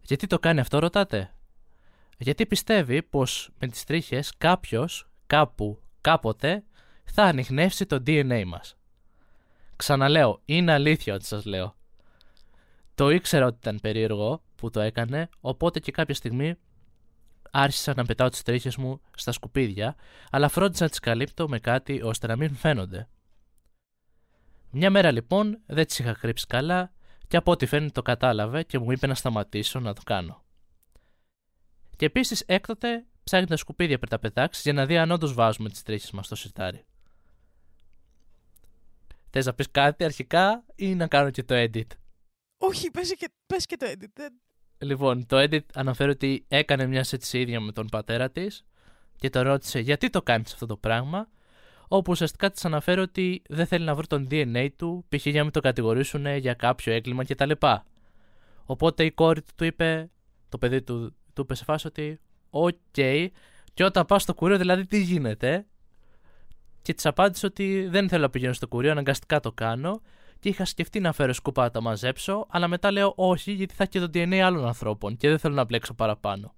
Γιατί 0.00 0.26
το 0.26 0.38
κάνει 0.38 0.60
αυτό, 0.60 0.78
ρωτάτε; 0.78 1.34
Γιατί 2.18 2.46
πιστεύει 2.46 3.02
πως 3.02 3.50
με 3.58 3.66
τις 3.66 3.84
τρίχες 3.84 4.32
κάποιος, 4.38 5.10
κάπου, 5.26 5.82
κάποτε, 6.00 6.64
θα 7.04 7.22
ανοιχνεύσει 7.22 7.86
το 7.86 8.02
DNA 8.06 8.44
μας; 8.46 8.76
Ξαναλέω, 9.76 10.40
είναι 10.44 10.72
αλήθεια 10.72 11.14
ότι 11.14 11.24
σας 11.24 11.44
λέω. 11.44 11.76
Το 12.94 13.10
ήξερα 13.10 13.46
ότι 13.46 13.56
ήταν 13.60 13.80
περίεργο 13.80 14.42
που 14.54 14.70
το 14.70 14.80
έκανε, 14.80 15.28
οπότε 15.40 15.80
και 15.80 15.92
κάποια 15.92 16.14
στιγμή 16.14 16.54
άρχισα 17.50 17.94
να 17.96 18.04
πετάω 18.04 18.28
τις 18.28 18.42
τρίχες 18.42 18.76
μου 18.76 19.00
στα 19.16 19.32
σκουπίδια, 19.32 19.96
αλλά 20.30 20.48
φρόντισα 20.48 20.84
να 20.84 20.90
τις 20.90 20.98
καλύπτω 20.98 21.48
με 21.48 21.58
κάτι 21.58 22.02
ώστε 22.02 22.26
να 22.26 22.36
μην 22.36 22.54
φαίνονται. 22.54 23.08
Μια 24.70 24.90
μέρα 24.90 25.10
λοιπόν 25.10 25.60
δεν 25.66 25.86
τις 25.86 25.98
είχα 25.98 26.12
κρύψει 26.12 26.46
καλά 26.46 26.92
και 27.28 27.36
από 27.36 27.50
ό,τι 27.50 27.66
φαίνεται 27.66 27.92
το 27.92 28.02
κατάλαβε 28.02 28.62
και 28.62 28.78
μου 28.78 28.92
είπε 28.92 29.06
να 29.06 29.14
σταματήσω 29.14 29.80
να 29.80 29.92
το 29.92 30.00
κάνω. 30.04 30.42
Και 31.96 32.04
επίσης 32.04 32.40
έκτοτε 32.46 33.04
ψάχνει 33.24 33.46
τα 33.46 33.56
σκουπίδια 33.56 33.98
πριν 33.98 34.10
τα 34.10 34.18
πετάξει 34.18 34.60
για 34.64 34.72
να 34.72 34.86
δει 34.86 34.98
αν 34.98 35.10
όντως 35.10 35.32
βάζουμε 35.32 35.68
τις 35.68 35.82
τρίχες 35.82 36.10
μας 36.10 36.26
στο 36.26 36.34
σιρτάρι. 36.34 36.84
Θες 39.30 39.46
να 39.46 39.54
πεις 39.54 39.70
κάτι 39.70 40.04
αρχικά 40.04 40.64
ή 40.74 40.94
να 40.94 41.06
κάνω 41.06 41.30
και 41.30 41.42
το 41.42 41.54
edit; 41.58 41.86
Όχι, 42.72 42.90
πες 42.90 43.14
και, 43.14 43.28
πες 43.46 43.66
και 43.66 43.76
το 43.76 43.86
edit. 43.88 44.08
Δεν- 44.14 44.40
Λοιπόν, 44.78 45.26
το 45.26 45.36
edit 45.38 45.64
αναφέρει 45.74 46.10
ότι 46.10 46.44
έκανε 46.48 46.86
μια 46.86 47.04
έτσι 47.10 47.40
ίδια 47.40 47.60
με 47.60 47.72
τον 47.72 47.86
πατέρα 47.86 48.30
της 48.30 48.64
και 49.16 49.30
τον 49.30 49.42
ρώτησε 49.42 49.78
γιατί 49.80 50.10
το 50.10 50.22
κάνεις 50.22 50.52
αυτό 50.52 50.66
το 50.66 50.76
πράγμα; 50.76 51.28
Όπου 51.88 52.10
ουσιαστικά 52.12 52.50
της 52.50 52.64
αναφέρει 52.64 53.00
ότι 53.00 53.42
δεν 53.48 53.66
θέλει 53.66 53.84
να 53.84 53.94
βρει 53.94 54.06
τον 54.06 54.26
DNA 54.30 54.68
του, 54.76 55.04
π.χ. 55.08 55.24
για 55.26 55.32
να 55.38 55.42
μην 55.42 55.52
το 55.52 55.60
κατηγορήσουν 55.60 56.26
για 56.36 56.54
κάποιο 56.54 56.92
έγκλημα 56.92 57.24
κτλ. 57.24 57.50
Οπότε 58.64 59.04
η 59.04 59.10
κόρη 59.12 59.42
του 59.42 59.52
του 59.56 59.64
είπε, 59.64 60.10
το 60.48 60.58
παιδί 60.58 60.82
του 60.82 61.16
του 61.32 61.42
είπε 61.42 61.54
σε 61.54 61.64
φάση 61.64 61.86
ότι, 61.86 62.20
οκ, 62.50 62.74
και 63.74 63.84
όταν 63.84 64.06
πάω 64.06 64.18
στο 64.18 64.34
κουρείο, 64.34 64.58
δηλαδή 64.58 64.86
τι 64.86 65.02
γίνεται; 65.02 65.66
Και 66.82 66.94
της 66.94 67.06
απάντησε 67.06 67.46
ότι 67.46 67.86
δεν 67.86 68.08
θέλω 68.08 68.22
να 68.22 68.30
πηγαίνω 68.30 68.52
στο 68.52 68.68
κουρείο, 68.68 68.90
αναγκαστικά 68.90 69.40
το 69.40 69.52
κάνω. 69.52 70.02
Και 70.42 70.48
είχα 70.48 70.64
σκεφτεί 70.64 71.00
να 71.00 71.12
φέρω 71.12 71.32
σκούπα 71.32 71.62
να 71.62 71.70
τα 71.70 71.80
μαζέψω, 71.80 72.46
αλλά 72.48 72.68
μετά 72.68 72.90
λέω 72.90 73.12
όχι, 73.16 73.52
γιατί 73.52 73.74
θα 73.74 73.82
έχει 73.82 73.92
και 73.92 74.00
το 74.00 74.10
DNA 74.14 74.34
άλλων 74.36 74.66
ανθρώπων 74.66 75.16
και 75.16 75.28
δεν 75.28 75.38
θέλω 75.38 75.54
να 75.54 75.64
μπλέξω 75.64 75.94
παραπάνω. 75.94 76.54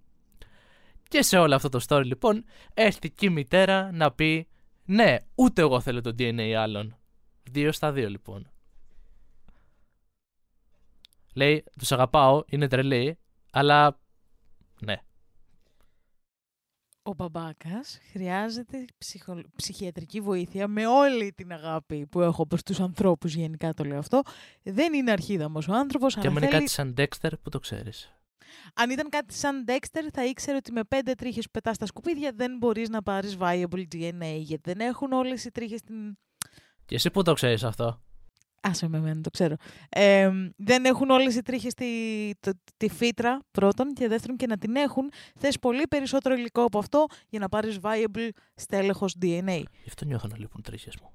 Και 1.08 1.22
σε 1.22 1.38
όλο 1.38 1.54
αυτό 1.54 1.68
το 1.68 1.80
story 1.88 2.04
λοιπόν, 2.04 2.44
έρθει 2.74 3.10
και 3.10 3.26
η 3.26 3.30
μητέρα 3.30 3.92
να 3.92 4.12
πει 4.12 4.48
ναι, 4.84 5.16
ούτε 5.34 5.62
εγώ 5.62 5.80
θέλω 5.80 6.00
το 6.00 6.14
DNA 6.18 6.52
άλλων. 6.52 6.96
Δύο 7.50 7.72
στα 7.72 7.92
δύο 7.92 8.08
λοιπόν. 8.08 8.50
Λέει, 11.34 11.64
τους 11.78 11.92
αγαπάω, 11.92 12.42
είναι 12.46 12.68
τρελή, 12.68 13.18
αλλά 13.50 13.98
ναι. 14.80 15.02
Ο 17.06 17.14
μπαμπάκας 17.14 17.98
χρειάζεται 18.12 18.84
ψυχο- 18.98 19.40
ψυχιατρική 19.56 20.20
βοήθεια 20.20 20.68
με 20.68 20.86
όλη 20.86 21.32
την 21.32 21.52
αγάπη 21.52 22.06
που 22.06 22.20
έχω 22.20 22.46
προς 22.46 22.62
τους 22.62 22.80
ανθρώπους 22.80 23.34
γενικά 23.34 23.74
το 23.74 23.84
λέω 23.84 23.98
αυτό. 23.98 24.22
Δεν 24.62 24.92
είναι 24.92 25.10
αρχίδαμος 25.10 25.68
ο 25.68 25.72
άνθρωπος, 25.74 26.14
Και 26.14 26.20
αλλά 26.20 26.28
άμα 26.28 26.38
είναι 26.38 26.48
θέλει... 26.48 26.60
κάτι 26.60 26.72
σαν 26.72 26.94
Dexter 26.96 27.30
που 27.42 27.50
το 27.50 27.58
ξέρεις. 27.58 28.12
Αν 28.74 28.90
ήταν 28.90 29.08
κάτι 29.08 29.34
σαν 29.34 29.64
Dexter 29.68 30.08
θα 30.12 30.24
ήξερε 30.24 30.56
ότι 30.56 30.72
με 30.72 30.84
πέντε 30.84 31.14
τρίχες 31.14 31.44
που 31.44 31.50
πετάς 31.50 31.76
στα 31.76 31.86
σκουπίδια 31.86 32.32
δεν 32.34 32.56
μπορείς 32.58 32.88
να 32.88 33.02
πάρεις 33.02 33.36
viable 33.40 33.84
DNA 33.94 34.36
γιατί 34.38 34.72
δεν 34.72 34.80
έχουν 34.80 35.12
όλες 35.12 35.44
οι 35.44 35.50
τρίχες 35.50 35.80
την... 35.82 35.96
Και 36.84 36.94
εσύ 36.94 37.10
που 37.10 37.22
το 37.22 37.32
ξέρεις 37.32 37.64
αυτό; 37.64 38.00
Άσε 38.66 38.88
με 38.88 38.96
εμένα, 38.98 39.20
το 39.20 39.31
ξέρω. 39.31 39.55
Ε, 39.88 40.31
δεν 40.57 40.85
έχουν 40.85 41.11
όλες 41.11 41.35
οι 41.37 41.42
τρίχες 41.42 41.74
τη, 41.74 41.87
το- 42.40 42.59
τη 42.77 42.88
φύτρα 42.88 43.40
πρώτον 43.50 43.92
και 43.92 44.09
δεύτερον 44.09 44.37
και 44.37 44.46
να 44.46 44.59
την 44.59 44.77
έχουν 44.77 45.11
θες 45.37 45.59
πολύ 45.59 45.83
περισσότερο 45.88 46.35
υλικό 46.35 46.62
από 46.62 46.79
αυτό 46.79 47.05
για 47.29 47.38
να 47.38 47.48
πάρεις 47.48 47.79
viable 47.83 48.29
στέλεχος 48.55 49.14
DNA. 49.22 49.62
Γι' 49.83 49.88
αυτό 49.88 50.05
νιώθω 50.05 50.27
να 50.29 50.38
λείπουν 50.38 50.62
τρίχες 50.62 50.96
μου. 51.03 51.09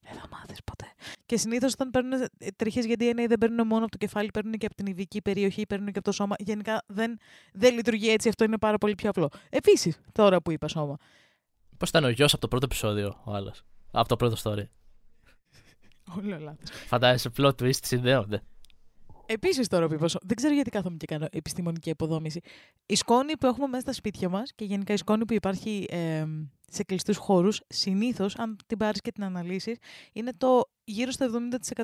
Δεν 0.00 0.12
θα 0.20 0.28
μάθεις 0.30 0.64
ποτέ. 0.64 0.84
Και 1.26 1.36
συνήθως 1.36 1.72
όταν 1.72 1.90
παίρνουν 1.90 2.20
τρίχες 2.56 2.84
για 2.86 2.96
DNA 2.98 3.24
δεν 3.28 3.38
παίρνουν 3.38 3.66
μόνο 3.66 3.82
από 3.82 3.90
το 3.90 3.98
κεφάλι, 3.98 4.30
παίρνουν 4.30 4.52
και 4.52 4.66
από 4.66 4.74
την 4.74 4.86
ειδική 4.86 5.22
περιοχή, 5.22 5.66
παίρνουν 5.66 5.86
και 5.92 5.98
από 5.98 6.06
το 6.06 6.12
σώμα. 6.12 6.34
Γενικά 6.38 6.82
δεν, 6.86 7.18
δεν 7.52 7.74
λειτουργεί 7.74 8.10
έτσι, 8.10 8.28
αυτό 8.28 8.44
είναι 8.44 8.58
πάρα 8.58 8.78
πολύ 8.78 8.94
πιο 8.94 9.08
απλό. 9.08 9.28
Επίσης, 9.50 10.00
τώρα 10.12 10.42
που 10.42 10.50
είπα 10.50 10.68
σώμα. 10.68 10.96
Πώς 11.76 11.88
ήταν 11.88 12.04
ο 12.04 12.08
γιος 12.08 12.32
από 12.32 12.40
το 12.40 12.48
πρώτο 12.48 12.64
επεισόδιο, 12.64 13.20
ο 13.24 13.32
άλλος; 13.34 13.62
Από 13.90 14.08
το 14.08 14.16
πρώτο 14.16 14.36
story. 14.42 14.64
Όλο 16.18 16.38
λάθος. 16.38 16.70
Φαντάζεσαι 16.86 17.30
plot 17.36 17.54
twist 17.62 17.84
συνδέονται. 17.84 18.42
Επίσης, 19.26 19.68
τώρα 19.68 19.86
που 19.88 19.94
είπα 19.94 20.08
σώμα. 20.08 20.24
Δεν 20.26 20.36
ξέρω 20.36 20.54
γιατί 20.54 20.70
κάθομαι 20.70 20.96
και 20.96 21.06
κάνω 21.06 21.26
επιστημονική 21.30 21.90
αποδόμηση. 21.90 22.40
Η 22.86 22.94
σκόνη 22.94 23.36
που 23.36 23.46
έχουμε 23.46 23.66
μέσα 23.66 23.80
στα 23.80 23.92
σπίτια 23.92 24.28
μας 24.28 24.52
και 24.54 24.64
γενικά 24.64 24.92
η 24.92 24.96
σκόνη 24.96 25.24
που 25.24 25.32
υπάρχει 25.32 25.86
ε, 25.90 26.24
σε 26.70 26.82
κλειστούς 26.84 27.16
χώρους, 27.16 27.60
συνήθως, 27.68 28.36
αν 28.36 28.56
την 28.66 28.78
πάρεις 28.78 29.00
και 29.00 29.12
την 29.12 29.24
αναλύσεις, 29.24 29.78
είναι 30.12 30.32
το 30.38 30.70
γύρω 30.84 31.10
στο 31.10 31.26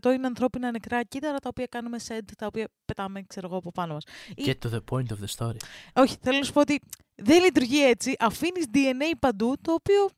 70% 0.03 0.13
είναι 0.15 0.27
ανθρώπινα 0.27 0.71
νεκρά 0.71 1.03
κύτταρα 1.03 1.39
τα 1.39 1.49
οποία 1.49 1.67
κάνουμε 1.67 1.99
σεντ, 1.99 2.29
τα 2.39 2.47
οποία 2.47 2.69
πετάμε, 2.85 3.23
ξέρω 3.27 3.47
εγώ, 3.47 3.57
από 3.57 3.71
πάνω 3.73 3.93
μας. 3.95 4.03
Ή- 4.35 4.43
Get 4.47 4.67
to 4.69 4.73
the 4.75 4.81
point 4.91 5.07
of 5.07 5.25
the 5.25 5.47
story. 5.47 5.57
Όχι, 5.95 6.17
θέλω 6.21 6.39
να 6.39 6.45
σου 6.45 6.53
πω 6.53 6.61
ότι 6.61 6.81
δεν 7.15 7.43
λειτουργεί 7.43 7.85
έτσι. 7.89 8.15
Αφήνεις 8.19 8.65
DNA 8.75 9.13
παντού, 9.21 9.55
το 9.63 9.73
οποίο 9.73 10.09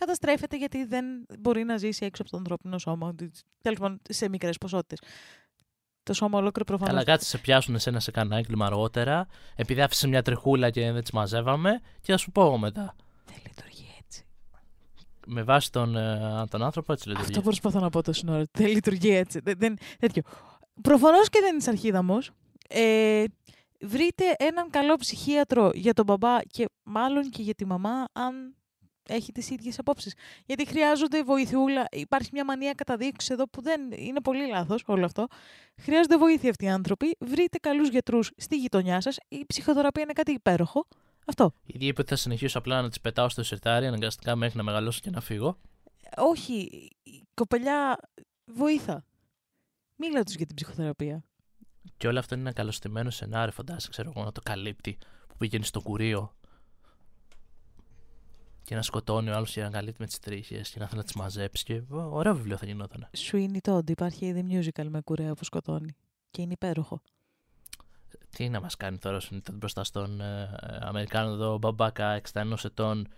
καταστρέφεται 0.00 0.56
γιατί 0.56 0.84
δεν 0.84 1.04
μπορεί 1.38 1.64
να 1.64 1.76
ζήσει 1.76 2.04
έξω 2.04 2.22
από 2.22 2.30
το 2.30 2.36
ανθρώπινο 2.36 2.78
σώμα. 2.78 3.14
Τέλος 3.62 3.78
πάντων, 3.78 4.00
σε 4.08 4.28
μικρές 4.28 4.58
ποσότητες. 4.58 4.98
Το 6.02 6.12
σώμα 6.12 6.38
ολόκληρο 6.38 6.64
προφανώ. 6.64 6.90
Καλά, 6.90 7.04
κάτσε 7.04 7.28
σε 7.28 7.38
πιάσουν 7.38 7.74
εσένα 7.74 8.00
σε 8.00 8.10
κανένα 8.10 8.36
έγκλημα 8.36 8.66
αργότερα, 8.66 9.26
επειδή 9.56 9.80
άφησε 9.80 10.08
μια 10.08 10.22
τριχούλα 10.22 10.70
και 10.70 10.92
δεν 10.92 11.04
τι 11.04 11.14
μαζεύαμε, 11.14 11.80
και 12.00 12.12
θα 12.12 12.18
σου 12.18 12.30
πω 12.30 12.42
εγώ 12.42 12.58
μετά. 12.58 12.94
Δεν 13.26 13.36
λειτουργεί 13.46 13.94
έτσι. 14.04 14.24
Με 15.26 15.42
βάση 15.42 15.72
τον, 15.72 15.96
ε, 15.96 16.44
τον 16.50 16.62
άνθρωπο, 16.62 16.92
έτσι 16.92 17.08
λειτουργεί. 17.08 17.28
Αυτό 17.28 17.42
προσπαθώ 17.42 17.80
να 17.80 17.90
πω 17.90 18.02
τόση 18.02 18.26
ώρα. 18.28 18.44
Δεν 18.52 18.66
λειτουργεί 18.66 19.10
έτσι. 19.10 19.40
Δεν, 19.40 19.54
δεν, 19.58 19.78
τέτοιο. 19.98 20.22
Προφανώς 20.82 21.28
και 21.28 21.38
δεν 21.40 21.56
είσαι 21.56 21.70
αρχίδαμος. 21.70 22.30
Ε, 22.68 23.24
βρείτε 23.80 24.24
έναν 24.38 24.70
καλό 24.70 24.96
ψυχίατρο 24.96 25.70
για 25.74 25.92
τον 25.92 26.04
μπαμπά 26.04 26.40
και 26.42 26.68
μάλλον 26.82 27.30
και 27.30 27.42
για 27.42 27.54
τη 27.54 27.66
μαμά, 27.66 28.04
αν 28.12 28.54
έχει 29.08 29.32
τις 29.32 29.50
ίδιες 29.50 29.78
απόψεις. 29.78 30.14
Γιατί 30.46 30.66
χρειάζονται 30.66 31.22
βοηθιούλα. 31.22 31.84
Υπάρχει 31.90 32.30
μια 32.32 32.44
μανία 32.44 32.72
καταδείξη 32.72 33.32
εδώ 33.32 33.48
που 33.48 33.62
δεν 33.62 33.80
είναι 33.92 34.20
πολύ 34.20 34.46
λάθος 34.46 34.82
όλο 34.86 35.04
αυτό. 35.04 35.26
Χρειάζονται 35.80 36.16
βοήθεια 36.16 36.50
αυτοί 36.50 36.64
οι 36.64 36.68
άνθρωποι. 36.68 37.16
Βρείτε 37.18 37.58
καλούς 37.58 37.88
γιατρούς 37.88 38.30
στη 38.36 38.56
γειτονιά 38.56 39.00
σας. 39.00 39.16
Η 39.28 39.44
ψυχοθεραπεία 39.46 40.02
είναι 40.02 40.12
κάτι 40.12 40.32
υπέροχο. 40.32 40.86
Αυτό. 41.26 41.52
Η 41.66 41.86
είπε 41.86 42.00
ότι 42.00 42.10
θα 42.10 42.16
συνεχίσω 42.16 42.58
απλά 42.58 42.82
να 42.82 42.88
τις 42.88 43.00
πετάω 43.00 43.28
στο 43.28 43.42
σιρτάρι 43.42 43.86
αναγκαστικά 43.86 44.36
μέχρι 44.36 44.56
να 44.56 44.62
μεγαλώσω 44.62 45.00
και 45.02 45.10
να 45.10 45.20
φύγω. 45.20 45.58
Όχι, 46.16 46.54
η 47.02 47.22
κοπελιά 47.34 47.98
βοήθα. 48.44 49.04
Μίλα 49.96 50.22
τους 50.22 50.34
για 50.34 50.46
την 50.46 50.54
ψυχοθεραπεία. 50.54 51.24
Και 51.96 52.08
όλο 52.08 52.18
αυτό 52.18 52.34
είναι 52.34 52.44
ένα 52.44 52.52
καλωστημένο 52.52 53.10
σενάριο, 53.10 53.52
φαντάζεσαι, 53.52 53.88
ξέρω 53.88 54.12
εγώ, 54.14 54.24
να 54.24 54.32
το 54.32 54.40
καλύπτει 54.44 54.98
που 55.28 55.36
πηγαίνει 55.36 55.64
στο 55.64 55.80
κουρίο 55.80 56.35
και 58.66 58.74
να 58.74 58.82
σκοτώνει 58.82 59.30
ο 59.30 59.34
άλλος 59.34 59.52
και 59.52 59.62
να 59.62 59.70
καλύπτει 59.70 60.00
με 60.00 60.06
τις 60.06 60.18
τρίχες 60.18 60.70
και 60.70 60.78
να 60.78 60.86
θέλει 60.86 60.98
να 60.98 61.04
τις 61.04 61.14
μαζέψει. 61.14 61.64
Και 61.64 61.82
ωραίο 61.90 62.34
βιβλίο 62.34 62.56
θα 62.56 62.66
γινόταν. 62.66 63.08
Sweeney 63.16 63.58
Todd, 63.62 63.90
υπάρχει 63.90 64.26
ήδη 64.26 64.46
musical 64.50 64.86
με 64.88 65.00
κουρέα 65.00 65.34
που 65.34 65.44
σκοτώνει. 65.44 65.96
Και 66.30 66.42
είναι 66.42 66.52
υπέροχο. 66.52 67.00
Τι 68.30 68.48
να 68.48 68.60
μας 68.60 68.76
κάνει 68.76 68.98
τώρα 68.98 69.16
ο 69.16 69.20
Todd 69.30 69.52
μπροστά 69.52 69.84
στον 69.84 70.20
ε, 70.20 70.56
Αμερικάνο 70.80 71.32
εδώ 71.32 71.58
μπαμπάκα 71.58 72.20
61 72.32 72.52
ετών 72.64 73.08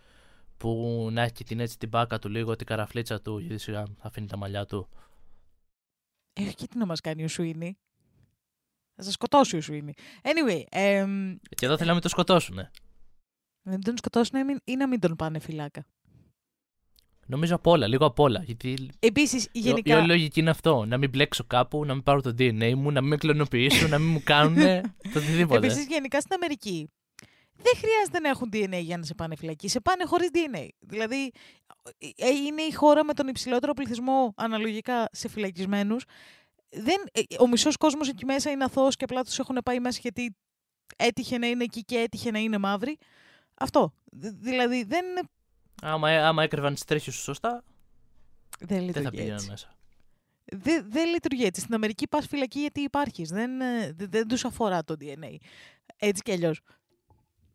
που 0.56 1.08
να 1.12 1.22
έχει 1.22 1.44
την 1.44 1.60
έτσι 1.60 1.78
την 1.78 1.88
μπάκα 1.88 2.18
του 2.18 2.28
λίγο, 2.28 2.56
την 2.56 2.66
καραφλίτσα 2.66 3.20
του, 3.20 3.38
γιατί 3.38 3.58
σιγά 3.58 3.84
θα 3.84 4.06
αφήνει 4.06 4.26
τα 4.26 4.36
μαλλιά 4.36 4.66
του. 4.66 4.88
Ε, 6.32 6.42
όχι 6.42 6.68
τι 6.68 6.78
να 6.78 6.86
μας 6.86 7.00
κάνει 7.00 7.24
ο 7.24 7.28
Σουίνι; 7.28 7.78
Θα 8.94 9.02
σα 9.02 9.10
σκοτώσει 9.10 9.56
ο 9.56 9.60
Σουίνι. 9.60 9.92
Anyway. 10.22 10.62
εμ, 10.68 11.36
Και 11.56 11.66
εδώ 11.66 11.76
θέλαμε 11.76 11.96
να 11.96 12.00
το 12.00 12.08
σκοτώσουμε. 12.08 12.70
Να 13.62 13.72
μην 13.72 13.82
τον 13.82 13.96
σκοτώσουν 13.96 14.40
ή 14.40 14.44
μην- 14.44 14.60
ή 14.64 14.76
να 14.76 14.88
μην 14.88 15.00
τον 15.00 15.16
πάνε 15.16 15.38
φυλάκα. 15.38 15.86
Νομίζω 17.26 17.54
απ' 17.54 17.66
όλα, 17.66 17.86
λίγο 17.86 18.06
απ' 18.06 18.18
όλα. 18.18 18.42
Γιατί 18.42 18.90
Επίσης, 18.98 19.44
η- 19.44 19.48
η 19.52 19.58
γενικά. 19.58 19.96
όλη 19.98 20.06
λογική 20.06 20.40
είναι 20.40 20.50
αυτό. 20.50 20.84
Να 20.84 20.98
μην 20.98 21.10
μπλέξω 21.10 21.44
κάπου, 21.44 21.84
να 21.84 21.94
μην 21.94 22.02
πάρω 22.02 22.20
το 22.20 22.30
DNA 22.38 22.74
μου, 22.74 22.90
να 22.90 23.00
μην 23.00 23.08
με 23.10 23.16
κλωνοποιήσουν, 23.16 23.90
να 23.90 23.98
μην 23.98 24.08
μου 24.08 24.22
κάνουν 24.24 24.54
το 25.12 25.18
οτιδήποτε. 25.18 25.66
Επίσης, 25.66 25.86
γενικά 25.86 26.20
στην 26.20 26.32
Αμερική 26.34 26.90
δεν 27.62 27.72
χρειάζεται 27.76 28.18
να 28.20 28.28
έχουν 28.28 28.48
DNA 28.52 28.80
για 28.82 28.96
να 28.98 29.04
σε 29.04 29.14
πάνε 29.14 29.36
φυλακή. 29.36 29.68
Σε 29.68 29.80
πάνε 29.80 30.04
χωρίς 30.04 30.28
DNA. 30.32 30.68
Δηλαδή, 30.78 31.32
ε, 32.16 32.28
είναι 32.28 32.62
η 32.62 32.72
χώρα 32.72 33.04
με 33.04 33.12
τον 33.14 33.28
υψηλότερο 33.28 33.72
πληθυσμό 33.74 34.32
αναλογικά 34.36 35.08
σε 35.12 35.28
φυλακισμένους. 35.28 36.04
Δεν, 36.70 36.96
ε, 37.12 37.20
ο 37.38 37.48
μισός 37.48 37.76
κόσμος 37.76 38.08
εκεί 38.08 38.24
μέσα 38.24 38.50
είναι 38.50 38.64
αθώος 38.64 38.96
και 38.96 39.04
απλά 39.04 39.22
τους 39.24 39.38
έχουν 39.38 39.58
πάει 39.64 39.80
μέσα 39.80 39.98
γιατί 40.02 40.36
έτυχε 40.96 41.38
να 41.38 41.46
είναι 41.46 41.64
εκεί 41.64 41.84
και 41.84 41.98
έτυχε 41.98 42.30
να 42.30 42.38
είναι 42.38 42.58
μαύροι. 42.58 42.98
Αυτό. 43.58 43.92
Δ- 44.04 44.36
Δηλαδή 44.40 44.84
δεν, 44.84 45.04
Άμα, 45.82 46.08
άμα 46.08 46.42
έκρυβαν 46.42 46.74
τις 46.74 46.84
τρίχε 46.84 47.10
σου 47.10 47.20
σωστά, 47.22 47.64
δεν 48.58 48.68
δεν 48.68 48.78
θα 48.78 48.84
λειτουργεί 48.84 49.10
πήγαιναν 49.10 49.34
έτσι. 49.36 49.50
μέσα. 49.50 49.72
Δεν, 50.52 50.86
δεν 50.90 51.08
λειτουργεί 51.08 51.44
έτσι. 51.44 51.60
Στην 51.60 51.74
Αμερική 51.74 52.08
πας 52.08 52.26
φυλακή 52.26 52.60
γιατί 52.60 52.80
υπάρχεις. 52.80 53.28
Δεν, 53.30 53.60
ε, 53.60 53.92
δεν, 53.92 54.10
δεν 54.10 54.28
τους 54.28 54.44
αφορά 54.44 54.84
το 54.84 54.94
DNA. 55.00 55.36
Έτσι 55.96 56.22
κι 56.22 56.32
αλλιώς. 56.32 56.60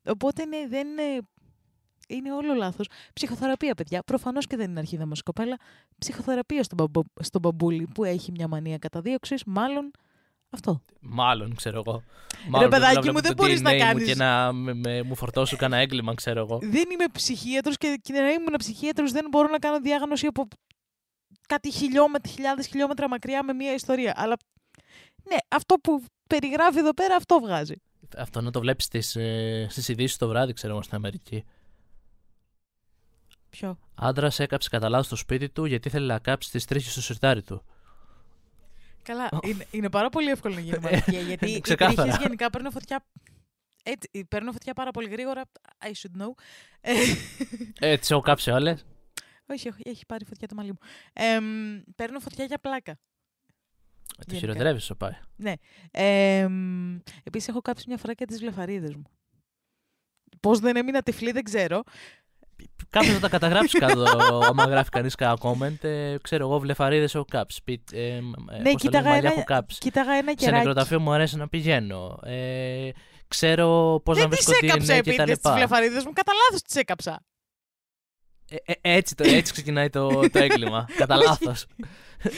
Οπότε 0.05 0.45
ναι, 0.45 0.67
δεν 0.67 0.87
είναι... 0.87 1.19
Είναι 2.07 2.33
όλο 2.33 2.53
λάθος. 2.53 2.87
Ψυχοθεραπεία, 3.13 3.75
παιδιά. 3.75 4.03
Προφανώς 4.03 4.47
και 4.47 4.55
δεν 4.55 4.69
είναι 4.69 4.79
αρχίδα 4.79 5.05
μας 5.05 5.19
η 5.19 5.23
κοπέλα. 5.23 5.57
Ψυχοθεραπεία 5.97 6.63
στον, 6.63 6.77
μπαμπο, 6.77 7.01
στον 7.19 7.41
μπαμπούλι 7.41 7.87
που 7.93 8.03
έχει 8.03 8.31
μια 8.31 8.47
μανία 8.47 8.77
καταδίωξης. 8.77 9.43
Μάλλον 9.45 9.91
αυτό. 10.53 10.81
Μάλλον, 10.99 11.55
ξέρω 11.55 11.83
εγώ. 11.85 12.03
Μάλλον 12.47 12.69
παιδάκι 12.69 12.93
θέλω 12.93 13.05
μου, 13.05 13.11
βλέπω 13.11 13.27
δεν 13.27 13.35
το 13.35 13.43
μπορείς 13.43 13.61
να 13.61 13.69
DNA 13.71 13.73
μου 13.73 13.79
κάνεις- 13.79 14.07
Και 14.07 14.15
να 14.15 14.51
με, 14.53 14.73
με- 14.73 15.03
μου 15.03 15.15
φορτώσουν 15.15 15.57
κανένα 15.57 15.81
έγκλημα, 15.81 16.13
ξέρω 16.13 16.39
εγώ. 16.39 16.59
Δεν 16.61 16.89
είμαι 16.91 17.05
ψυχίατρος 17.11 17.77
και, 17.77 17.99
και 18.01 18.13
να 18.13 18.29
ήμουν 18.29 18.53
ψυχίατρος 18.57 19.11
δεν 19.11 19.25
μπορώ 19.31 19.47
να 19.47 19.59
κάνω 19.59 19.79
διάγνωση 19.79 20.25
από 20.25 20.47
κάτι 21.47 21.71
χιλιόμετρα, 21.71 22.31
χιλιάδες 22.31 22.67
χιλιόμετρα 22.67 23.09
μακριά 23.09 23.43
με 23.43 23.53
μια 23.53 23.73
ιστορία. 23.73 24.13
Αλλά 24.15 24.35
ναι, 25.29 25.35
αυτό 25.47 25.75
που 25.75 26.03
περιγράφει 26.29 26.77
εδώ 26.79 26.93
πέρα 26.93 27.15
αυτό 27.15 27.39
βγάζει. 27.39 27.75
Αυτό 28.17 28.41
να 28.41 28.51
το 28.51 28.59
βλέπεις 28.59 28.85
στις 28.85 29.15
ε, 29.15 29.67
στις 29.69 29.87
ειδήσεις 29.87 30.17
το 30.17 30.27
βράδυ, 30.27 30.53
ξέρω 30.53 30.73
εγώ, 30.73 30.81
στην 30.81 30.95
Αμερική. 30.95 31.43
Ποιο; 33.49 33.77
Άντρας 33.95 34.39
έκαψε 34.39 34.69
κατά 34.69 34.89
λάθος 34.89 35.05
στο 35.05 35.15
σπίτι 35.15 35.49
του 35.49 35.65
γιατί 35.65 35.87
ήθελε 35.87 36.05
να 36.13 36.19
κάψει 36.19 36.51
τις 36.51 36.65
τρίχες 36.65 36.91
στο 36.91 37.01
σιρτάρι 37.01 37.41
του. 37.41 37.63
Καλά, 39.03 39.29
είναι, 39.43 39.65
είναι 39.71 39.89
πάρα 39.89 40.09
πολύ 40.09 40.29
εύκολο 40.29 40.53
να 40.53 40.59
γίνει 40.59 40.77
μαθητεία, 40.81 41.19
γιατί 41.21 41.51
οι 41.51 41.59
Ξεκάθαρα. 41.59 42.01
τρίχες 42.01 42.21
γενικά 42.21 42.49
παίρνουν 42.49 42.71
φωτιά, 42.71 43.05
έτσι, 43.83 44.25
παίρνουν 44.25 44.51
φωτιά 44.51 44.73
πάρα 44.73 44.91
πολύ 44.91 45.09
γρήγορα. 45.09 45.41
I 45.85 45.87
should 45.87 46.21
know. 46.21 46.29
Ε, 46.81 46.93
Ε, 47.79 47.97
τις 47.97 48.11
έχω 48.11 48.21
κάψει 48.21 48.51
όλες; 48.51 48.85
όχι, 49.45 49.69
όχι, 49.69 49.81
έχει 49.85 50.05
πάρει 50.05 50.25
φωτιά 50.25 50.47
το 50.47 50.55
μαλλί 50.55 50.69
μου. 50.69 50.77
Ε, 51.13 51.39
μ, 51.39 51.81
παίρνουν 51.95 52.21
φωτιά 52.21 52.45
για 52.45 52.57
πλάκα. 52.59 52.99
Το 54.17 54.23
Γενικά. 54.27 54.39
χειροτερεύει, 54.39 54.79
σου 54.79 54.97
πάει. 54.97 55.13
Ε, 55.91 56.47
μ, 56.47 56.95
επίσης 57.23 57.47
έχω 57.47 57.61
κάψει 57.61 57.83
μια 57.87 57.97
φορά 57.97 58.13
και 58.13 58.25
τις 58.25 58.39
βλεφαρίδες 58.39 58.95
μου. 58.95 59.03
Πώς 60.39 60.59
δεν 60.59 60.75
έμεινα 60.75 61.01
τυφλή 61.01 61.31
δεν 61.31 61.43
ξέρω. 61.43 61.83
Κάποιος 62.89 63.13
θα 63.13 63.19
τα 63.19 63.29
καταγράψει 63.29 63.77
κάτω, 63.79 64.03
άμα 64.49 64.63
γράφει 64.65 64.89
κανείς 64.89 65.15
κανένα 65.15 65.37
comment. 65.41 65.83
Ε, 65.83 66.15
ξέρω 66.21 66.45
εγώ, 66.45 66.59
βλεφαρίδες 66.59 67.15
έχω 67.15 67.25
κάψει. 67.31 67.61
Πι, 67.63 67.83
ε, 67.91 67.99
ε, 68.15 68.19
πώς 68.19 68.45
το 68.55 68.61
Ναι, 68.61 68.73
κοίταγα 68.73 69.01
λένε, 69.03 69.13
μαλλιά 69.13 69.29
ένα- 69.29 69.33
έχω 69.37 69.43
κάψει. 69.43 69.77
Κοίταγα 69.79 70.11
ένα 70.13 70.29
Σε 70.29 70.35
κεράκι. 70.35 70.57
νεκροταφείο 70.57 70.99
μου 70.99 71.11
αρέσει 71.11 71.37
να 71.37 71.47
πηγαίνω. 71.47 72.19
Ε, 72.23 72.89
ξέρω 73.27 74.01
πώς 74.05 74.17
να 74.17 74.27
Δεν 74.27 74.37
τις 74.37 74.45
βρίσκω 74.45 74.65
έκαψα 74.65 74.85
DNA 74.85 74.87
και 74.87 74.91
τα 74.91 74.93
επίτηδες 75.11 75.25
τις 75.25 75.35
λοιπά. 75.35 75.53
βλεφαρίδες 75.53 76.05
μου, 76.05 76.11
κατά 76.13 76.31
λάθος 76.33 76.61
τις 76.61 76.75
έκαψα. 76.75 77.23
Ε, 78.49 78.55
ε, 78.81 78.95
έτσι, 78.95 79.15
το, 79.15 79.23
έτσι 79.27 79.51
ξεκινάει 79.53 79.89
το, 79.89 80.09
το 80.29 80.39
έγκλημα. 80.39 80.85
Κατά 80.97 81.15
λάθος. 81.15 81.65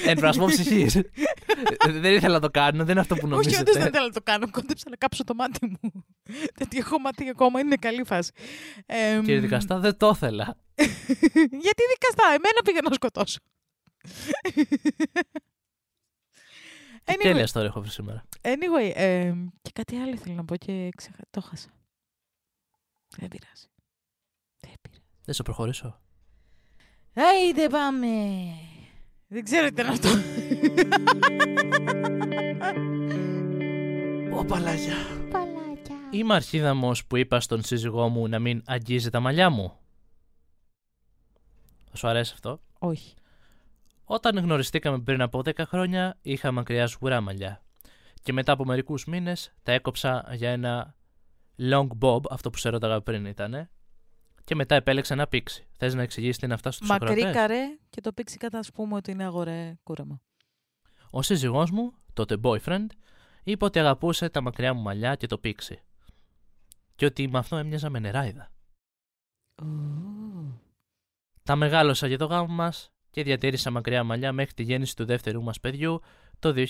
Εμφρασμό 0.05 0.45
ψυχής. 0.45 0.93
δεν 2.03 2.13
ήθελα 2.13 2.33
να 2.33 2.39
το 2.39 2.49
κάνω, 2.49 2.77
δεν 2.77 2.89
είναι 2.89 2.99
αυτό 2.99 3.15
που 3.15 3.21
Όχι, 3.25 3.33
όντως 3.33 3.45
δεν 3.51 3.63
νομίζετε. 3.63 3.87
ήθελα 3.87 4.05
να 4.05 4.13
το 4.13 4.21
κάνω. 4.23 4.49
Κόντεψα 4.49 4.89
να 4.89 4.95
κάψω 4.95 5.23
το 5.23 5.33
μάτι 5.35 5.65
μου. 5.65 6.05
Γιατί 6.57 6.77
έχω 6.77 6.99
μάτι 6.99 7.29
ακόμα, 7.29 7.59
είναι 7.59 7.75
καλή 7.75 8.03
φάση. 8.05 8.31
Ε, 8.85 9.19
Κύριε 9.19 9.39
Δικαστά, 9.39 9.79
δεν 9.79 9.97
το 9.97 10.11
ήθελα. 10.13 10.57
Γιατί 11.65 11.83
δικαστά, 11.93 12.25
εμένα 12.27 12.61
πήγα 12.63 12.79
να 12.83 12.93
σκοτώσω. 12.93 13.39
Τι 17.03 17.13
Anyway, 17.13 17.21
τέλεια 17.21 17.47
τώρα 17.47 17.65
έχω 17.65 17.81
βρει 17.81 17.89
σήμερα. 17.89 18.23
anyway 18.41 18.91
ε, 18.95 19.33
και 19.61 19.71
κάτι 19.73 19.95
άλλο 19.95 20.11
ήθελα 20.13 20.33
να 20.35 20.45
πω 20.45 20.55
και 20.55 20.89
ξεχα... 20.95 21.17
το 21.29 21.41
χάσα. 21.41 21.69
Δεν 23.17 23.27
πειράζει. 23.27 23.65
Δεν 24.59 24.71
πειράζει. 24.81 25.01
Δεν 25.25 25.33
σε 25.35 25.43
προχωρήσω. 25.43 25.99
Άιντε 27.13 27.69
πάμε. 27.69 28.07
Δεν 29.27 29.43
ξέρω 29.43 29.67
τι 29.67 29.73
ήταν 29.73 29.88
αυτό. 29.88 30.09
Ω 34.38 34.45
παλάκια. 34.45 34.95
Παλάκια. 35.31 35.95
Είμαι 36.11 36.33
αρχίδαμος 36.33 37.05
που 37.05 37.15
είπα 37.17 37.39
στον 37.39 37.63
σύζυγό 37.63 38.09
μου 38.09 38.27
να 38.27 38.39
μην 38.39 38.61
αγγίζει 38.65 39.09
τα 39.09 39.19
μαλλιά 39.19 39.49
μου. 39.49 39.73
Θα 41.89 41.95
σου 41.97 42.07
αρέσει 42.07 42.31
αυτό; 42.33 42.61
Όχι. 42.79 43.13
Όταν 44.03 44.38
γνωριστήκαμε 44.38 44.99
πριν 44.99 45.21
από 45.21 45.39
10 45.39 45.51
χρόνια, 45.65 46.17
είχα 46.21 46.51
μακριά 46.51 46.88
σγουρά 46.88 47.21
μαλλιά. 47.21 47.63
Και 48.23 48.33
μετά 48.33 48.51
από 48.51 48.65
μερικούς 48.65 49.05
μήνες 49.05 49.53
τα 49.63 49.71
έκοψα 49.71 50.25
για 50.33 50.49
ένα 50.49 50.95
long 51.59 51.88
bob, 51.99 52.21
αυτό 52.29 52.49
που 52.49 52.57
σε 52.57 52.69
ρώταγα 52.69 53.01
πριν 53.01 53.25
ήτανε. 53.25 53.69
Και 54.45 54.55
μετά 54.55 54.75
επέλεξα 54.75 55.13
ένα 55.13 55.27
πίξι. 55.27 55.67
Θες 55.77 55.93
να 55.93 56.01
εξηγήσεις 56.01 56.38
τι 56.38 56.45
είναι 56.45 56.53
αυτά 56.53 56.71
στους 56.71 56.88
Μακρύ 56.88 57.12
ακροατές; 57.12 57.36
καρέ 57.36 57.77
και 57.89 58.01
το 58.01 58.13
πήξει 58.13 58.38
κατά 58.38 58.60
ας 58.60 58.71
πούμε 58.71 58.95
ότι 58.95 59.12
είναι 59.12 59.23
αγορέ 59.23 59.77
κούραμα. 59.84 60.21
Ο 61.10 61.21
σύζυγός 61.21 61.71
μου, 61.71 61.93
τότε 62.13 62.38
boyfriend, 62.43 62.86
είπε 63.43 63.65
ότι 63.65 63.79
αγαπούσε 63.79 64.29
τα 64.29 64.41
μακριά 64.41 64.73
μου 64.73 64.81
μαλλιά 64.81 65.15
και 65.15 65.27
το 65.27 65.38
πίξι. 65.38 65.81
Και 66.95 67.05
ότι 67.05 67.27
με 67.27 67.38
αυτό 67.38 67.55
έμοιαζα 67.55 67.89
με 67.89 67.99
νεράιδα. 67.99 68.51
Τα 71.43 71.55
μεγάλωσα 71.55 72.08
για 72.08 72.17
το 72.17 72.25
γάμο 72.25 72.53
μας 72.53 72.89
και 73.10 73.23
διατήρησα 73.23 73.71
μακριά 73.71 74.03
μαλλιά 74.03 74.31
μέχρι 74.31 74.53
τη 74.53 74.63
γέννηση 74.63 74.95
του 74.95 75.05
δεύτερου 75.05 75.43
μας 75.43 75.60
παιδιού 75.60 76.01
το 76.39 76.53
2020. 76.55 76.65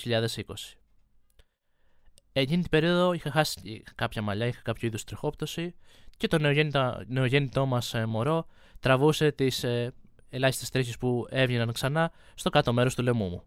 Εκείνη 2.38 2.62
την 2.62 2.70
περίοδο 2.70 3.14
είχα 3.14 3.32
χάσει 3.32 3.84
κάποια 3.96 4.22
μαλλιά, 4.22 4.46
είχα 4.46 4.62
κάποιο 4.62 4.88
είδους 4.88 5.04
τριχόπτωση 5.04 5.76
και 6.18 6.28
το 6.28 6.38
νεογέννητο, 6.38 7.04
νεογέννητό 7.08 7.66
μας 7.66 7.94
ε, 7.94 8.06
μωρό 8.06 8.48
τραβούσε 8.80 9.32
τις 9.32 9.64
ε, 9.64 9.94
ελάχιστες 10.30 10.70
τρίχες 10.70 10.98
που 10.98 11.28
έβγαιναν 11.30 11.72
ξανά 11.72 12.12
στο 12.36 12.50
κάτω 12.50 12.74
μέρος 12.74 12.96
του 12.96 13.04
λαιμού 13.04 13.30
μου. 13.30 13.44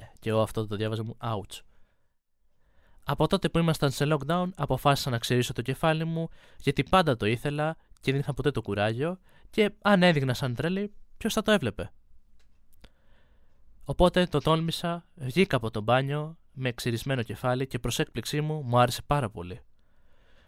Ναι, 0.00 0.10
και 0.18 0.30
εγώ 0.30 0.40
αυτό 0.40 0.66
το 0.66 0.76
διάβαζα 0.76 1.04
μου, 1.04 1.16
ouch. 1.20 1.60
Από 3.04 3.26
τότε 3.26 3.48
που 3.48 3.58
ήμασταν 3.58 3.90
σε 3.90 4.04
lockdown, 4.08 4.48
αποφάσισα 4.56 5.10
να 5.10 5.18
ξυρίσω 5.18 5.52
το 5.52 5.62
κεφάλι 5.62 6.04
μου, 6.04 6.28
γιατί 6.60 6.82
πάντα 6.82 7.16
το 7.16 7.26
ήθελα 7.26 7.76
και 8.00 8.10
δεν 8.10 8.20
είχα 8.20 8.34
ποτέ 8.34 8.50
το 8.50 8.62
κουράγιο, 8.62 9.18
και 9.50 9.70
αν 9.82 10.02
έδειχνα 10.02 10.34
σαν 10.34 10.54
τρέλη, 10.54 10.92
ποιος 11.16 11.32
θα 11.32 11.42
το 11.42 11.50
έβλεπε. 11.50 11.92
Οπότε 13.84 14.26
το 14.26 14.40
τόλμησα, 14.40 15.06
βγήκα 15.14 15.56
από 15.56 15.70
το 15.70 15.80
μπάνιο, 15.80 16.38
με 16.58 16.72
ξυρισμένο 16.72 17.22
κεφάλι 17.22 17.66
και 17.66 17.78
προς 17.78 17.98
έκπληξή 17.98 18.40
μου 18.40 18.62
μου 18.62 18.78
άρεσε 18.78 19.02
πάρα 19.06 19.30
πολύ. 19.30 19.60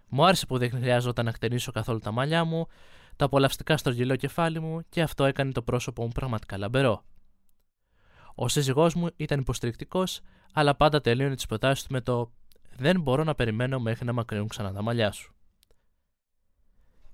Μου 0.09 0.25
άρεσε 0.25 0.46
που 0.46 0.59
δεν 0.59 0.70
χρειάζονταν 0.70 1.25
να 1.25 1.33
χτενίσω 1.33 1.73
καθόλου 1.73 1.99
τα 1.99 2.11
μαλλιά 2.11 2.44
μου, 2.44 2.66
τα 3.16 3.25
απολαυστικά 3.25 3.77
στρογγυλό 3.77 4.16
κεφάλι 4.16 4.61
μου 4.61 4.81
και 4.88 5.03
αυτό 5.03 5.25
έκανε 5.25 5.53
το 5.53 5.62
πρόσωπό 5.62 6.03
μου 6.03 6.09
πραγματικά 6.09 6.59
λαμπερό. 6.59 7.05
Ο 8.35 8.49
σύζυγός 8.49 8.94
μου 8.94 9.09
ήταν 9.16 9.40
υποστηρικτικός, 9.40 10.20
αλλά 10.53 10.75
πάντα 10.75 11.01
τελείωνε 11.01 11.35
τις 11.35 11.46
προτάσεις 11.46 11.85
του 11.85 11.92
με 11.92 12.01
το 12.01 12.33
Δεν 12.77 13.01
μπορώ 13.01 13.25
να 13.25 13.35
περιμένω 13.35 13.79
μέχρι 13.79 14.05
να 14.05 14.12
μακρύνουν 14.12 14.49
ξανά 14.49 14.73
τα 14.73 14.83
μαλλιά 14.83 15.12
σου. 15.12 15.35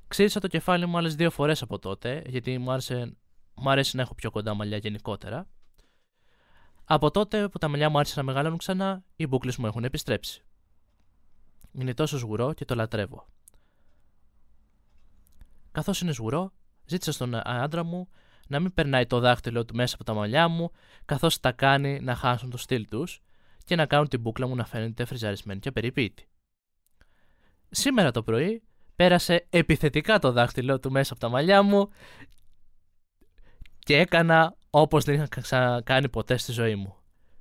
Ξύρισα 0.08 0.40
το 0.40 0.48
κεφάλι 0.48 0.86
μου 0.86 0.96
άλλες 0.96 1.14
δύο 1.14 1.30
φορές 1.30 1.62
από 1.62 1.78
τότε, 1.78 2.22
γιατί 2.26 2.58
μου 2.58 2.70
άρεσε, 2.70 3.16
μου 3.54 3.70
άρεσε 3.70 3.96
να 3.96 4.02
έχω 4.02 4.14
πιο 4.14 4.30
κοντά 4.30 4.54
μαλλιά 4.54 4.76
γενικότερα. 4.76 5.46
Από 6.88 7.10
τότε 7.10 7.48
που 7.48 7.58
τα 7.58 7.68
μαλλιά 7.68 7.88
μου 7.90 7.98
άρχισαν 7.98 8.24
να 8.24 8.32
μεγαλώνουν 8.32 8.58
ξανά, 8.58 9.04
οι 9.16 9.26
μπουκλε 9.26 9.52
μου 9.58 9.66
έχουν 9.66 9.84
επιστρέψει. 9.84 10.42
Είναι 11.72 11.94
τόσο 11.94 12.18
σγουρό 12.18 12.52
και 12.52 12.64
το 12.64 12.74
λατρεύω. 12.74 13.26
Καθώς 15.72 16.00
είναι 16.00 16.12
σγουρό, 16.12 16.52
ζήτησα 16.84 17.12
στον 17.12 17.34
άντρα 17.34 17.84
μου 17.84 18.08
να 18.48 18.60
μην 18.60 18.74
περνάει 18.74 19.06
το 19.06 19.20
δάχτυλο 19.20 19.64
του 19.64 19.74
μέσα 19.74 19.94
από 19.94 20.04
τα 20.04 20.14
μαλλιά 20.14 20.48
μου, 20.48 20.70
καθώς 21.04 21.40
τα 21.40 21.52
κάνει 21.52 22.00
να 22.00 22.14
χάσουν 22.14 22.50
το 22.50 22.56
στυλ 22.56 22.88
τους 22.88 23.22
και 23.64 23.76
να 23.76 23.86
κάνουν 23.86 24.08
την 24.08 24.20
μπουκλα 24.20 24.46
μου 24.46 24.54
να 24.54 24.64
φαίνεται 24.64 25.04
φριζαρισμένη 25.04 25.60
και 25.60 25.72
περιποιητή. 25.72 26.28
Σήμερα 27.70 28.10
το 28.10 28.22
πρωί 28.22 28.62
πέρασε 28.96 29.46
επιθετικά 29.50 30.18
το 30.18 30.32
δάχτυλο 30.32 30.80
του 30.80 30.90
μέσα 30.90 31.12
από 31.12 31.22
τα 31.22 31.28
μαλλιά 31.28 31.62
μου 31.62 31.88
και 33.78 33.96
έκανα 33.96 34.56
όπως 34.78 35.04
δεν 35.04 35.14
είχα 35.14 35.28
ξανακάνει 35.28 36.08
ποτέ 36.08 36.36
στη 36.36 36.52
ζωή 36.52 36.74
μου. 36.74 36.96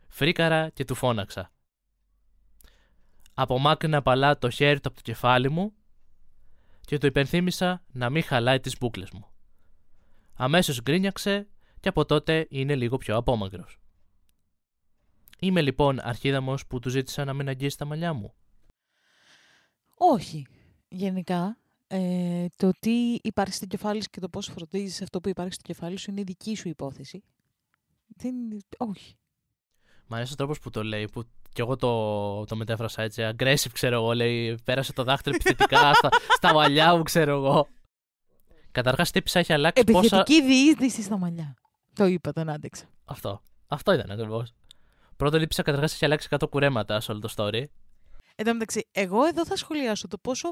Φρίκαρα 0.08 0.70
και 0.70 0.86
του 0.86 0.96
φώναξα. 0.96 1.52
Απομάκρυνα 3.34 4.02
παλά 4.02 4.38
το 4.38 4.50
χέρι 4.50 4.80
του 4.80 4.88
από 4.88 4.96
το 4.96 5.02
κεφάλι 5.02 5.50
μου 5.50 5.74
και 6.82 6.98
του 6.98 7.06
υπενθύμησα 7.06 7.84
να 7.92 8.10
μην 8.10 8.24
χαλάει 8.24 8.60
τις 8.60 8.78
μπούκλες 8.78 9.12
μου. 9.12 9.28
Αμέσως 10.34 10.82
γκρίνιαξε 10.82 11.48
και 11.80 11.90
από 11.90 12.06
τότε 12.06 12.48
είναι 12.50 12.76
λίγο 12.76 12.98
πιο 12.98 13.16
απόμακρος. 13.16 13.80
Είμαι 15.40 15.62
λοιπόν 15.62 16.00
αρχίδαμος 16.00 16.68
που 16.68 16.80
του 16.80 16.90
ζήτησα 16.90 17.26
να 17.26 17.34
μην 17.34 17.48
αγγίσει 17.48 17.78
τα 17.78 17.86
μαλλιά 17.86 18.14
μου. 18.14 18.34
Όχι. 19.96 20.48
Γενικά, 20.88 21.58
ε, 21.88 22.46
το 22.56 22.72
τι 22.80 23.14
υπάρχει 23.22 23.54
στο 23.54 23.66
κεφάλι 23.66 24.02
σου 24.02 24.10
και 24.10 24.20
το 24.20 24.30
πώς 24.30 24.46
φροντίζεις 24.48 25.02
αυτό 25.02 25.22
που 25.22 25.30
υπάρχει 25.30 25.54
στο 25.54 25.62
κεφάλι 25.64 25.98
σου 25.98 26.12
είναι 26.12 26.20
η 26.20 26.24
δική 26.24 26.56
σου 26.56 26.68
υπόθεση. 26.68 27.24
Δεν, 28.08 28.36
όχι. 28.78 29.16
Μ' 30.08 30.14
αρέσει 30.14 30.34
ο 30.34 30.36
τρόπος 30.36 30.60
που 30.60 30.70
το 30.70 30.84
λέει, 30.84 31.10
που 31.10 31.24
κι 31.54 31.62
εγώ 31.62 31.76
το, 31.76 32.44
το 32.46 32.56
μετέφρασα 32.56 33.02
έτσι. 33.02 33.32
Aggressive, 33.36 33.72
ξέρω 33.72 33.96
εγώ. 33.96 34.14
Λέει, 34.14 34.58
πέρασε 34.64 34.94
το 34.94 35.04
δάχτυλο 35.04 35.36
επιθετικά 35.40 35.94
στα, 35.94 36.10
στα 36.36 36.54
μαλλιά 36.54 36.96
μου, 36.96 37.04
ξέρω 37.04 37.36
εγώ. 37.36 37.68
Καταρχάς, 38.72 39.12
τύπησα 39.12 39.40
έχει 39.40 39.54
αλλάξει 39.54 39.82
Επιθετική 39.82 40.40
πόσα. 40.40 40.46
διείσδυση 40.48 41.02
στα 41.02 41.18
μαλλιά. 41.18 41.54
Το 41.94 42.06
είπα, 42.06 42.32
τον 42.34 42.50
άντεξα. 42.50 42.86
Αυτό. 43.06 43.42
Αυτό 43.68 43.94
ήταν 43.94 44.12
ακριβώς. 44.12 44.54
Πρώτον, 45.18 45.40
λείψα 45.40 45.62
καταρχάς 45.62 45.94
έχει 45.94 46.06
αλλάξει 46.06 46.28
100 46.32 46.50
κουρέματα 46.50 47.00
σε 47.00 47.12
όλο 47.12 47.20
το 47.20 47.34
story. 47.36 47.64
Εν 48.36 48.46
τω 48.46 48.54
μεταξύ, 48.54 48.88
εγώ 48.92 49.26
εδώ 49.26 49.46
θα 49.46 49.56
σχολιάσω 49.56 50.08
το 50.08 50.18
πόσο 50.18 50.50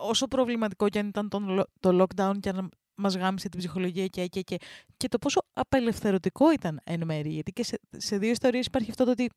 όσο 0.00 0.26
προβληματικό 0.26 0.88
και 0.88 0.98
αν 0.98 1.06
ήταν 1.08 1.28
το, 1.28 1.64
το 1.80 2.02
lockdown 2.06 2.32
και 2.40 2.48
αν 2.48 2.68
μας 2.94 3.16
γάμισε 3.16 3.48
την 3.48 3.58
ψυχολογία 3.58 4.06
και, 4.06 4.26
και, 4.26 4.40
και, 4.40 4.56
και 4.96 5.08
το 5.08 5.18
πόσο 5.18 5.40
απελευθερωτικό 5.52 6.52
ήταν 6.52 6.80
εν 6.84 7.04
μέρη. 7.04 7.30
Γιατί 7.30 7.52
και 7.52 7.64
σε, 7.64 7.78
σε 7.96 8.18
δύο 8.18 8.30
ιστορίες 8.30 8.66
υπάρχει 8.66 8.90
αυτό 8.90 9.04
το 9.04 9.10
ότι 9.10 9.30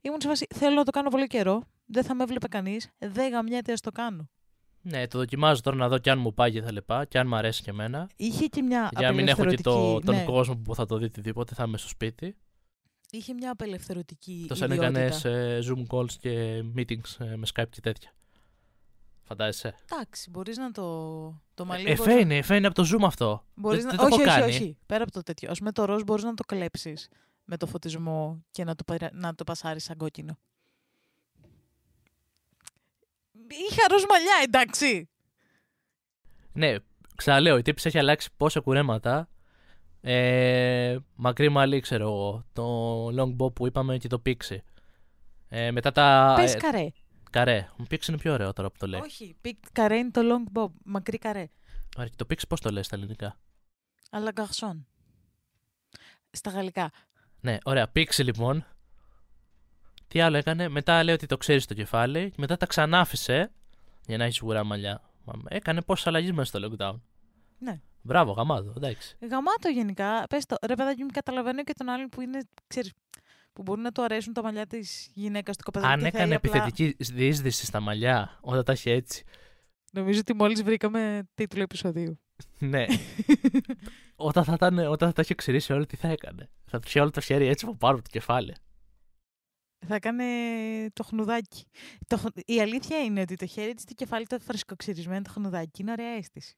ήμουν 0.00 0.20
σε 0.20 0.28
φάση 0.28 0.46
θέλω 0.54 0.74
να 0.74 0.84
το 0.84 0.90
κάνω 0.90 1.08
πολύ 1.08 1.26
καιρό, 1.26 1.62
δεν 1.86 2.04
θα 2.04 2.14
με 2.14 2.22
έβλεπε 2.22 2.48
κανείς, 2.48 2.88
δεν 2.98 3.30
γαμιέται 3.30 3.72
ας 3.72 3.80
το 3.80 3.90
κάνω. 3.90 4.28
Ναι, 4.82 5.06
το 5.06 5.18
δοκιμάζω 5.18 5.60
τώρα 5.62 5.76
να 5.76 5.88
δω 5.88 5.98
και 5.98 6.10
αν 6.10 6.18
μου 6.18 6.34
πάει 6.34 6.52
και 6.52 6.62
θα 6.62 6.72
λεπά 6.72 7.04
και 7.04 7.18
αν 7.18 7.26
μου 7.28 7.34
αρέσει 7.36 7.62
και 7.62 7.70
εμένα. 7.70 8.08
Είχε 8.16 8.46
και 8.46 8.62
μια 8.62 8.88
Για 8.98 9.08
να 9.08 9.14
μην 9.14 9.28
έχω 9.28 9.44
και 9.44 9.56
το, 9.56 9.70
απελευθερωτική- 9.72 10.06
τον 10.06 10.14
ναι, 10.14 10.24
κόσμο 10.24 10.56
που 10.56 10.74
θα 10.74 10.86
το 10.86 10.96
δει 10.96 11.04
οτιδήποτε, 11.04 11.54
θα 11.54 11.64
είμαι 11.66 11.78
στο 11.78 11.88
σπίτι. 11.88 12.36
Είχε 13.10 13.32
μια 13.34 13.50
απελευθερωτική 13.50 14.44
Το 14.48 14.54
σαν 14.54 14.70
ιδιότητα. 14.70 15.00
έκανε 15.00 15.10
σε 15.10 15.72
Zoom 15.72 15.86
calls 15.96 16.12
και 16.12 16.62
meetings 16.76 17.16
ε, 17.18 17.36
με 17.36 17.46
Skype 17.54 17.68
και 17.70 17.80
τέτοια. 17.80 18.10
Φαντάζεσαι; 19.30 19.74
Εντάξει, 19.92 20.30
μπορείς 20.30 20.56
να 20.56 20.70
το, 20.70 20.82
το 21.54 21.64
μαλλί... 21.64 21.82
Ε, 21.82 21.84
μπορείς 21.84 22.00
εφέ 22.00 22.14
να- 22.14 22.20
είναι, 22.20 22.36
εφέ 22.36 22.56
είναι 22.56 22.66
από 22.66 22.74
το 22.82 22.88
Zoom 22.92 23.02
αυτό. 23.04 23.44
Μπορείς 23.54 23.84
δεν, 23.84 23.96
να... 23.96 24.02
δεν 24.02 24.08
το 24.10 24.14
όχι, 24.14 24.22
έχω 24.22 24.30
όχι, 24.32 24.40
κάνει. 24.40 24.52
όχι. 24.54 24.76
Πέρα 24.86 25.02
από 25.02 25.12
το 25.12 25.22
τέτοιο. 25.22 25.50
Ας 25.50 25.60
με 25.60 25.72
το 25.72 25.84
ροζ 25.84 26.02
μπορείς 26.02 26.24
να 26.24 26.34
το 26.34 26.44
κλέψεις 26.44 27.08
με 27.44 27.56
το 27.56 27.66
φωτισμό 27.66 28.44
και 28.50 28.64
να 28.64 28.74
το, 28.74 28.84
παρα- 28.84 29.10
να 29.12 29.34
το 29.34 29.44
πασάρεις 29.44 29.84
σαν 29.84 29.96
κόκκινο. 29.96 30.38
Είχα 33.70 33.82
ροζ 33.90 34.02
μαλλιά, 34.10 34.32
εντάξει. 34.44 35.08
Ναι, 36.52 36.74
ξαναλέω, 37.16 37.56
η 37.56 37.62
τύπισσα 37.62 37.84
έχει 37.86 37.98
αλλάξει 37.98 38.28
πόσα 38.36 38.60
κουρέματα. 38.60 39.28
Ε, 40.00 40.96
μακρύ 41.14 41.48
μαλλί, 41.48 41.80
ξέρω 41.80 42.04
εγώ. 42.04 42.44
Το 42.52 43.06
long 43.08 43.36
bob 43.44 43.54
που 43.54 43.66
είπαμε 43.66 43.98
και 43.98 44.08
το 44.08 44.22
pixie. 44.26 44.58
Ε, 45.48 45.70
μετά 45.70 45.92
τα. 45.92 46.32
Πες 46.36 46.54
ε, 46.54 46.58
καρέ. 46.58 46.88
Καρέ. 47.30 47.68
Ο 47.78 47.82
pixie 47.90 48.08
είναι 48.08 48.18
πιο 48.18 48.32
ωραίο 48.32 48.52
τώρα 48.52 48.70
που 48.70 48.76
το 48.78 48.86
λέει. 48.86 49.00
Όχι, 49.00 49.36
πικ, 49.40 49.56
καρέ 49.72 49.96
είναι 49.96 50.10
το 50.10 50.20
long 50.24 50.58
bob, 50.58 50.70
μακρύ 50.84 51.18
καρέ. 51.18 51.50
Ωραία, 51.96 52.08
και 52.08 52.16
το 52.16 52.26
pixie 52.30 52.48
πώς 52.48 52.60
το 52.60 52.70
λέει 52.70 52.82
στα 52.82 52.96
ελληνικά; 52.96 53.38
Αλά 54.10 54.30
γκαρσόν. 54.30 54.86
Στα 56.30 56.50
γαλλικά. 56.50 56.90
Ναι, 57.40 57.58
ωραία. 57.64 57.90
Pixie 57.94 58.24
λοιπόν. 58.24 58.66
Τι 60.08 60.20
άλλο 60.20 60.36
έκανε; 60.36 60.68
Μετά 60.68 61.04
λέει 61.04 61.14
ότι 61.14 61.26
το 61.26 61.36
ξέρεις 61.36 61.62
στο 61.62 61.74
κεφάλι. 61.74 62.30
Και 62.30 62.36
μετά 62.38 62.56
τα 62.56 62.66
ξανάφησε 62.66 63.52
για 64.06 64.16
να 64.16 64.24
έχεις 64.24 64.36
σιγουρά 64.36 64.64
μαλλιά. 64.64 65.02
Μα, 65.24 65.34
Έκανε 65.48 65.82
πόσες 65.82 66.06
αλλαγές 66.06 66.30
μέσα 66.30 66.58
στο 66.58 66.68
lockdown. 66.68 67.00
Ναι. 67.58 67.80
Μπράβο, 68.02 68.32
γαμάδο. 68.32 68.72
Εντάξει. 68.76 69.16
Γαμάτο 69.20 69.68
γενικά. 69.68 70.26
Πες 70.28 70.46
το, 70.46 70.56
ρε 70.66 70.74
παιδάκι 70.74 71.02
μου, 71.02 71.10
καταλαβαίνω 71.12 71.64
και 71.64 71.72
τον 71.72 71.88
άλλον 71.88 72.08
που 72.08 72.20
είναι, 72.20 72.40
ξέρεις, 72.66 72.92
που 73.52 73.62
μπορεί 73.62 73.80
να 73.80 73.92
του 73.92 74.02
αρέσουν 74.02 74.32
τα 74.32 74.42
μαλλιά 74.42 74.66
της 74.66 75.10
γυναίκας 75.14 75.56
του 75.56 75.62
κοπεδάκι. 75.64 75.92
Αν 75.92 76.00
και 76.00 76.06
έκανε 76.06 76.22
θέλει 76.24 76.34
απλά- 76.34 76.64
επιθετική 76.64 77.12
διείσδυση 77.12 77.66
στα 77.66 77.80
μαλλιά 77.80 78.38
όταν 78.40 78.64
τα 78.64 78.72
έχει 78.72 78.90
έτσι. 78.90 79.24
Νομίζω 79.92 80.18
ότι 80.20 80.34
μόλις 80.34 80.62
βρήκαμε 80.62 81.28
τίτλο 81.34 81.62
επεισοδίου. 81.62 82.20
Ναι. 82.58 82.84
όταν, 84.16 84.44
θα 84.44 84.52
ήταν, 84.52 84.78
όταν 84.78 85.08
θα 85.08 85.14
τα 85.14 85.22
είχε 85.22 85.34
ξηρίσει 85.34 85.72
όλο, 85.72 85.86
τι 85.86 85.96
θα 85.96 86.08
έκανε; 86.08 86.50
Θα 86.64 86.78
τους 86.80 86.90
είχε 86.90 87.00
όλο 87.00 87.10
το 87.10 87.20
χέρι 87.20 87.46
έτσι 87.46 87.64
από 87.64 87.76
πάνω 87.76 87.94
από 87.94 88.02
το 88.04 88.10
κεφάλι. 88.10 88.54
Θα 89.86 89.94
έκανε 89.94 90.24
το 90.92 91.02
χνουδάκι. 91.04 91.64
Το, 92.06 92.16
χ- 92.16 92.26
η 92.50 92.60
αλήθεια 92.60 92.98
είναι 93.04 93.20
ότι 93.20 93.34
το 93.36 93.46
χέρι 93.46 93.74
της, 93.74 93.84
το 93.84 93.92
κεφάλι 93.94 94.26
το 94.26 94.38
φρεσκοξυρισμένο 94.40 95.22
το 95.22 95.30
χνουδάκι 95.30 95.82
είναι 95.82 95.90
ωραία 95.90 96.10
αίσθηση. 96.16 96.54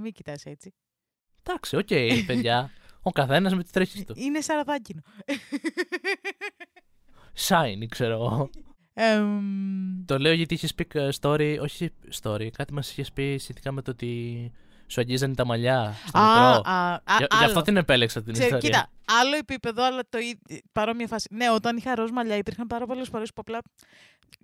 Μην 0.00 0.12
κοιτάς 0.12 0.44
έτσι. 0.46 0.74
Εντάξει, 1.42 1.76
οκ, 1.76 1.88
παιδιά. 2.26 2.70
Ο 3.02 3.10
καθένας 3.10 3.54
με 3.54 3.62
τι 3.64 3.70
τρέχει 3.70 4.04
του. 4.04 4.14
Είναι 4.16 4.40
σαραδάκινο. 4.40 5.00
Shiny, 7.48 7.86
ξέρω 7.88 8.12
εγώ. 8.12 8.50
Εμ, 8.94 10.04
Το 10.04 10.18
λέω 10.18 10.32
γιατί 10.32 10.54
είχες 10.54 10.74
πει 10.74 10.86
ε, 10.94 11.08
story, 11.20 11.58
όχι 11.60 11.90
story, 12.22 12.48
κάτι 12.50 12.72
μας 12.72 12.90
είχες 12.90 13.12
πει 13.12 13.36
σχετικά 13.38 13.72
με 13.72 13.82
το 13.82 13.90
ότι 13.90 14.52
σου 14.86 15.00
αγγίζανε 15.00 15.34
τα 15.34 15.44
μαλλιά 15.46 15.94
στο 16.06 16.18
α, 16.18 16.22
μετρό. 16.48 16.70
α, 16.72 16.92
α, 16.94 17.00
Γι' 17.18 17.24
γι' 17.24 17.26
άλλο. 17.36 17.44
αυτό 17.46 17.62
την 17.62 17.76
επέλεξα 17.76 18.22
την 18.22 18.32
Ξέρει, 18.32 18.48
ιστορία. 18.54 18.68
κοίτα, 18.70 18.90
άλλο 19.20 19.36
επίπεδο, 19.36 19.84
αλλά 19.84 20.02
το 20.08 20.18
ίδιο, 20.18 20.58
παρόμοια 20.72 21.06
φάση. 21.06 21.28
Ναι, 21.30 21.50
όταν 21.50 21.76
είχα 21.76 21.94
ροζ 21.94 22.10
μαλλιά, 22.10 22.36
υπήρχαν 22.36 22.66
πάρα 22.66 22.86
πολλές 22.86 23.08
φορές 23.08 23.28
που 23.28 23.40
απλά. 23.40 23.58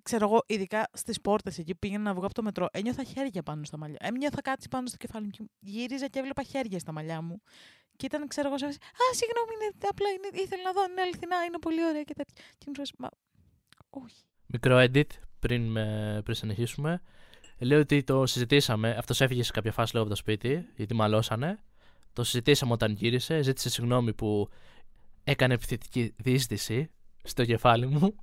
Ξέρω 0.02 0.26
εγώ, 0.28 0.42
ειδικά 0.46 0.88
στις 0.92 1.20
πόρτες 1.20 1.58
εκεί 1.58 1.74
πήγαινα 1.74 2.02
να 2.02 2.14
βγω 2.14 2.24
από 2.24 2.34
το 2.34 2.42
μετρό, 2.42 2.66
ένιωθα 2.70 3.04
χέρια 3.04 3.42
πάνω 3.42 3.64
στα 3.64 3.76
μαλλιά. 3.78 3.96
Ένιωθα 4.00 4.40
κάτι 4.42 4.68
πάνω 4.68 4.86
στο 4.86 4.96
κεφάλι 4.96 5.24
μου. 5.24 5.30
και 5.30 5.44
Γύριζα 5.60 6.06
και 6.06 6.18
έβλεπα 6.18 6.42
χέρια 6.42 6.78
στα 6.78 6.92
μαλλιά 6.92 7.22
μου. 7.22 7.42
Και 7.98 8.06
ήταν, 8.06 8.28
ξέρω 8.28 8.48
εγώ, 8.48 8.58
σε 8.58 8.64
φάση, 8.64 8.78
Α, 8.78 9.04
συγγνώμη, 9.20 9.50
είναι, 9.54 9.68
απλά 9.92 10.08
είναι, 10.08 10.42
ήθελα 10.42 10.62
να 10.62 10.72
δω, 10.72 10.82
είναι 10.90 11.00
αληθινά, 11.00 11.36
είναι 11.46 11.58
πολύ 11.58 11.84
ωραία 11.84 12.02
και 12.02 12.14
τέτοια. 12.14 12.44
Και 12.58 12.66
μου 12.66 12.86
σου 12.86 12.94
Μα. 12.98 13.08
Όχι. 13.90 14.22
Μικρό 14.46 14.76
edit 14.86 15.10
πριν, 15.38 15.62
με, 15.70 16.20
πριν 16.24 16.36
συνεχίσουμε. 16.36 17.02
Λέω 17.58 17.80
ότι 17.80 18.02
το 18.04 18.26
συζητήσαμε. 18.26 18.96
Αυτός 18.98 19.20
έφυγε 19.20 19.42
σε 19.42 19.52
κάποια 19.52 19.72
φάση 19.72 19.94
λόγω 19.94 20.06
από 20.06 20.14
το 20.14 20.20
σπίτι, 20.20 20.68
γιατί 20.76 20.94
μαλώσανε. 20.94 21.58
Το 22.12 22.24
συζητήσαμε 22.24 22.72
όταν 22.72 22.92
γύρισε. 22.92 23.42
Ζήτησε 23.42 23.70
συγγνώμη 23.70 24.14
που 24.14 24.48
έκανε 25.24 25.54
επιθετική 25.54 26.14
διείσδυση 26.16 26.90
στο 27.22 27.44
κεφάλι 27.44 27.86
μου. 27.86 28.14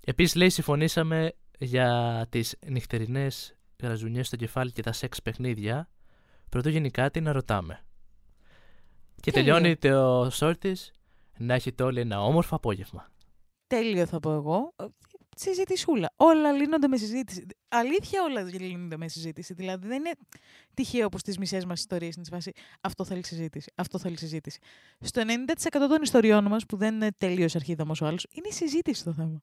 Επίσης, 0.00 0.34
λέει, 0.34 0.50
συμφωνήσαμε 0.50 1.32
για 1.58 2.26
τις 2.28 2.56
νυχτερινές 2.66 3.54
γραζουνιές 3.82 4.26
στο 4.26 4.36
κεφάλι 4.36 4.72
και 4.72 4.82
τα 4.82 4.92
σεξ 4.92 5.22
παιχνίδια. 5.22 5.88
Πρωτού 6.48 6.68
γίνει 6.68 6.90
κάτι 6.90 7.20
να 7.20 7.32
ρωτάμε. 7.32 7.84
Και 9.20 9.30
Τέλειο. 9.30 9.54
τελειώνει 9.54 9.76
το 9.76 10.26
short 10.26 10.58
της 10.58 10.92
να 11.38 11.54
έχετε 11.54 11.82
όλοι 11.82 12.00
ένα 12.00 12.22
όμορφο 12.22 12.56
απόγευμα. 12.56 13.10
Τέλειο 13.66 14.06
θα 14.06 14.20
πω 14.20 14.32
εγώ. 14.32 14.72
Ε, 14.76 14.84
συζητησούλα. 15.36 16.12
Όλα 16.16 16.52
λύνονται 16.52 16.88
με 16.88 16.96
συζήτηση. 16.96 17.46
Αλήθεια 17.68 18.22
όλα 18.22 18.42
λύνονται 18.42 18.96
με 18.96 19.08
συζήτηση. 19.08 19.54
Δηλαδή 19.54 19.86
δεν 19.86 19.98
είναι 19.98 20.12
τυχαίο 20.74 21.06
όπω 21.06 21.16
τι 21.16 21.38
μισές 21.38 21.64
μας 21.64 21.80
ιστορίες 21.80 22.14
είναι 22.14 22.24
στη 22.24 22.34
φάση 22.34 22.52
αυτό 22.80 23.04
θέλει 23.04 23.24
συζήτηση, 23.24 23.72
αυτό 23.74 23.98
θέλει 23.98 24.18
συζήτηση. 24.18 24.58
Στο 25.00 25.22
90% 25.22 25.68
των 25.70 26.02
ιστοριών 26.02 26.44
μας, 26.44 26.66
που 26.66 26.76
δεν 26.76 26.94
είναι 26.94 27.10
τελείως 27.18 27.54
αρχίδαμος 27.54 28.00
ο 28.00 28.06
άλλος, 28.06 28.26
είναι 28.30 28.48
η 28.48 28.52
συζήτηση 28.52 29.04
το 29.04 29.12
θέμα. 29.12 29.42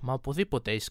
Μα 0.00 0.12
οπουδήποτε 0.12 0.70
έχεις 0.70 0.90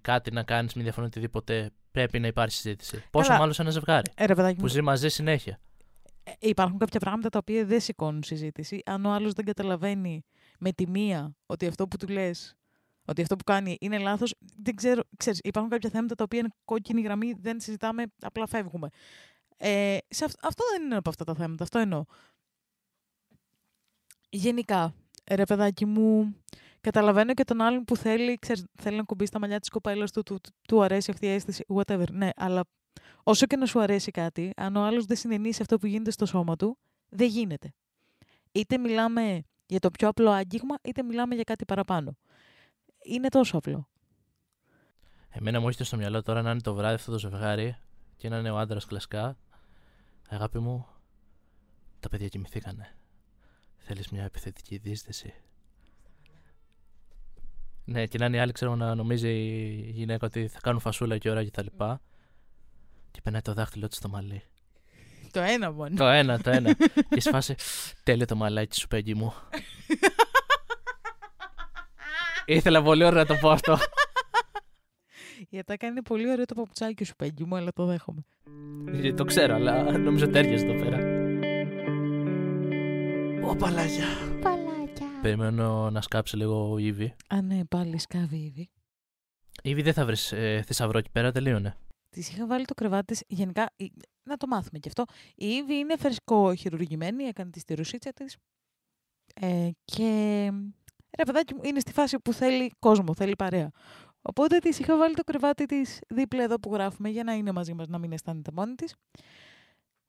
κάτι 0.00 0.30
να 0.30 0.42
κάνεις 0.42 0.74
με 0.74 0.82
διαφωνία 0.82 1.08
οτιδήποτε, 1.08 1.70
πρέπει 1.90 2.18
να 2.18 2.26
υπάρχει 2.26 2.54
συζήτηση. 2.54 3.04
Πόσο 3.10 3.26
Καλά. 3.26 3.38
μάλλον 3.38 3.54
σε 3.54 3.62
ένα 3.62 3.70
ζευγάρι 3.70 4.10
Ε, 4.14 4.24
ρε, 4.26 4.34
παιδάκι 4.34 4.56
που 4.56 4.62
μου, 4.62 4.68
ζει 4.68 4.82
μαζί 4.82 5.08
συνέχεια. 5.08 5.60
Ε, 6.38 6.48
υπάρχουν 6.48 6.78
κάποια 6.78 7.00
πράγματα 7.00 7.28
τα 7.28 7.38
οποία 7.38 7.64
δεν 7.64 7.80
σηκώνουν 7.80 8.22
συζήτηση. 8.22 8.82
Αν 8.86 9.04
ο 9.04 9.12
άλλος 9.12 9.32
δεν 9.32 9.44
καταλαβαίνει 9.44 10.24
με 10.58 10.72
τη 10.72 10.88
μία 10.88 11.36
ότι 11.46 11.66
αυτό 11.66 11.88
που 11.88 11.96
του 11.96 12.08
λες, 12.08 12.56
ότι 13.04 13.22
αυτό 13.22 13.36
που 13.36 13.44
κάνει 13.44 13.76
είναι 13.80 13.98
λάθος, 13.98 14.34
δεν 14.62 14.74
ξέρω. 14.74 15.02
Ξέρεις, 15.16 15.40
υπάρχουν 15.42 15.70
κάποια 15.70 15.90
θέματα 15.90 16.14
τα 16.14 16.24
οποία 16.24 16.38
είναι 16.38 16.48
κόκκινη 16.64 17.00
γραμμή, 17.00 17.32
δεν 17.32 17.60
συζητάμε, 17.60 18.04
απλά 18.20 18.46
φεύγουμε. 18.46 18.88
Ε, 19.56 19.98
σε 20.08 20.24
αυ- 20.24 20.44
αυτό 20.46 20.64
δεν 20.72 20.82
είναι 20.82 20.96
από 20.96 21.08
αυτά 21.08 21.24
τα 21.24 21.34
θέματα, 21.34 21.62
αυτό 21.64 21.78
εννοώ. 21.78 22.04
Γενικά, 24.30 24.94
ρε 25.30 25.44
παιδάκι 25.44 25.84
μου, 25.86 26.36
καταλαβαίνω 26.80 27.34
και 27.34 27.44
τον 27.44 27.60
άλλον 27.60 27.84
που 27.84 27.96
θέλει, 27.96 28.38
ξέρεις, 28.38 28.64
θέλει 28.74 28.96
να 28.96 29.02
κουμπίσει 29.02 29.30
τα 29.32 29.38
μαλλιά 29.38 29.60
της 29.60 29.68
κοπέλας 29.68 30.12
του, 30.12 30.22
του, 30.22 30.40
του, 30.40 30.50
του 30.68 30.82
αρέσει 30.82 31.10
αυτή 31.10 31.26
η 31.26 31.28
αίσθηση, 31.28 31.64
whatever. 31.74 32.10
Ναι, 32.10 32.28
αλλά 32.36 32.64
όσο 33.22 33.46
και 33.46 33.56
να 33.56 33.66
σου 33.66 33.80
αρέσει 33.80 34.10
κάτι, 34.10 34.52
αν 34.56 34.76
ο 34.76 34.84
άλλος 34.84 35.04
δεν 35.04 35.16
συνενείς 35.16 35.56
σε 35.56 35.62
αυτό 35.62 35.78
που 35.78 35.86
γίνεται 35.86 36.10
στο 36.10 36.26
σώμα 36.26 36.56
του, 36.56 36.78
δεν 37.08 37.28
γίνεται. 37.28 37.74
Είτε 38.52 38.78
μιλάμε 38.78 39.42
για 39.66 39.78
το 39.78 39.90
πιο 39.90 40.08
απλό 40.08 40.30
άγγιγμα, 40.30 40.74
είτε 40.82 41.02
μιλάμε 41.02 41.34
για 41.34 41.44
κάτι 41.44 41.64
παραπάνω. 41.64 42.16
Είναι 43.02 43.28
τόσο 43.28 43.56
απλό. 43.56 43.88
Εμένα 45.28 45.60
μου 45.60 45.66
έρχεται 45.66 45.84
στο 45.84 45.96
μυαλό 45.96 46.22
τώρα 46.22 46.42
να 46.42 46.50
είναι 46.50 46.60
το 46.60 46.74
βράδυ 46.74 46.94
αυτό 46.94 47.10
το 47.12 47.18
ζευγάρι 47.18 47.76
και 48.16 48.28
να 48.28 48.38
είναι 48.38 48.50
ο 48.50 48.58
άντρας 48.58 48.84
κλασικά. 48.84 49.36
Αγάπη 50.28 50.58
μου, 50.58 50.86
τα 52.00 52.08
παιδιά 52.08 52.28
κοιμηθήκανε. 52.28 52.96
Θέλεις 53.76 54.08
μια 54.08 54.24
επιθετική 54.24 54.76
δίσδυση; 54.76 55.34
Ναι, 57.84 58.06
και 58.06 58.18
να 58.18 58.26
είναι 58.26 58.36
η 58.36 58.40
άλλη, 58.40 58.52
ξέρω 58.52 58.76
να 58.76 58.94
νομίζει 58.94 59.28
η 59.28 59.90
γυναίκα 59.90 60.26
ότι 60.26 60.48
θα 60.48 60.60
κάνουν 60.60 60.80
φασούλα 60.80 61.18
και 61.18 61.30
ώρα 61.30 61.44
και 61.44 61.50
τα 61.50 61.62
λοιπά. 61.62 62.00
Και 63.16 63.22
περνάει 63.22 63.42
το 63.42 63.52
δάχτυλό 63.52 63.88
της 63.88 63.96
στο 63.96 64.08
μαλλί. 64.08 64.42
Το 65.30 65.40
ένα 65.40 65.72
μόνο. 65.72 65.96
το 65.96 66.06
ένα, 66.06 66.40
το 66.40 66.50
ένα. 66.50 66.76
και 67.14 67.20
σφάσει. 67.20 67.54
Τέλειο 68.02 68.26
το 68.26 68.36
μαλάκι 68.36 68.76
σου, 68.76 68.86
πέγγι 68.86 69.14
μου. 69.14 69.34
Ήθελα 72.46 72.82
πολύ 72.82 73.04
ωραία 73.04 73.22
να 73.22 73.26
το 73.26 73.34
πω 73.40 73.50
αυτό. 73.50 73.78
Γιατί 75.48 75.72
έκανε 75.72 76.02
πολύ 76.02 76.30
ωραίο 76.30 76.44
το 76.44 76.54
παπουτσάκι 76.54 77.04
σου, 77.04 77.16
Πέγγι 77.16 77.44
μου, 77.44 77.56
αλλά 77.56 77.72
το 77.72 77.84
δέχομαι. 77.84 78.24
Ε, 78.86 79.12
το 79.12 79.24
ξέρω, 79.24 79.54
αλλά 79.54 79.98
νομίζω 79.98 80.24
ότι 80.24 80.38
έρχεσαι 80.38 80.66
εδώ 80.66 80.84
πέρα. 80.84 80.98
Ω, 83.48 83.56
παλάκια. 83.56 84.06
Παλάκια. 84.42 85.06
Περιμένω 85.22 85.90
να 85.90 86.00
σκάψει 86.00 86.36
λίγο 86.36 86.72
ο 86.72 86.78
Ήβη. 86.78 87.14
Α, 87.28 87.42
ναι, 87.42 87.64
πάλι 87.64 87.98
σκάβει 87.98 88.36
ήδη. 88.36 88.70
Ήβη 89.62 89.82
δεν 89.82 89.92
θα 89.92 90.04
βρεις 90.04 90.32
ε, 90.32 90.62
θησαυρό 90.66 90.98
εκεί 90.98 91.10
πέρα, 91.10 91.32
τελείωνε. 91.32 91.76
Τη 92.16 92.22
είχα 92.30 92.46
βάλει 92.46 92.64
το 92.64 92.74
κρεβάτι 92.74 93.04
της, 93.04 93.22
γενικά, 93.26 93.70
η- 93.76 93.92
να 94.22 94.36
το 94.36 94.46
μάθουμε 94.46 94.78
και 94.78 94.88
αυτό. 94.88 95.04
Η 95.34 95.46
Ήβη 95.46 95.74
είναι 95.74 95.96
φρεσκό 95.96 96.54
χειρουργημένη, 96.54 97.24
έκανε 97.24 97.50
τη 97.50 97.58
στηρουσίτσα 97.60 98.12
της. 98.12 98.36
Ε, 99.34 99.70
και 99.84 100.04
ρε 101.18 101.24
παιδάκι 101.24 101.54
μου, 101.54 101.60
είναι 101.64 101.80
στη 101.80 101.92
φάση 101.92 102.18
που 102.18 102.32
θέλει 102.32 102.70
κόσμο, 102.78 103.14
θέλει 103.14 103.36
παρέα. 103.36 103.70
Οπότε 104.22 104.58
της 104.58 104.78
είχα 104.78 104.96
βάλει 104.96 105.14
το 105.14 105.22
κρεβάτι 105.24 105.64
της 105.66 105.98
δίπλα 106.08 106.42
εδώ 106.42 106.56
που 106.60 106.72
γράφουμε 106.72 107.08
για 107.08 107.24
να 107.24 107.32
είναι 107.32 107.52
μαζί 107.52 107.74
μας, 107.74 107.88
να 107.88 107.98
μην 107.98 108.12
αισθάνεται 108.12 108.50
μόνη 108.54 108.74
της. 108.74 108.94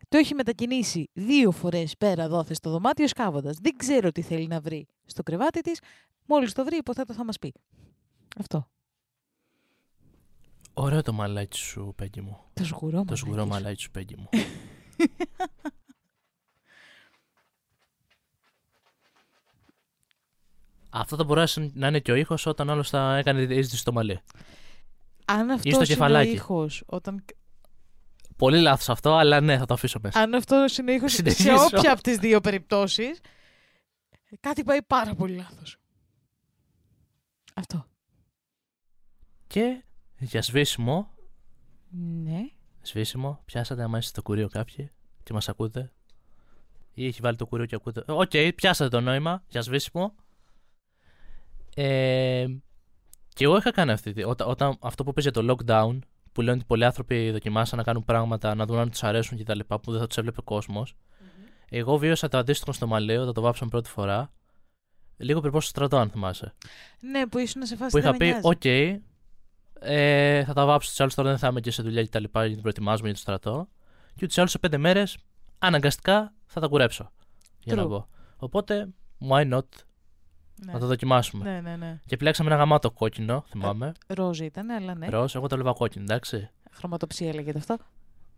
Το 0.10 0.18
έχει 0.18 0.34
μετακινήσει 0.34 1.10
δύο 1.14 1.52
φορές 1.52 1.98
πέρα 1.98 2.28
δόθε 2.28 2.54
στο 2.54 2.70
δωμάτιο 2.70 3.08
σκάβοντας. 3.08 3.58
Δεν 3.62 3.76
ξέρω 3.78 4.12
τι 4.12 4.22
θέλει 4.22 4.48
να 4.48 4.60
βρει 4.62 4.88
στο 5.06 5.24
κρεβάτι 5.24 5.62
της. 5.62 5.80
Μόλις 6.26 6.54
το 6.54 6.64
βρει, 6.66 6.78
υποθέτω 6.78 7.14
θα 7.14 7.24
μας 7.26 7.38
πει. 7.38 7.54
Αυτό. 8.38 8.68
Ωραίο 10.80 11.02
το 11.02 11.14
μαλάκι 11.14 11.58
σου, 11.58 11.94
Πέγγι 11.96 12.22
μου. 12.22 12.38
Το 12.54 12.66
σγουρό 12.66 13.04
Το 13.06 13.16
σγουρό 13.16 13.46
μαλάκι 13.46 13.54
σου. 13.56 13.64
μαλάκι 13.64 13.82
σου, 13.82 13.92
Πέγγι 13.92 14.16
μου. 14.18 14.30
Αυτό 20.90 21.16
θα 21.16 21.24
μπορούσε 21.24 21.72
να 21.74 21.88
είναι 21.88 22.00
και 22.00 22.12
ο 22.12 22.16
ήχος 22.16 22.46
όταν 22.46 22.70
άλλος 22.70 22.90
θα 22.90 23.18
έκανε 23.18 23.42
είσδυση 23.42 23.78
στο 23.78 23.92
μαλλί. 23.92 24.20
Αν 25.26 25.50
αυτό 25.50 25.60
στο 25.60 25.70
είναι 25.70 25.78
ο 25.78 25.86
κεφαλάκι. 25.86 26.32
ήχος, 26.32 26.84
όταν... 26.86 27.26
Πολύ 28.38 28.60
λάθος 28.62 28.90
αυτό, 28.90 29.16
αλλά 29.16 29.42
ναι, 29.42 29.58
θα 29.58 29.66
το 29.66 29.74
αφήσω 29.74 30.00
μέσα. 30.04 30.20
αν 30.20 30.34
αυτός 30.34 30.78
είναι 30.78 30.92
ο 30.92 30.94
ήχος 30.94 31.12
σε 31.12 31.18
Συνεχίζω. 31.18 31.66
όποια 31.66 31.92
από 31.92 32.02
τις 32.02 32.18
δύο 32.18 32.42
περιπτώσεις, 32.42 33.20
κάτι 34.40 34.64
πάει 34.64 34.84
πάρα 34.84 35.16
πολύ 35.16 35.36
λάθος. 35.36 35.78
Αυτό. 37.54 37.86
Και 39.48 39.84
για 40.20 40.42
σβήσιμο, 40.42 41.12
Ναι. 42.24 42.50
σβήσιμο, 42.82 43.42
πιάσατε 43.46 43.84
άμα 43.84 43.98
είστε 43.98 44.10
στο 44.10 44.22
κουρίο 44.22 44.48
κάποιοι 44.48 44.92
και 45.24 45.34
μας 45.34 45.50
ακούτε. 45.50 45.92
Ή 46.94 47.06
έχει 47.08 47.22
βάλει 47.22 47.36
το 47.38 47.46
κουρίο 47.46 47.66
και 47.66 47.76
ακούτε. 47.76 48.04
Οκ, 48.08 48.32
πιάσατε 48.56 48.90
το 48.90 49.02
νόημα 49.02 49.44
για 49.48 49.62
σβήσιμο. 49.62 50.16
Ε, 51.76 52.46
και 53.34 53.44
εγώ 53.44 53.58
είχα 53.58 53.72
κάνει 53.72 53.92
αυτή. 53.92 54.14
τη- 54.14 54.24
Όταν, 54.24 54.50
όταν 54.50 54.78
αυτό 54.80 55.04
που 55.04 55.14
παίζει 55.14 55.30
για 55.32 55.42
το 55.44 55.56
lockdown, 55.58 56.00
που 56.32 56.42
λένε 56.42 56.58
ότι 56.58 56.66
πολλοί 56.68 56.86
άνθρωποι 56.86 57.32
δοκιμάσαν 57.32 57.78
να 57.78 57.84
κάνουν 57.84 58.04
πράγματα, 58.04 58.56
να 58.56 58.66
δουν 58.66 58.78
αν 58.80 58.90
τους 58.90 59.04
αρέσουν 59.04 59.38
κτλ. 59.38 59.60
που 59.82 59.92
δεν 59.92 60.00
θα 60.00 60.08
τους 60.08 60.18
έβλεπε 60.18 60.42
κόσμος. 60.42 60.96
Εγώ 61.70 61.98
βίωσα 61.98 62.28
το 62.28 62.38
αντίστοιχο 62.38 62.72
στο 62.72 62.88
Μαλέο, 62.88 63.22
όταν 63.22 63.34
το 63.34 63.42
βάψαμε 63.42 63.70
πρώτη 63.70 63.90
φορά. 63.90 64.32
Λίγο 65.18 65.40
πριν 65.40 65.52
πάω 65.52 65.62
στο 65.62 65.70
στρατό, 65.70 65.98
αν 65.98 66.10
θυμάσαι. 66.10 66.54
Ναι, 67.00 67.28
που 67.28 67.38
ήσουν 67.38 67.66
σε 67.66 67.76
φάση 67.76 67.92
που 67.92 67.98
είχα 67.98 68.12
δεν 68.12 68.28
με 68.28 68.34
πει, 68.34 68.40
νοιάζει. 68.42 68.48
οκ, 68.98 69.02
ε, 69.80 70.44
θα 70.44 70.54
τα 70.54 70.66
βάψω 70.66 70.90
τους 70.90 71.00
άλλους 71.00 71.16
τώρα 71.16 71.30
δεν 71.30 71.38
θα 71.38 71.48
είμαι 71.48 71.60
και 71.60 71.72
σε 71.72 71.82
δουλειά 71.84 72.04
και 72.04 72.10
τα 72.10 72.20
λοιπά, 72.20 72.46
γιατί 72.46 72.62
προετοιμάζουμε 72.62 73.08
για 73.08 73.16
το 73.16 73.22
στρατό. 73.22 73.68
Και 74.16 74.24
ούτω 74.24 74.34
ή 74.34 74.40
άλλω 74.40 74.48
σε 74.48 74.60
πέντε 74.60 74.78
μέρες 74.78 75.18
αναγκαστικά 75.60 76.34
θα 76.46 76.60
τα 76.60 76.68
κουρέψω. 76.68 77.12
Για 77.60 77.76
να 77.76 77.84
True. 77.84 77.88
πω. 77.90 78.08
Οπότε, 78.38 78.88
why 79.30 79.54
not; 79.54 79.62
Ναι. 80.66 80.72
να 80.74 80.80
το 80.80 80.86
δοκιμάσουμε. 80.86 81.52
ναι, 81.52 81.62
ναι, 81.62 81.76
ναι. 81.76 82.00
Και 82.06 82.14
επιλέξαμε 82.14 82.50
ένα 82.50 82.58
γαμάτο 82.60 82.92
κόκκινο, 82.92 83.44
θυμάμαι. 83.48 83.92
Ροζ 84.08 84.40
ήταν, 84.40 84.70
αλλά 84.70 84.96
ναι. 84.96 85.08
Ροζ, 85.10 85.36
εγώ 85.36 85.48
το 85.48 85.56
βλέπα 85.56 85.74
κόκκινο, 85.74 86.04
εντάξει. 86.04 86.50
Χρωματοψία 86.72 87.34
λέγεται 87.34 87.58
αυτό. 87.58 87.78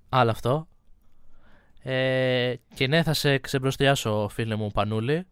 Άλλο 0.09 0.31
αυτό. 0.31 0.67
Ε, 1.81 2.55
και 2.73 2.87
ναι, 2.87 3.03
θα 3.03 3.13
σε 3.13 3.37
ξεμπροστιάσω, 3.37 4.27
φίλε 4.27 4.55
μου 4.55 4.71
Πανούλη. 4.71 5.27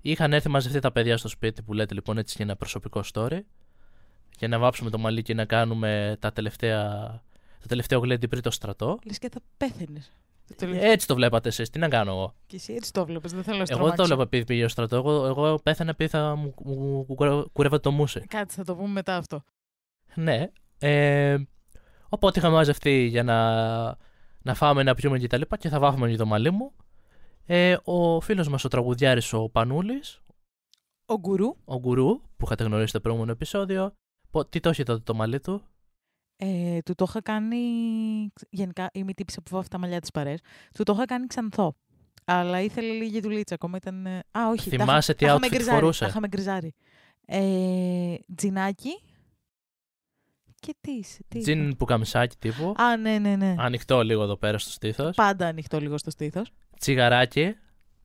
Είχαν 0.00 0.32
έρθει 0.32 0.48
μαζευτεί 0.48 0.78
τα 0.78 0.92
παιδιά 0.92 1.16
στο 1.16 1.28
σπίτι 1.28 1.62
που 1.62 1.72
λέτε 1.72 1.94
λοιπόν 1.94 2.18
έτσι 2.18 2.34
για 2.36 2.44
ένα 2.44 2.56
προσωπικό 2.56 3.02
story. 3.12 3.40
Για 4.38 4.48
να 4.48 4.58
βάψουμε 4.58 4.90
το 4.90 4.98
μαλλί 4.98 5.22
και 5.22 5.34
να 5.34 5.44
κάνουμε 5.44 6.16
τα 6.18 6.32
τελευταία, 6.32 7.00
το 7.60 7.66
τελευταίο 7.68 7.98
γλέντι 7.98 8.28
πριν 8.28 8.42
το 8.42 8.50
στρατό. 8.50 8.98
Λες 9.06 9.18
και 9.18 9.28
θα 9.32 9.40
πέθαινες. 9.56 10.12
Ε, 10.60 10.90
Έτσι 10.90 11.06
το 11.06 11.14
βλέπατε 11.14 11.48
εσείς, 11.48 11.70
τι 11.70 11.78
να 11.78 11.88
κάνω 11.88 12.10
εγώ; 12.10 12.34
Και 12.46 12.56
εσύ 12.56 12.72
έτσι 12.72 12.92
το 12.92 13.04
βλέπεις, 13.06 13.32
δεν 13.32 13.42
θέλω 13.42 13.56
να 13.56 13.64
Εγώ 13.68 13.68
δεν 13.68 13.78
το 13.78 13.90
στρομάξω. 13.92 14.04
βλέπα 14.06 14.22
επειδή 14.22 14.44
πήγε 14.44 14.68
στο 14.68 14.68
στρατό. 14.68 14.96
Εγώ, 14.96 15.26
εγώ 15.26 15.58
πέθανα 15.62 15.90
επειδή 15.90 16.10
θα 16.10 16.34
μου, 16.34 16.54
μου, 16.64 17.06
μου 17.08 17.46
κουρεύα 17.52 17.80
το 17.80 17.90
μουσι. 17.90 18.20
Κάτσε, 18.20 18.56
θα 18.56 18.64
το 18.64 18.76
πούμε 18.76 18.88
μετά 18.88 19.16
αυτό. 19.16 19.42
Ναι. 20.14 20.46
Ε, 20.78 21.36
οπότε 22.08 22.38
είχαμε 22.38 22.54
μαζευτεί 22.54 23.04
για 23.06 23.22
να, 23.22 23.38
να 24.42 24.54
φάμε, 24.54 24.82
να 24.82 24.94
πιούμε 24.94 25.18
και 25.18 25.26
τα 25.26 25.36
λοιπά 25.36 25.56
και 25.56 25.68
θα 25.68 25.78
βάφουμε 25.78 26.08
για 26.08 26.18
το 26.18 26.26
μαλλί 26.26 26.50
μου. 26.50 26.72
Ε, 27.46 27.76
ο 27.84 28.20
φίλος 28.20 28.48
μας 28.48 28.64
ο 28.64 28.68
τραγουδιάρης 28.68 29.32
ο 29.32 29.48
Πανούλης, 29.48 30.20
Ο 31.06 31.18
γκουρού 31.18 31.56
ο 31.64 31.78
Γκουρού, 31.78 32.20
που 32.36 32.44
είχατε 32.44 32.64
γνωρίσει 32.64 32.88
στο 32.88 33.00
προηγούμενο 33.00 33.32
επεισόδιο, 33.32 33.92
πο- 34.34 34.44
τι 34.46 34.60
το 34.60 34.68
έχει 34.68 34.82
τότε 34.82 35.00
το 35.04 35.14
μαλλί 35.14 35.40
του; 35.40 35.62
Ε, 36.36 36.78
του 36.84 36.94
το 36.94 37.04
είχα 37.08 37.20
κάνει. 37.22 37.58
Γενικά, 38.50 38.90
είμαι 38.92 39.10
η 39.10 39.14
τύψη 39.14 39.40
που 39.42 39.56
βάφει 39.56 39.68
τα 39.68 39.78
μαλλιά 39.78 40.00
της 40.00 40.10
παρέ. 40.10 40.34
Του 40.74 40.82
το 40.82 40.92
είχα 40.92 41.04
κάνει 41.04 41.26
ξανθό. 41.26 41.76
Αλλά 42.24 42.60
ήθελε 42.60 42.92
λίγη 42.92 43.20
δουλίτσα 43.20 43.54
ακόμα. 43.54 43.76
Ήταν... 43.76 44.06
ε, 44.06 44.18
Α, 44.38 44.48
όχι. 44.48 44.70
τα 44.70 44.76
Θυμάσαι 44.84 45.12
είχα- 45.12 45.14
τι 45.18 45.24
τα 45.24 45.30
είχαμε 45.30 45.46
outfit 45.46 45.50
γκριζάρει, 45.50 45.78
φορούσε; 45.78 46.00
Τα 46.00 46.06
είχαμε 46.06 46.28
γκριζάρει. 46.28 46.74
Ε, 47.26 48.14
τζινάκι. 48.34 48.90
Και 50.60 50.74
τι. 50.80 51.00
τι 51.00 51.38
είχα; 51.38 51.42
Τζιν 51.42 51.76
που 51.76 51.84
καμισάκι 51.84 52.36
τύπου. 52.38 52.74
Α, 52.76 52.96
ναι, 52.96 53.18
ναι, 53.18 53.36
ναι. 53.36 53.54
Ανοιχτό 53.58 54.02
λίγο 54.02 54.22
εδώ 54.22 54.36
πέρα 54.36 54.58
στο 54.58 54.70
στήθος. 54.70 55.16
Πάντα 55.16 55.46
ανοιχτό 55.46 55.80
λίγο 55.80 55.98
στο 55.98 56.10
στήθος. 56.10 56.50
Τσιγαράκι. 56.78 57.54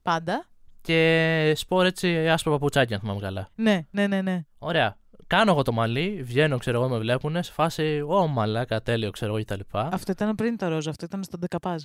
Πάντα. 0.02 0.46
Και 0.82 1.54
σπορ 1.56 1.86
έτσι 1.86 2.30
άσπρο 2.30 2.52
παπουτσάκι, 2.52 2.94
αν 2.94 3.00
θυμάμαι 3.00 3.20
καλά. 3.20 3.50
Ναι, 3.56 3.88
ναι, 3.92 4.08
ναι, 4.08 4.22
ναι. 4.22 4.46
Ωραία. 4.58 4.98
Κάνω 5.30 5.52
εγώ 5.52 5.62
το 5.62 5.72
μαλλί, 5.72 6.22
βγαίνω, 6.24 6.58
ξέρω 6.58 6.80
εγώ, 6.80 6.90
με 6.90 6.98
βλέπουν, 6.98 7.44
σε 7.44 7.52
φάση, 7.52 8.02
Ω, 8.08 8.28
μαλάκα, 8.28 8.82
τέλειο, 8.82 9.12
ξέρω 9.12 9.36
εγώ 9.36 9.44
κτλ. 9.44 9.60
Αυτό 9.72 10.12
ήταν 10.12 10.36
πριν 10.36 10.58
το 10.58 10.68
ροζ, 10.68 10.88
αυτό 10.88 11.06
ήταν 11.06 11.24
στον 11.24 11.40
Ντεκαπάζ. 11.40 11.84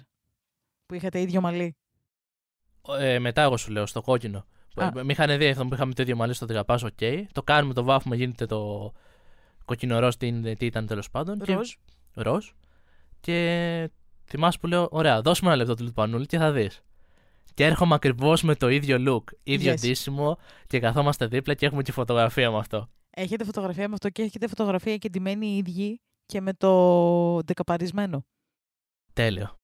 Που 0.87 0.95
είχατε 0.95 1.21
ίδιο 1.21 1.41
μαλλί. 1.41 1.77
Ε, 2.99 3.19
μετά 3.19 3.43
εγώ 3.43 3.57
σου 3.57 3.71
λέω, 3.73 3.87
στο 3.87 4.01
κόκκινο. 4.01 4.45
Α. 4.77 4.87
Ε, 4.87 5.03
Με 5.03 5.13
είχαν 5.13 5.39
δει 5.39 5.49
αυτό 5.49 5.67
που 5.67 5.75
είχαμε 5.75 5.93
το 5.95 6.03
ίδιο 6.03 6.17
μαλλί 6.17 6.33
στο 6.35 6.47
10 6.51 6.63
οκ. 6.85 7.27
Το 7.33 7.43
κάνουμε, 7.43 7.75
το 7.75 7.83
βάφουμε, 7.83 8.17
γίνεται 8.17 8.47
το, 8.47 8.93
Κοκκινοροζ 9.65 10.15
τι, 10.15 10.57
τι 10.57 10.67
ήταν 10.67 10.87
τέλος 10.87 11.11
πάντων. 11.11 11.39
και- 11.39 11.55
Ροζ. 11.55 11.73
ροζ. 12.15 12.51
Και 13.21 13.91
θυμάσαι 14.25 14.59
που 14.61 14.67
λέω: 14.67 14.89
Ωραία, 14.91 15.21
δώσουμε 15.21 15.49
ένα 15.51 15.59
λεπτό 15.59 15.75
του 15.75 15.85
Λουτπανούλη 15.85 16.27
και 16.27 16.39
θα 16.39 16.53
δεις. 16.53 16.83
Και 17.55 17.65
έρχομαι 17.65 17.95
ακριβώς 17.95 18.43
με 18.43 18.55
το 18.55 18.69
ίδιο 18.69 18.97
look, 19.09 19.33
ίδιο 19.43 19.73
Yes. 19.73 19.77
ντύσιμο 19.81 20.39
και 20.67 20.81
καθόμαστε 20.81 21.27
δίπλα 21.27 21.55
και 21.55 21.67
έχουμε 21.67 21.83
και 21.83 21.93
φωτογραφία 21.93 22.51
με 22.51 22.59
αυτό. 22.59 22.89
Έχετε 23.17 23.45
φωτογραφία 23.45 23.89
με 23.89 23.95
αυτό 23.95 24.11
και 24.11 24.23
έχετε 24.23 24.47
φωτογραφία 24.47 24.97
και 24.97 25.09
ντυμένοι 25.09 25.47
οι 25.47 25.57
ίδιοι 25.57 26.01
και 26.27 26.41
με 26.41 26.53
το 26.53 27.41
δεκαπαρισμένο. 27.41 28.27
Τέλειο. 29.13 29.59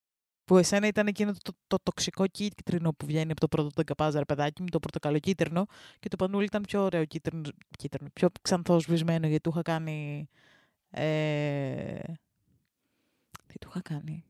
Που 0.44 0.56
εσένα 0.56 0.86
ήταν 0.86 1.06
εκείνο 1.06 1.32
το, 1.32 1.38
το, 1.42 1.52
το 1.66 1.76
τοξικό 1.82 2.26
κίτρινο 2.26 2.92
που 2.92 3.06
βγαίνει 3.06 3.30
από 3.30 3.40
το 3.40 3.48
πρώτο 3.48 3.68
δεκαπάζαρ 3.74 4.24
παιδάκι 4.24 4.62
με 4.62 4.68
το 4.68 4.78
πορτοκαλοκίτρινο 4.78 5.66
και 5.98 6.08
το 6.08 6.16
πανούλι 6.16 6.44
ήταν 6.44 6.62
πιο 6.62 6.82
ωραίο 6.82 7.04
κίτρινο, 7.04 7.42
κίτρινο 7.78 8.08
πιο 8.12 8.28
ξανθό 8.42 8.78
σβησμένο 8.78 9.26
γιατί 9.26 9.40
του 9.40 9.50
είχα 9.50 9.62
κάνει. 9.62 10.28
Ε, 10.90 12.00
τι 13.46 13.58
του 13.58 13.68
είχα 13.68 13.80
κάνει. 13.80 14.24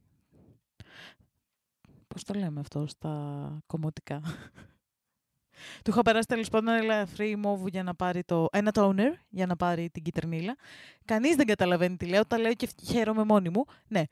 Πώς 2.09 2.25
το 2.25 2.35
λέμε 2.35 2.61
αυτό 2.61 2.87
στα 2.87 3.59
κομμωτικά; 3.67 4.23
Του 5.85 5.91
είχα 5.91 6.03
περάσει 6.03 6.27
τέλος 6.27 6.49
πάντων 6.49 6.75
ένα 6.75 6.83
ελαφρύ 6.83 7.37
μόβου 7.37 7.67
για 7.67 7.83
να 7.83 7.95
πάρει 7.95 8.25
το. 8.25 8.49
ένα 8.53 8.71
toner 8.75 9.13
για 9.29 9.47
να 9.47 9.57
πάρει 9.57 9.91
την 9.91 10.03
κυτρινίλα. 10.03 10.57
Κανείς 11.05 11.37
δεν 11.37 11.47
καταλαβαίνει 11.47 11.97
τι 11.97 12.07
λέω. 12.07 12.27
Τα 12.27 12.39
λέω 12.39 12.55
και 12.55 12.69
χαίρομαι 12.87 13.25
μόνη 13.25 13.49
μου. 13.49 13.65
Ναι. 13.89 14.03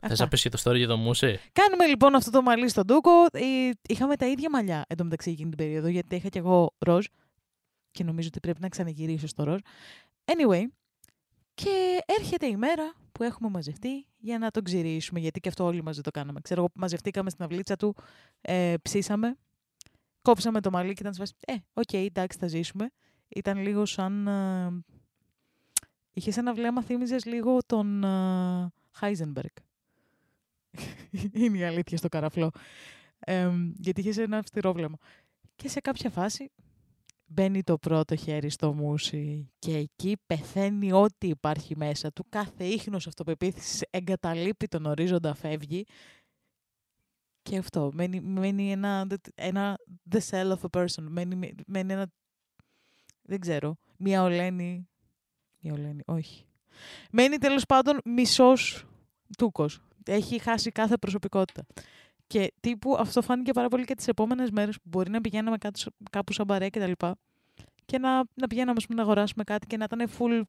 Θες 0.00 0.10
Αυτά. 0.10 0.24
να 0.24 0.28
πεις 0.30 0.42
και 0.42 0.48
το 0.48 0.58
story 0.64 0.76
για 0.76 0.86
το 0.86 0.96
μουσι. 0.96 1.38
Κάνουμε 1.52 1.86
λοιπόν 1.86 2.14
αυτό 2.14 2.30
το 2.30 2.42
μαλλί 2.42 2.68
στον 2.68 2.86
Τούκο. 2.86 3.10
Ε, 3.32 3.70
Είχαμε 3.88 4.16
τα 4.16 4.26
ίδια 4.26 4.50
μαλλιά 4.50 4.84
εντωμεταξύ 4.88 5.30
εκείνη 5.30 5.48
την 5.48 5.58
περίοδο, 5.58 5.88
γιατί 5.88 6.16
είχα 6.16 6.28
κι 6.28 6.38
εγώ 6.38 6.74
ροζ 6.78 7.06
και 7.90 8.04
νομίζω 8.04 8.28
ότι 8.28 8.40
πρέπει 8.40 8.60
να 8.60 8.68
ξαναγυρίσω 8.68 9.26
στο 9.26 9.44
ροζ. 9.44 9.58
Anyway, 10.24 10.62
και 11.54 11.98
έρχεται 12.18 12.46
η 12.46 12.56
μέρα 12.56 12.94
που 13.12 13.22
έχουμε 13.22 13.48
μαζευτεί 13.48 14.06
για 14.16 14.38
να 14.38 14.50
τον 14.50 14.62
ξυρίσουμε, 14.62 15.20
γιατί 15.20 15.40
και 15.40 15.48
αυτό 15.48 15.64
όλοι 15.64 15.82
μαζί 15.82 16.00
το 16.00 16.10
κάναμε. 16.10 16.40
Ξέρω 16.40 16.60
εγώ, 16.60 16.70
μαζευτήκαμε 16.74 17.30
στην 17.30 17.44
αυλίτσα 17.44 17.76
του, 17.76 17.96
ε, 18.40 18.74
ψήσαμε, 18.82 19.36
κόψαμε 20.26 20.60
το 20.60 20.70
μαλλί 20.70 20.92
και 20.92 21.00
ήταν 21.00 21.14
σε 21.14 21.20
φάση, 21.20 21.34
ε, 21.46 21.54
οκ, 21.72 21.92
εντάξει, 21.92 22.38
θα 22.38 22.46
ζήσουμε. 22.46 22.90
Ήταν 23.28 23.58
λίγο 23.58 23.84
σαν... 23.84 24.26
Ε, 24.26 24.84
είχε 26.12 26.32
ένα 26.36 26.54
βλέμμα, 26.54 26.82
θύμιζες 26.82 27.24
λίγο 27.24 27.58
τον 27.66 28.04
ε, 28.04 28.72
Heisenberg. 29.00 29.56
Είναι 31.32 31.58
η 31.58 31.64
αλήθεια 31.64 31.96
στο 31.96 32.08
καραφλό. 32.08 32.50
Ε, 33.18 33.50
γιατί 33.78 34.00
είχες 34.00 34.18
ένα 34.18 34.38
αυστηρό 34.38 34.72
βλέμμα. 34.72 34.96
Και 35.56 35.68
σε 35.68 35.80
κάποια 35.80 36.10
φάση 36.10 36.50
μπαίνει 37.26 37.62
το 37.62 37.78
πρώτο 37.78 38.16
χέρι 38.16 38.50
στο 38.50 38.74
μουσι 38.74 39.50
και 39.58 39.76
εκεί 39.76 40.16
πεθαίνει 40.26 40.92
ό,τι 40.92 41.28
υπάρχει 41.28 41.76
μέσα 41.76 42.12
του. 42.12 42.26
Κάθε 42.28 42.64
ίχνος 42.64 43.06
αυτοπεποίθησης 43.06 43.82
εγκαταλείπει 43.90 44.68
τον 44.68 44.86
ορίζοντα, 44.86 45.34
φεύγει. 45.34 45.86
Και 47.46 47.56
αυτό, 47.58 47.90
μένει, 47.94 48.20
μένει 48.20 48.72
ένα, 48.72 49.06
ένα 49.34 49.78
the 50.10 50.18
cell 50.30 50.56
of 50.56 50.58
a 50.70 50.80
person. 50.80 51.02
Μένει, 51.08 51.54
μένει 51.66 51.92
ένα, 51.92 52.06
δεν 53.22 53.40
ξέρω, 53.40 53.76
μία 53.96 54.22
ολένη, 54.22 54.88
μία 55.60 55.72
ολένη, 55.72 56.02
όχι. 56.06 56.46
Μένει 57.10 57.38
τέλος 57.38 57.66
πάντων 57.66 58.00
μισός 58.04 58.86
τούκος. 59.38 59.80
Έχει 60.06 60.38
χάσει 60.38 60.70
κάθε 60.70 60.96
προσωπικότητα. 60.96 61.66
Και 62.26 62.52
τύπου 62.60 62.96
αυτό 62.98 63.22
φάνηκε 63.22 63.52
πάρα 63.52 63.68
πολύ 63.68 63.84
και 63.84 63.94
τις 63.94 64.08
επόμενες 64.08 64.50
μέρες 64.50 64.76
που 64.76 64.88
μπορεί 64.88 65.10
να 65.10 65.20
πηγαίναμε 65.20 65.58
κάτω, 65.58 65.78
σε- 65.78 65.90
κάπου 66.10 66.32
σαν 66.32 66.46
μπαρέ 66.46 66.68
και 66.68 66.78
τα 66.78 66.86
λοιπά. 66.86 67.16
Και 67.84 67.98
να, 67.98 68.16
να 68.34 68.46
πηγαίναμε 68.48 68.76
ας 68.76 68.86
πούμε, 68.86 68.96
να 68.98 69.02
αγοράσουμε 69.02 69.44
κάτι 69.44 69.66
και 69.66 69.76
να 69.76 69.84
ήταν 69.84 70.08
full 70.18 70.42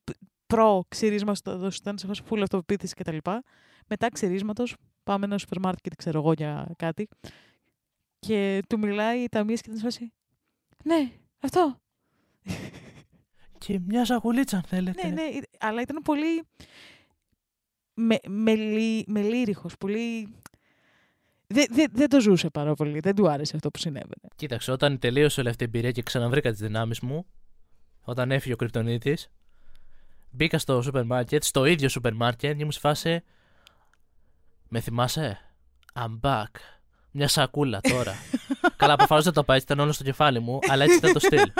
προ 0.47 0.85
ξυρίσμα 0.87 1.35
στο 1.35 1.69
ήταν 1.79 1.97
σε 1.97 2.07
φάση 2.07 2.21
full 2.29 2.39
αυτοπεποίθηση 2.41 2.93
και 2.93 3.03
τα 3.03 3.11
λοιπά. 3.11 3.43
Μετά 3.87 4.09
ξυρίσματος 4.11 4.75
πάμε 5.07 5.25
ένα 5.25 5.37
σούπερ 5.37 5.59
μάρκετ, 5.59 5.93
ξέρω 5.95 6.19
εγώ 6.19 6.33
για 6.33 6.71
κάτι. 6.77 7.07
Και 8.19 8.61
του 8.69 8.79
μιλάει 8.79 9.19
η 9.19 9.29
ταμεία 9.29 9.55
και 9.55 9.61
ήταν 9.65 9.77
σε 9.77 9.83
φάση. 9.83 10.13
Ναι, 10.83 11.11
αυτό. 11.39 11.79
Και 13.57 13.79
μια 13.79 14.05
σαγουλίτσα, 14.05 14.57
αν 14.57 14.63
θέλετε. 14.63 15.07
Ναι, 15.07 15.13
ναι, 15.13 15.21
ε, 15.21 15.39
αλλά 15.59 15.81
ήταν 15.81 16.01
πολύ 16.03 16.43
με, 17.93 18.17
μελί, 18.27 19.03
μελήρυχος, 19.07 19.77
πολύ... 19.77 20.35
Δεν 21.47 21.65
δε, 21.69 21.85
δεν 21.91 22.09
το 22.09 22.21
ζούσε 22.21 22.49
πάρα 22.49 22.73
πολύ, 22.73 22.99
δεν 22.99 23.15
του 23.15 23.29
άρεσε 23.29 23.55
αυτό 23.55 23.69
που 23.69 23.79
συνέβαινε. 23.79 24.27
Κοίταξε, 24.35 24.71
όταν 24.71 24.99
τελείωσε 24.99 25.39
όλη 25.39 25.49
αυτή 25.49 25.63
η 25.63 25.65
εμπειρία 25.65 25.91
και 25.91 26.01
ξαναβρήκα 26.01 26.51
τις 26.51 26.59
δυνάμεις 26.59 26.99
μου, 26.99 27.25
όταν 28.01 28.31
έφυγε 28.31 28.53
ο 28.53 28.55
Κρυπτονίτης, 28.55 29.29
μπήκα 30.31 30.57
στο 30.57 30.81
σούπερ 30.81 31.05
μάρκετ, 31.05 31.43
στο 31.43 31.65
ίδιο 31.65 31.89
σούπερ 31.89 32.13
μάρκετ 32.13 32.51
και 32.51 32.61
ήμουν 32.61 32.71
σε 32.71 32.79
φάση. 32.79 33.23
Με 34.69 34.79
θυμάσαι; 34.79 35.39
I'm 35.93 36.19
back. 36.21 36.51
Μια 37.11 37.27
σακούλα 37.27 37.81
τώρα. 37.81 38.13
Καλά, 38.75 38.95
προφανώς 38.95 39.23
δεν 39.23 39.33
το 39.33 39.43
πάει, 39.43 39.57
ήταν 39.57 39.79
όλο 39.79 39.91
στο 39.91 40.03
κεφάλι 40.03 40.39
μου, 40.39 40.59
αλλά 40.69 40.83
έτσι 40.83 40.97
ήταν 40.97 41.13
το 41.13 41.19
στυλ. 41.19 41.51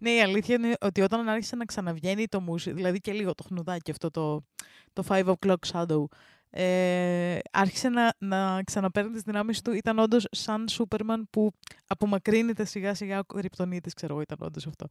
ναι, 0.00 0.10
η 0.10 0.20
αλήθεια 0.20 0.54
είναι 0.54 0.74
ότι 0.80 1.00
όταν 1.00 1.28
άρχισε 1.28 1.56
να 1.56 1.64
ξαναβγαίνει 1.64 2.26
το 2.26 2.40
μουσι, 2.40 2.72
δηλαδή 2.72 3.00
και 3.00 3.12
λίγο 3.12 3.34
το 3.34 3.44
χνουδάκι 3.46 3.90
αυτό 3.90 4.10
το, 4.10 4.44
το 4.92 5.04
5 5.08 5.34
o'clock 5.34 5.56
shadow, 5.72 6.04
ε, 6.50 7.38
άρχισε 7.50 7.88
να, 7.88 8.14
να 8.18 8.62
ξαναπαίρνει 8.62 9.12
τις 9.12 9.22
δυνάμεις 9.22 9.62
του. 9.62 9.72
Ήταν 9.72 9.98
όντως 9.98 10.26
σαν 10.30 10.68
Σούπερμαν 10.68 11.28
που 11.30 11.52
απομακρύνεται 11.86 12.64
σιγά 12.64 12.94
σιγά 12.94 13.18
ο 13.18 13.24
κρυπτονίτης, 13.24 13.94
ξέρω 13.94 14.12
εγώ, 14.12 14.22
ήταν 14.22 14.38
όντως 14.40 14.66
αυτό. 14.66 14.86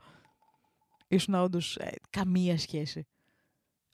Ήσουν 1.08 1.34
όντως 1.34 1.78
καμία 2.10 2.58
σχέση. 2.58 3.08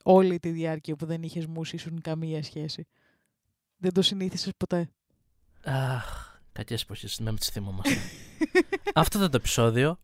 Όλη 0.04 0.38
τη 0.38 0.50
διάρκεια 0.50 0.96
που 0.96 1.06
δεν 1.06 1.22
είχες 1.22 1.46
μουσι 1.46 1.74
ήσουν 1.76 2.00
καμία 2.00 2.42
σχέση. 2.42 2.86
Δεν 3.78 3.92
το 3.92 4.02
συνήθισες 4.02 4.52
ποτέ. 4.56 4.90
Αχ, 5.64 6.38
κακές 6.52 6.82
εποχές. 6.82 7.18
Με 7.18 7.34
τις 7.34 7.48
θυμόμαστε. 7.48 7.96
Αυτό 8.94 9.18
ήταν 9.18 9.30
το 9.30 9.36
επεισόδιο. 9.36 9.98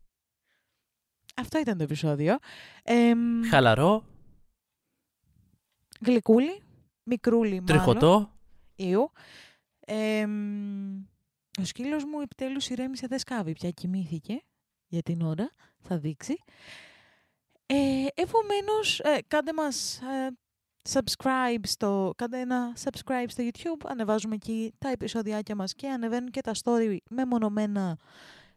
Αυτό 1.37 1.59
ήταν 1.59 1.77
το 1.79 1.83
επεισόδιο. 1.83 2.39
Ε, 2.83 3.13
Χαλαρό, 3.51 4.05
γλυκούλι, 6.01 6.63
μικρούλι 7.03 7.51
μάλλον. 7.51 7.67
τριχωτό. 7.67 8.31
Ιου. 8.77 9.13
Ε, 9.81 10.27
μ, 10.27 11.03
ο 11.61 11.65
σκύλος 11.65 12.05
μου 12.05 12.21
επιτέλους 12.21 12.69
ηρέμησε, 12.69 13.07
δεν 13.07 13.19
σκάβει 13.19 13.53
πια, 13.53 13.71
κοιμήθηκε 13.71 14.43
για 14.87 15.03
την 15.03 15.23
ώρα, 15.23 15.51
θα 15.79 15.99
δείξει. 15.99 16.37
Ε, 17.67 18.07
επομένως, 18.15 19.01
ε, 19.01 19.19
κάντε 19.27 19.53
μας 19.53 20.01
ε, 20.01 20.31
subscribe 20.93 21.61
στο, 21.63 22.13
κάντε 22.17 22.41
ένα 22.41 22.73
subscribe 22.85 23.27
στο 23.29 23.43
YouTube, 23.51 23.87
ανεβάζουμε 23.89 24.35
εκεί 24.35 24.73
τα 24.79 24.89
επεισοδιάκια 24.89 25.55
μας 25.55 25.75
και 25.75 25.89
ανεβαίνουν 25.89 26.31
και 26.31 26.41
τα 26.41 26.53
story 26.65 26.97
μεμονωμένα 27.11 27.99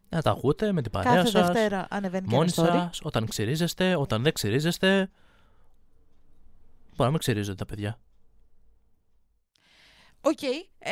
Να 0.08 0.22
τα 0.22 0.30
ακούτε 0.30 0.72
με 0.72 0.82
την 0.82 0.90
παρέα 0.90 1.14
κάθε 1.14 1.28
σας. 1.28 1.46
Δευτέρα 1.46 1.86
ανεβαίνει 1.90 2.26
και 2.28 2.34
Μόνοι 2.34 2.50
ένα 2.56 2.66
story. 2.68 2.72
σας, 2.86 3.00
όταν 3.02 3.26
ξυρίζεστε, 3.26 3.96
όταν 3.96 4.22
δεν 4.22 4.32
ξυρίζεστε. 4.32 5.10
Μπορεί 6.88 7.02
να 7.04 7.10
μην 7.10 7.18
ξυρίζετε 7.18 7.54
τα 7.54 7.64
παιδιά. 7.66 7.98
Οκ. 10.20 10.42
ε, 10.42 10.90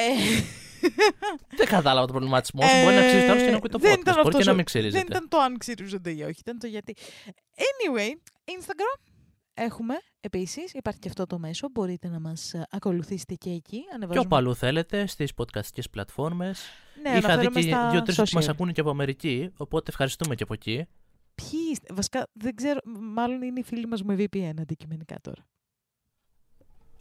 δεν 1.59 1.67
κατάλαβα 1.67 2.07
το 2.07 2.13
προβληματισμό 2.13 2.63
σου. 2.63 2.83
Μπορεί 2.83 2.95
να 2.95 3.01
ξυρίζετε 3.07 3.31
άλλος 3.31 3.43
και 3.45 3.51
να 3.51 3.57
ακούει 3.57 3.71
το 3.71 3.79
δεν 3.79 3.93
podcast. 3.95 3.99
ήταν 4.01 4.15
Μπορεί 4.15 4.27
αυτός 4.27 4.41
και 4.41 4.47
να 4.47 4.53
ο- 4.53 4.55
μην 4.55 4.65
ξυρίζετε. 4.65 4.97
Δεν 4.99 5.07
ήταν 5.11 5.29
το 5.29 5.39
αν 5.39 5.59
ξυρίζονται 5.59 6.11
ή 6.11 6.23
όχι, 6.23 6.41
ήταν 6.41 6.59
το 6.59 6.67
γιατί. 6.67 6.97
Anyway, 7.57 8.11
Instagram 8.59 9.01
έχουμε 9.57 9.95
επίσης, 10.21 10.73
υπάρχει 10.73 11.01
και 11.01 11.09
αυτό 11.09 11.27
το 11.27 11.39
μέσο, 11.39 11.69
μπορείτε 11.73 12.09
να 12.09 12.21
μας 12.21 12.55
ε, 12.55 12.67
ακολουθήσετε 12.71 13.35
και 13.35 13.51
εκεί. 13.51 13.79
Και 13.79 13.95
Ανεβάζουμε... 13.95 14.25
όπου 14.25 14.37
αλλού 14.37 14.55
θέλετε, 14.55 15.07
στις 15.07 15.33
podcastικές 15.37 15.91
πλατφόρμες. 15.91 16.63
Ναι, 17.03 17.09
Είχα 17.09 17.19
δει 17.19 17.25
αναφέρομαι 17.25 17.61
και 17.61 17.67
στα 17.67 17.91
δύο-τρεις 17.91 18.17
που 18.17 18.23
social. 18.23 18.33
μας 18.33 18.49
ακούνε 18.49 18.73
και 18.73 18.81
από 18.81 18.91
Αμερική, 18.91 19.53
οπότε 19.57 19.91
ευχαριστούμε 19.91 20.35
και 20.35 20.43
από 20.43 20.55
εκεί. 20.55 20.87
Ποιοι 21.35 21.61
είστε, 21.73 21.95
βασικά 21.95 22.27
δεν 22.33 22.55
ξέρω, 22.55 22.81
μάλλον 23.15 23.43
είναι 23.43 23.61
οι 23.61 23.63
φίλοι 23.63 23.87
μας 23.87 24.03
με 24.03 24.15
VPN 24.19 24.55
αντικειμενικά 24.61 25.17
τώρα. 25.21 25.47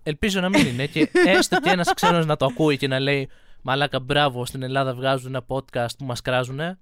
Ελπίζω 0.04 0.40
να 0.42 0.50
μην 0.50 0.66
είναι 0.66 0.88
και 0.88 1.10
έστω 1.38 1.60
και 1.60 1.70
ένας 1.70 1.94
ξένος 1.94 2.26
να 2.26 2.36
το 2.36 2.46
ακούει 2.46 2.78
και 2.78 2.88
να 2.88 3.00
λέει 3.00 3.30
Μαλάκα, 3.62 4.00
μπράβο, 4.00 4.46
στην 4.46 4.62
Ελλάδα 4.64 4.96
βγάζουν 4.96 5.36
ένα 5.36 5.46
podcast 5.48 5.98
που 5.98 6.06
μας 6.06 6.22
κράζουνε. 6.22 6.80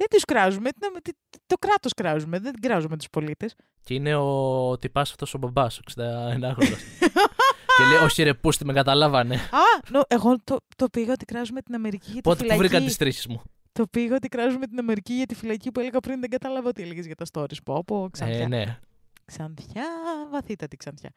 Δεν 0.00 0.08
τους 0.10 0.24
κράζουμε, 0.24 0.70
τι- 0.70 1.00
τι- 1.12 1.38
το 1.46 1.56
κράτος 1.58 1.92
κράζουμε, 1.94 2.38
δεν 2.38 2.52
κράζουμε 2.60 2.96
τους 2.96 3.08
πολίτες. 3.10 3.54
Και 3.84 3.94
είναι 3.94 4.14
ο 4.14 4.78
τυπάς 4.78 5.10
αυτός 5.10 5.34
ο 5.34 5.38
μπαμπάς, 5.38 5.78
ο 5.78 5.82
61χρονο. 5.94 6.54
και 7.76 7.84
λέει: 7.92 8.02
Όχι, 8.04 8.22
ρε, 8.22 8.34
πούστη, 8.34 8.64
με 8.64 8.72
καταλάβανε. 8.72 9.34
Α, 9.34 9.88
νο, 9.90 10.00
εγώ 10.08 10.36
το, 10.44 10.56
το 10.76 10.88
πήγα 10.88 11.12
ότι 11.12 11.24
κράζουμε 11.24 11.60
την 11.62 11.74
Αμερική 11.74 12.06
για 12.06 12.14
τη 12.14 12.20
Πότε 12.20 12.36
που 12.36 12.42
φυλακή. 12.42 12.60
βρήκα 12.68 12.84
τις 12.84 12.96
τρίχε 12.96 13.26
μου. 13.28 13.42
Το 13.72 13.86
πήγα 13.86 14.14
ότι 14.14 14.28
κράζουμε 14.28 14.66
την 14.66 14.78
Αμερική 14.78 15.12
για 15.12 15.26
τη 15.26 15.34
φυλακή 15.34 15.70
που 15.72 15.80
έλεγα 15.80 16.00
πριν, 16.00 16.20
δεν 16.20 16.30
κατάλαβα 16.30 16.72
τι 16.72 16.82
έλεγες 16.82 17.06
για 17.06 17.14
τα 17.14 17.24
stories. 17.32 17.62
Πω, 17.64 17.84
πω, 17.84 18.08
ξανθιά. 18.10 18.38
Ε, 18.42 18.46
ναι. 18.46 18.78
Ξανθιά, 19.24 19.84
βαθύτατη 20.30 20.76
ξανθιά. 20.76 21.10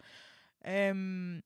Εμ, 0.60 1.38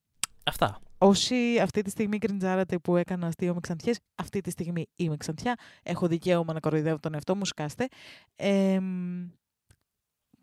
Αυτά. 0.48 0.80
Όσοι 0.98 1.58
αυτή 1.62 1.82
τη 1.82 1.90
στιγμή 1.90 2.18
κριντζάρατε 2.18 2.78
που 2.78 2.96
έκανα 2.96 3.26
αστείο 3.26 3.54
με 3.54 3.60
ξανθιές, 3.60 3.98
αυτή 4.14 4.40
τη 4.40 4.50
στιγμή 4.50 4.86
είμαι 4.96 5.16
ξανθιά. 5.16 5.54
Έχω 5.82 6.06
δικαίωμα 6.06 6.52
να 6.52 6.60
κοροϊδεύω 6.60 6.98
τον 6.98 7.14
εαυτό 7.14 7.36
μου, 7.36 7.44
σκάστε. 7.44 7.88
Εμ, 8.36 9.28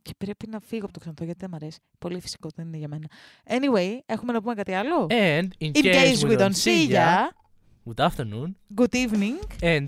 Και 0.01 0.14
πρέπει 0.18 0.47
να 0.47 0.60
φύγω 0.60 0.84
από 0.84 0.93
το 0.93 0.99
ξανθό 0.99 1.24
γιατί 1.24 1.39
δεν 1.39 1.49
μ' 1.49 1.56
αρέσει. 1.56 1.80
Πολύ 1.99 2.20
φυσικό 2.20 2.49
δεν 2.56 2.68
είναι 2.68 2.78
για 2.78 2.88
μένα. 2.88 3.08
Anyway, 3.47 3.97
έχουμε 4.06 4.32
να 4.34 4.41
πούμε 4.41 4.53
κάτι 4.53 4.74
άλλο. 4.74 5.08
And 5.10 5.47
in, 5.60 5.72
In 5.72 5.84
case 5.84 6.22
we 6.30 6.38
don't 6.38 6.56
see 6.66 6.89
ya, 6.89 7.30
good 7.89 7.99
afternoon 8.10 8.56
good 8.76 8.93
evening, 9.03 9.38
and 9.62 9.86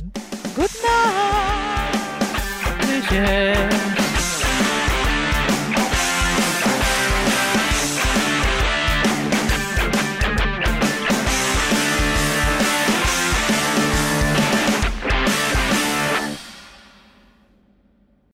good 0.57 0.73
night. 0.85 2.07
Vision. 2.89 4.06